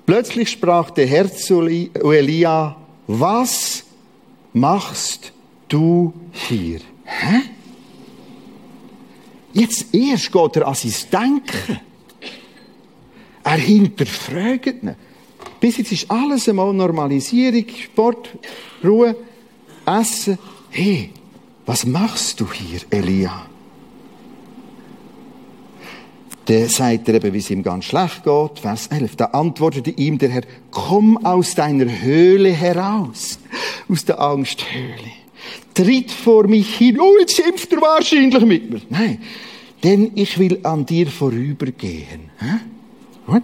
Plötzlich 0.05 0.51
sprach 0.51 0.91
der 0.91 1.07
Herr 1.07 1.33
zu 1.33 1.63
Elia, 1.63 2.77
was 3.07 3.85
machst 4.53 5.33
du 5.69 6.13
hier? 6.33 6.81
Hä? 7.05 7.41
Jetzt 9.53 9.95
erst 9.95 10.33
geht 10.33 10.57
er 10.57 10.67
an 10.67 10.75
sein 10.75 10.93
Denken. 11.13 11.81
Er 13.45 13.59
hinterfragt 13.59 14.83
ihn. 14.83 14.97
Bis 15.61 15.77
jetzt 15.77 15.93
ist 15.93 16.11
alles 16.11 16.49
einmal 16.49 16.73
Normalisierung, 16.73 17.67
Sport, 17.69 18.31
Ruhe, 18.83 19.15
Essen. 19.87 20.39
Hey, 20.71 21.11
was 21.67 21.85
machst 21.87 22.41
du 22.41 22.51
hier, 22.53 22.81
Elia? 22.91 23.47
Der 26.49 26.69
sagt 26.69 27.09
er 27.09 27.15
eben, 27.15 27.33
wie 27.33 27.39
es 27.39 27.51
ihm 27.51 27.63
ganz 27.63 27.85
schlecht 27.85 28.25
geht. 28.25 28.59
Vers 28.59 28.89
11. 28.89 29.17
Da 29.17 29.27
antwortete 29.27 29.91
ihm 29.91 30.19
der 30.19 30.31
Herr, 30.31 30.43
komm 30.71 31.25
aus 31.25 31.55
deiner 31.55 31.87
Höhle 32.03 32.51
heraus. 32.51 33.39
Aus 33.89 34.05
der 34.05 34.21
Angsthöhle. 34.21 35.13
Tritt 35.75 36.11
vor 36.11 36.47
mich 36.47 36.77
hin. 36.77 37.01
Oh, 37.01 37.15
jetzt 37.21 37.37
schimpft 37.37 37.73
er 37.73 37.81
wahrscheinlich 37.81 38.45
mit 38.45 38.71
mir. 38.71 38.81
Nein. 38.91 39.23
Denn 39.83 40.13
ich 40.15 40.39
will 40.39 40.61
an 40.63 40.87
dir 40.87 41.09
vorübergehen. 41.09 42.31
Hä? 42.39 42.61
Gut? 43.27 43.43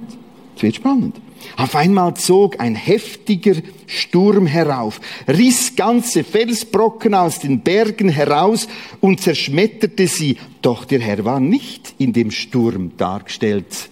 Es 0.57 0.62
wird 0.62 0.76
spannend. 0.76 1.16
Auf 1.57 1.74
einmal 1.74 2.14
zog 2.14 2.61
ein 2.61 2.74
heftiger 2.74 3.55
Sturm 3.86 4.47
herauf, 4.47 5.01
riss 5.26 5.74
ganze 5.74 6.24
Felsbrocken 6.24 7.14
aus 7.14 7.41
den 7.41 7.61
Bergen 7.61 8.09
heraus 8.09 8.68
und 9.01 9.20
zerschmetterte 9.20 10.07
sie. 10.07 10.36
Doch 10.62 10.84
der 10.84 11.01
Herr 11.01 11.24
war 11.24 11.41
nicht 11.41 11.95
in 11.99 12.12
dem 12.12 12.30
Sturm 12.30 12.93
dargestellt, 12.97 13.89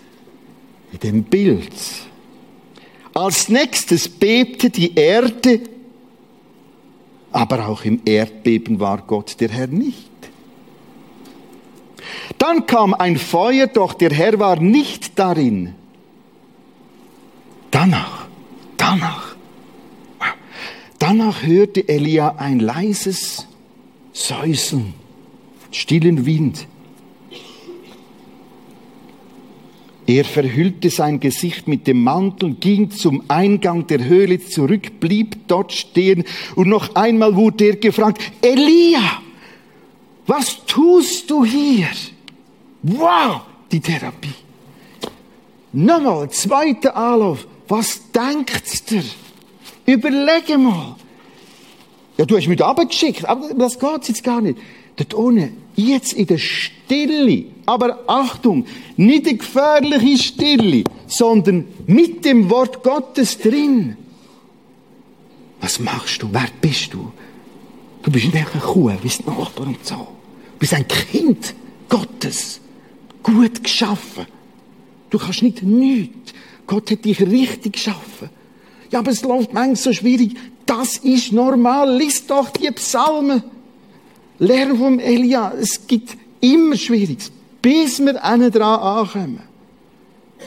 in 0.93 0.99
dem 1.01 1.23
Bild. 1.25 1.73
Als 3.15 3.49
nächstes 3.49 4.09
bebte 4.09 4.71
die 4.71 4.95
Erde, 4.95 5.61
aber 7.33 7.69
auch 7.69 7.85
im 7.85 8.01
Erdbeben 8.05 8.79
war 8.79 9.03
Gott 9.07 9.41
der 9.41 9.49
Herr 9.49 9.67
nicht. 9.67 10.11
Dann 12.39 12.67
kam 12.67 12.95
ein 12.95 13.17
Feuer, 13.17 13.67
doch 13.67 13.95
der 13.95 14.11
Herr 14.11 14.39
war 14.39 14.61
nicht 14.61 15.19
darin. 15.19 15.75
Danach, 17.71 18.27
danach, 18.77 19.37
danach 20.99 21.43
hörte 21.43 21.89
Elia 21.89 22.37
ein 22.37 22.61
leises 22.61 23.47
Säuseln, 24.13 24.95
stillen 25.71 26.25
Wind. 26.25 26.67
Er 30.07 30.25
verhüllte 30.25 30.89
sein 30.89 31.19
Gesicht 31.19 31.67
mit 31.67 31.89
dem 31.89 32.05
Mantel, 32.05 32.55
ging 32.55 32.91
zum 32.93 33.25
Eingang 33.27 33.89
der 33.89 34.05
Höhle 34.05 34.39
zurück, 34.41 35.01
blieb 35.01 35.49
dort 35.49 35.73
stehen 35.73 36.25
und 36.55 36.69
noch 36.69 36.95
einmal 36.95 37.35
wurde 37.35 37.65
er 37.65 37.77
gefragt, 37.77 38.23
Elia, 38.41 39.21
was 40.27 40.65
tust 40.65 41.29
du 41.29 41.45
hier? 41.45 41.89
Wow, 42.83 43.43
die 43.73 43.81
Therapie. 43.81 44.35
Nochmal, 45.73 46.31
zweiter 46.31 46.97
Anlauf. 46.97 47.47
Was 47.69 48.01
denkt 48.13 48.91
dir? 48.91 49.03
Überlege 49.87 50.59
mal. 50.59 50.97
Ja, 52.17 52.25
du 52.25 52.37
hast 52.37 52.49
mich 52.49 52.59
da 52.59 52.69
abgeschickt, 52.69 53.25
aber 53.27 53.53
das 53.55 53.79
geht 53.79 54.09
jetzt 54.09 54.25
gar 54.25 54.41
nicht. 54.41 54.59
Dort 54.97 55.15
ohne, 55.15 55.53
jetzt 55.75 56.15
in 56.15 56.27
der 56.27 56.39
Stille. 56.39 57.45
Aber 57.67 58.05
Achtung, 58.07 58.67
nicht 58.97 59.27
eine 59.27 59.37
gefährliche 59.37 60.23
Stille, 60.23 60.85
sondern 61.07 61.67
mit 61.87 62.25
dem 62.25 62.49
Wort 62.49 62.83
Gottes 62.83 63.39
drin. 63.39 63.97
Was 65.61 65.79
machst 65.81 66.23
du? 66.23 66.29
Wer 66.33 66.49
bist 66.61 66.95
du? 66.95 67.13
Du 68.03 68.11
bist 68.11 68.27
nicht 68.27 68.37
eine 68.37 68.63
Kuh, 68.63 68.91
wie 69.03 69.09
das 69.09 69.25
Nachbar 69.27 69.67
und 69.67 69.85
so. 69.85 69.95
Du 69.97 70.59
bist 70.59 70.75
ein 70.75 70.87
Kind 70.87 71.55
Gottes. 71.89 72.61
Gut 73.23 73.63
geschaffen. 73.63 74.27
Du 75.11 75.19
kannst 75.19 75.43
nicht 75.43 75.63
nichts. 75.63 76.26
Gott 76.67 76.91
hat 76.91 77.05
dich 77.05 77.21
richtig 77.21 77.75
geschaffen. 77.75 78.31
Ja, 78.91 79.01
aber 79.01 79.11
es 79.11 79.23
läuft 79.23 79.53
manchmal 79.53 79.77
so 79.77 79.93
schwierig. 79.93 80.37
Das 80.65 80.97
ist 80.99 81.33
normal. 81.33 81.97
Lies 81.97 82.27
doch 82.27 82.51
die 82.51 82.71
Psalmen. 82.73 83.43
Lerne 84.39 84.77
vom 84.77 84.99
Elia. 84.99 85.53
Es 85.53 85.87
gibt 85.87 86.17
immer 86.41 86.77
Schwieriges, 86.77 87.31
bis 87.63 88.01
wir 88.01 88.23
einen 88.23 88.51
dran 88.51 88.81
ankommen. 88.81 89.41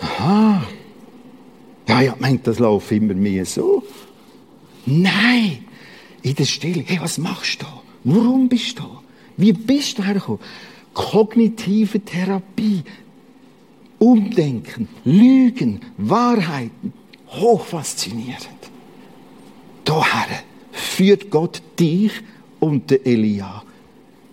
Aha. 0.02 0.64
Ja, 1.88 2.02
ja, 2.02 2.16
meint, 2.20 2.46
das 2.46 2.60
läuft 2.60 2.92
immer 2.92 3.14
mehr 3.14 3.46
so. 3.46 3.84
Nein. 4.86 5.66
In 6.22 6.36
der 6.36 6.46
Stille. 6.46 6.84
Hey, 6.86 7.00
was 7.02 7.18
machst 7.18 7.62
du? 7.62 7.66
Warum 8.04 8.48
bist 8.48 8.78
du? 8.80 8.84
Wie 9.38 9.54
bist 9.54 9.98
du 9.98 10.04
hergekommen? 10.04 10.40
Kognitive 10.94 12.00
Therapie. 12.00 12.84
Umdenken, 14.00 14.88
Lügen, 15.04 15.82
Wahrheiten, 15.98 16.94
hochfaszinierend. 17.30 18.48
Daher 19.84 20.44
führt 20.72 21.30
Gott 21.30 21.62
dich 21.80 22.12
und 22.60 22.90
den 22.90 23.06
Elia. 23.06 23.64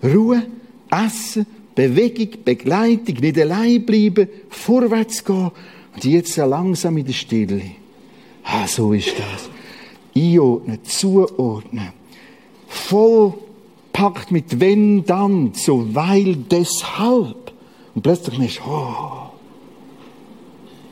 Ruhe, 0.03 0.47
Essen, 0.91 1.47
Bewegung, 1.75 2.43
Begleitung, 2.45 3.17
nicht 3.17 3.39
allein 3.39 3.85
bleiben, 3.85 4.29
vorwärts 4.49 5.25
gehen 5.25 5.51
und 5.95 6.05
jetzt 6.05 6.37
langsam 6.37 6.97
in 6.97 7.07
der 7.07 7.13
Stille. 7.13 7.63
Ah, 8.45 8.67
so 8.67 8.93
ist 8.93 9.13
das. 9.19 9.51
Einordnen, 10.17 10.85
zuordnen. 10.85 11.93
Voll 12.69 13.35
packt 13.93 14.31
mit 14.31 14.61
wenn, 14.61 15.05
dann, 15.05 15.53
so, 15.55 15.95
weil, 15.95 16.37
deshalb. 16.37 17.53
Und 17.95 18.03
plötzlich 18.03 18.39
merkst 18.39 18.59
du, 18.59 18.71
oh, 18.71 19.26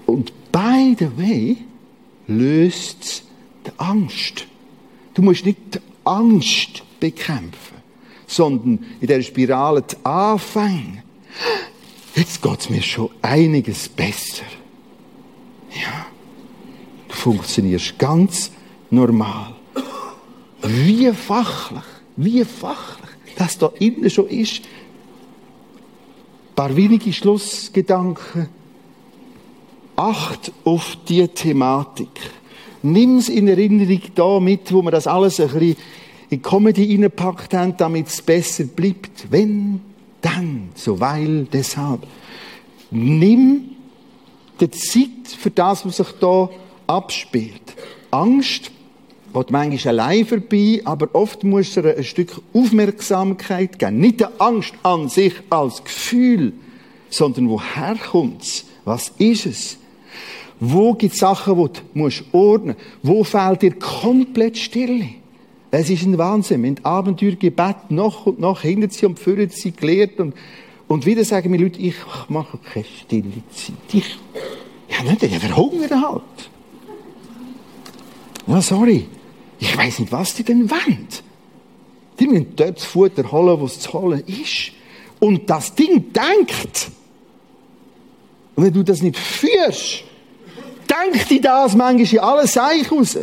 und 0.06 0.32
by 0.52 0.96
the 0.98 1.08
way, 1.16 1.56
löst 2.26 3.24
die 3.66 3.70
Angst. 3.78 4.46
Du 5.14 5.22
musst 5.22 5.44
nicht 5.44 5.58
die 5.74 5.80
Angst 6.04 6.82
bekämpfen, 7.00 7.76
sondern 8.26 8.84
in 9.00 9.06
der 9.06 9.22
Spirale 9.22 9.82
die 9.82 9.96
Anfänge. 10.04 11.02
Jetzt 12.14 12.42
geht's 12.42 12.70
mir 12.70 12.82
schon 12.82 13.10
einiges 13.22 13.88
besser. 13.88 14.44
Ja. 15.70 16.06
Du 17.08 17.14
funktionierst 17.14 17.98
ganz 17.98 18.50
normal. 18.90 19.54
Wie 20.62 21.12
fachlich, 21.12 21.84
wie 22.16 22.44
fachlich, 22.44 23.10
das 23.36 23.58
da 23.58 23.70
innen 23.78 24.08
schon 24.08 24.28
ist. 24.28 24.62
Ein 24.62 26.54
paar 26.54 26.76
wenige 26.76 27.12
Schlussgedanken. 27.12 28.48
Acht 29.96 30.52
auf 30.64 30.96
die 31.08 31.26
Thematik. 31.28 32.08
Nimm's 32.82 33.28
in 33.28 33.48
Erinnerung 33.48 34.00
da 34.14 34.40
mit, 34.40 34.72
wo 34.72 34.82
wir 34.82 34.90
das 34.90 35.06
alles 35.06 35.40
ein 35.40 35.48
bisschen 35.48 35.76
in 36.30 36.42
Comedy 36.42 36.90
reingepackt 36.90 37.54
haben, 37.54 37.76
damit 37.76 38.08
es 38.08 38.20
besser 38.20 38.64
bleibt. 38.64 39.30
Wenn, 39.30 39.80
dann, 40.20 40.70
so 40.74 40.98
weil, 40.98 41.44
deshalb. 41.52 42.06
Nimm 42.90 43.70
die 44.60 44.70
Zeit 44.70 45.28
für 45.38 45.50
das, 45.50 45.86
was 45.86 45.98
sich 45.98 46.10
da 46.20 46.50
abspielt. 46.86 47.62
Angst 48.10 48.70
geht 49.32 49.50
manchmal 49.50 50.00
allein 50.00 50.26
vorbei, 50.26 50.80
aber 50.84 51.08
oft 51.14 51.42
muss 51.44 51.76
er 51.76 51.96
ein 51.96 52.04
Stück 52.04 52.40
Aufmerksamkeit 52.52 53.78
geben. 53.78 53.98
Nicht 53.98 54.20
die 54.20 54.26
Angst 54.38 54.74
an 54.82 55.08
sich 55.08 55.34
als 55.50 55.82
Gefühl, 55.82 56.52
sondern 57.10 57.48
woher 57.48 57.96
kommt's? 57.96 58.64
Was 58.84 59.12
ist 59.18 59.46
es? 59.46 59.78
Wo 60.60 60.94
gibt 60.94 61.14
es 61.14 61.20
Sachen, 61.20 61.56
die 61.56 61.72
du 61.72 61.80
musst 61.94 62.24
ordnen 62.32 62.76
musst? 62.76 62.98
Wo 63.02 63.24
fehlt 63.24 63.62
dir 63.62 63.74
komplett 63.74 64.56
Stille? 64.56 65.08
Es 65.70 65.90
ist 65.90 66.04
ein 66.04 66.16
Wahnsinn. 66.18 66.62
Wir 66.62 66.70
haben 66.70 66.84
Abenteuergebet 66.84 67.90
noch 67.90 68.26
und 68.26 68.38
noch 68.38 68.60
hinter 68.60 68.88
sie 68.90 69.06
und 69.06 69.18
führen 69.18 69.50
sie 69.50 69.72
gelehrt 69.72 70.20
und, 70.20 70.34
und 70.86 71.04
wieder 71.04 71.24
sagen 71.24 71.50
mir 71.50 71.58
Leute, 71.58 71.80
ich 71.80 71.96
mache 72.28 72.58
keine 72.58 72.84
stille 72.84 73.42
Zeit. 73.50 73.74
Ich, 73.92 74.18
ja 74.88 75.02
nicht, 75.02 75.22
ich 75.22 75.38
verhungere 75.38 76.00
halt. 76.00 76.22
Ja, 78.46 78.62
sorry. 78.62 79.06
Ich 79.58 79.76
weiß 79.76 80.00
nicht, 80.00 80.12
was 80.12 80.34
die 80.34 80.44
denn 80.44 80.70
wollen. 80.70 81.08
Die 82.20 82.26
müssen 82.26 82.54
dort 82.54 82.76
das 82.76 82.84
Futter 82.84 83.30
holen, 83.32 83.60
wo 83.60 83.66
es 83.66 83.80
zu 83.80 83.92
holen 83.92 84.22
ist. 84.26 84.72
Und 85.18 85.48
das 85.48 85.74
Ding 85.74 86.12
denkt. 86.12 86.90
Und 88.56 88.64
wenn 88.64 88.72
du 88.72 88.82
das 88.82 89.02
nicht 89.02 89.18
führst, 89.18 90.04
denkt 90.88 91.30
dir 91.30 91.40
das 91.40 91.74
manchmal 91.74 92.12
in 92.12 92.18
alle 92.18 92.46
Seich 92.46 92.90
raus. 92.90 93.18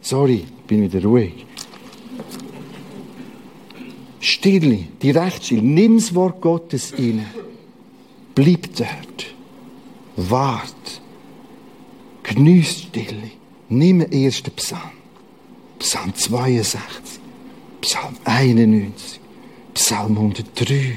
Sorry, 0.00 0.44
bin 0.66 0.82
wieder 0.82 1.02
ruhig. 1.02 1.44
Stille, 4.20 4.88
die 5.02 5.10
Rechtsstille, 5.10 5.62
nimm 5.62 5.98
das 5.98 6.14
Wort 6.14 6.40
Gottes 6.40 6.92
inne. 6.92 7.26
Bleib 8.34 8.74
dort. 8.76 9.26
Wart. 10.16 11.00
Geniess 12.22 12.82
Stille. 12.82 13.30
Nimm 13.68 14.00
den 14.00 14.12
ersten 14.12 14.50
Psalm. 14.52 14.80
Psalm 15.78 16.14
62. 16.14 17.20
Psalm 17.82 18.16
91. 18.24 19.20
Psalm 19.74 20.16
103. 20.16 20.96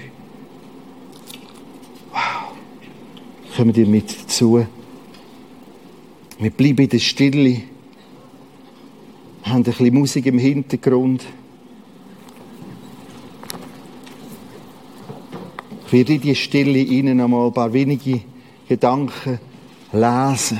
Wow. 2.11 2.48
Kommen 3.59 3.73
dir 3.73 3.87
mit 3.87 4.21
dazu? 4.21 4.65
Wir 6.39 6.49
bleiben 6.49 6.81
in 6.81 6.87
der 6.87 6.99
Stille, 6.99 7.63
haben 9.43 9.55
ein 9.57 9.63
bisschen 9.63 9.93
Musik 9.93 10.27
im 10.27 10.39
Hintergrund. 10.39 11.25
Ich 15.85 15.91
werde 15.91 16.13
in 16.13 16.21
die 16.21 16.35
Stille 16.35 16.79
Ihnen 16.79 17.19
einmal 17.19 17.47
ein 17.47 17.53
paar 17.53 17.73
wenige 17.73 18.21
Gedanken 18.69 19.39
lesen. 19.91 20.59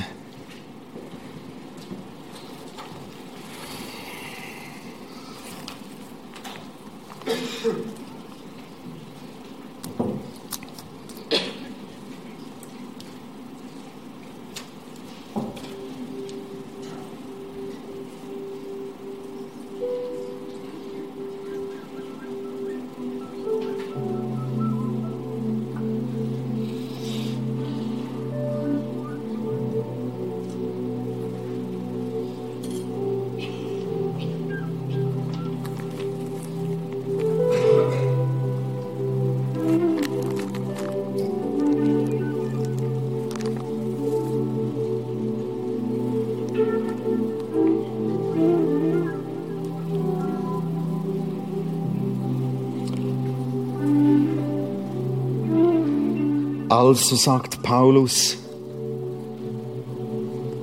Also 56.80 57.18
sagt 57.18 57.62
Paulus, 57.62 58.38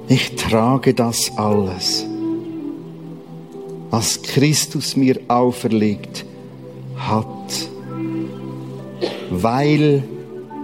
ich 0.08 0.34
trage 0.36 0.94
das 0.94 1.30
alles, 1.36 2.06
was 3.90 4.22
Christus 4.22 4.96
mir 4.96 5.20
auferlegt 5.28 6.24
hat, 6.96 7.68
weil 9.28 10.04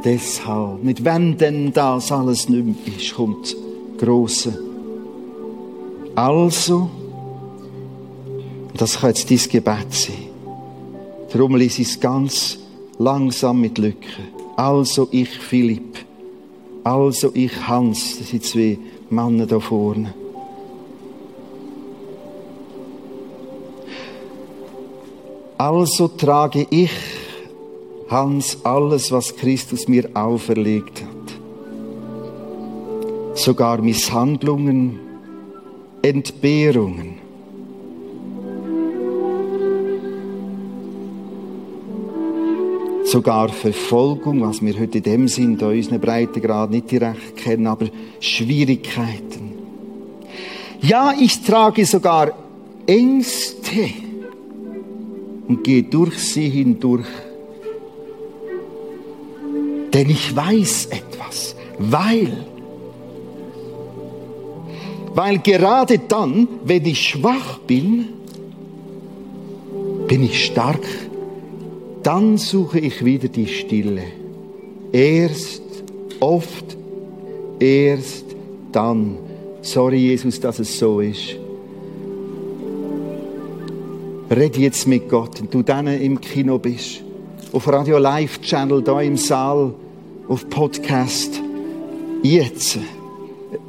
deshalb, 0.03 0.83
nicht 0.85 1.05
wenn 1.05 1.37
denn 1.37 1.71
das 1.75 2.11
alles 2.11 2.49
nicht 2.49 2.65
mehr 2.65 2.97
ist, 2.97 3.15
kommt 3.15 3.55
Grosse. 3.99 4.59
Also, 6.15 6.89
das 8.75 9.01
kann 9.01 9.11
jetzt 9.11 9.31
dein 9.31 9.51
Gebet 9.51 9.93
sein. 9.93 10.15
Darum 11.31 11.61
ich 11.61 11.79
es 11.79 12.01
ganz 12.01 12.57
langsam 12.99 13.61
mit 13.61 13.77
Lücken. 13.77 14.42
Also 14.57 15.09
ich 15.11 15.31
Philipp, 15.31 15.99
also 16.85 17.31
ich 17.35 17.67
Hans, 17.67 18.19
das 18.19 18.29
sind 18.29 18.45
zwei 18.45 18.79
Männer 19.09 19.47
da 19.47 19.59
vorne. 19.61 20.15
Also 25.59 26.09
trage 26.09 26.67
ich, 26.71 26.91
Hans, 28.09 28.59
alles, 28.65 29.11
was 29.11 29.37
Christus 29.37 29.89
mir 29.89 30.11
auferlegt 30.13 31.03
hat. 31.03 31.39
Sogar 33.39 33.81
Misshandlungen, 33.81 34.99
Entbehrungen, 36.03 37.22
sogar 43.13 43.51
Verfolgung, 43.51 44.41
was 44.41 44.63
wir 44.63 44.79
heute 44.81 44.99
in 44.99 45.05
dem 45.05 45.29
Sinn, 45.29 45.59
da 45.59 45.69
unseren 45.69 46.01
Breitengrad 46.01 46.71
nicht 46.71 46.91
direkt 46.91 47.37
kennen, 47.37 47.67
aber 47.67 47.87
Schwierigkeiten. 48.21 49.53
Ja, 50.81 51.15
ich 51.21 51.43
trage 51.43 51.85
sogar 51.85 52.33
Ängste 52.87 53.91
und 55.47 55.63
gehe 55.63 55.83
durch 55.83 56.19
sie 56.19 56.49
hindurch. 56.49 57.07
Denn 59.93 60.09
ich 60.09 60.35
weiß 60.35 60.87
etwas, 60.87 61.55
weil, 61.79 62.47
weil 65.15 65.39
gerade 65.39 65.99
dann, 65.99 66.49
wenn 66.65 66.87
ich 66.87 67.11
schwach 67.11 67.59
bin, 67.59 68.09
bin 70.09 70.23
ich 70.23 70.47
stark 70.47 70.81
dann 72.03 72.37
suche 72.37 72.79
ich 72.79 73.05
wieder 73.05 73.29
die 73.29 73.47
Stille. 73.47 74.05
Erst, 74.93 75.63
oft, 76.21 76.77
erst 77.59 78.25
dann. 78.73 79.17
Sorry, 79.63 79.99
Jesus, 79.99 80.41
dass 80.41 80.59
es 80.59 80.79
so 80.79 81.01
ist. 81.01 81.37
Red 84.31 84.57
jetzt 84.57 84.89
mit 84.89 85.09
Gott, 85.09 85.41
und 85.41 85.53
du 85.53 85.63
dann 85.63 85.87
im 85.87 86.21
Kino 86.21 86.59
bist, 86.59 87.03
auf 87.53 87.69
Radio 87.69 87.99
Live 87.99 88.41
Channel, 88.41 88.83
da 88.83 89.01
im 89.03 89.17
Saal, 89.17 89.75
auf 90.29 90.49
Podcast. 90.49 91.41
Jetzt 92.23 92.79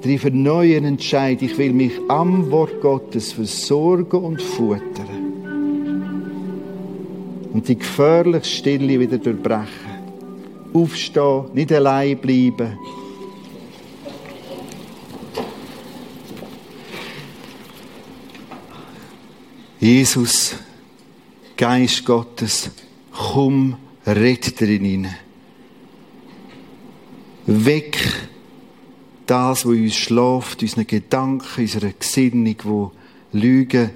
treffe 0.01 0.27
einen 0.27 0.43
neuen 0.43 0.85
Entscheid. 0.85 1.41
Ich 1.41 1.57
will 1.57 1.73
mich 1.73 1.91
am 2.07 2.49
Wort 2.51 2.81
Gottes 2.81 3.33
versorgen 3.33 4.23
und 4.23 4.41
futtern. 4.41 5.12
Und 7.53 7.67
die 7.67 7.77
gefährliche 7.77 8.45
Stille 8.45 8.99
wieder 8.99 9.19
durchbrechen. 9.19 9.67
Aufstehen, 10.73 11.45
nicht 11.53 11.71
allein 11.71 12.17
bleiben. 12.17 12.77
Jesus, 19.79 20.55
Geist 21.55 22.05
Gottes, 22.05 22.71
komm, 23.11 23.75
red 24.07 24.59
drin 24.59 24.85
hinein. 24.85 25.15
Weck 27.45 27.99
das, 29.25 29.65
was 29.65 29.71
uns 29.73 29.95
schläft, 29.95 30.61
unsere 30.61 30.85
Gedanken, 30.85 31.61
unsere 31.61 31.93
Gesinnung, 31.93 32.55
wo 32.63 32.91
Lügen 33.33 33.91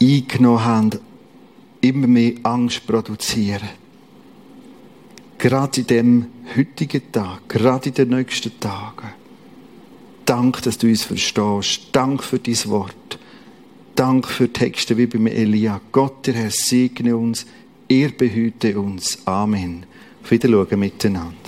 eingenommen 0.00 0.64
haben, 0.64 1.09
immer 1.80 2.06
mehr 2.06 2.34
Angst 2.42 2.86
produzieren. 2.86 3.68
Gerade 5.38 5.80
in 5.80 5.86
dem 5.86 6.26
heutigen 6.56 7.12
Tag, 7.12 7.48
gerade 7.48 7.88
in 7.88 7.94
den 7.94 8.10
nächsten 8.10 8.58
Tagen. 8.60 9.08
Dank, 10.26 10.62
dass 10.62 10.78
du 10.78 10.86
uns 10.86 11.04
verstehst. 11.04 11.88
Dank 11.92 12.22
für 12.22 12.38
dein 12.38 12.56
Wort. 12.66 13.18
Dank 13.96 14.28
für 14.28 14.52
Texte 14.52 14.96
wie 14.96 15.06
beim 15.06 15.26
Elia. 15.26 15.80
Gott, 15.92 16.26
der 16.26 16.34
Herr, 16.34 16.50
segne 16.50 17.16
uns. 17.16 17.46
Er 17.88 18.10
behüte 18.10 18.78
uns. 18.78 19.26
Amen. 19.26 19.86
Auf 20.22 20.30
Wiedersehen 20.30 20.78
miteinander. 20.78 21.39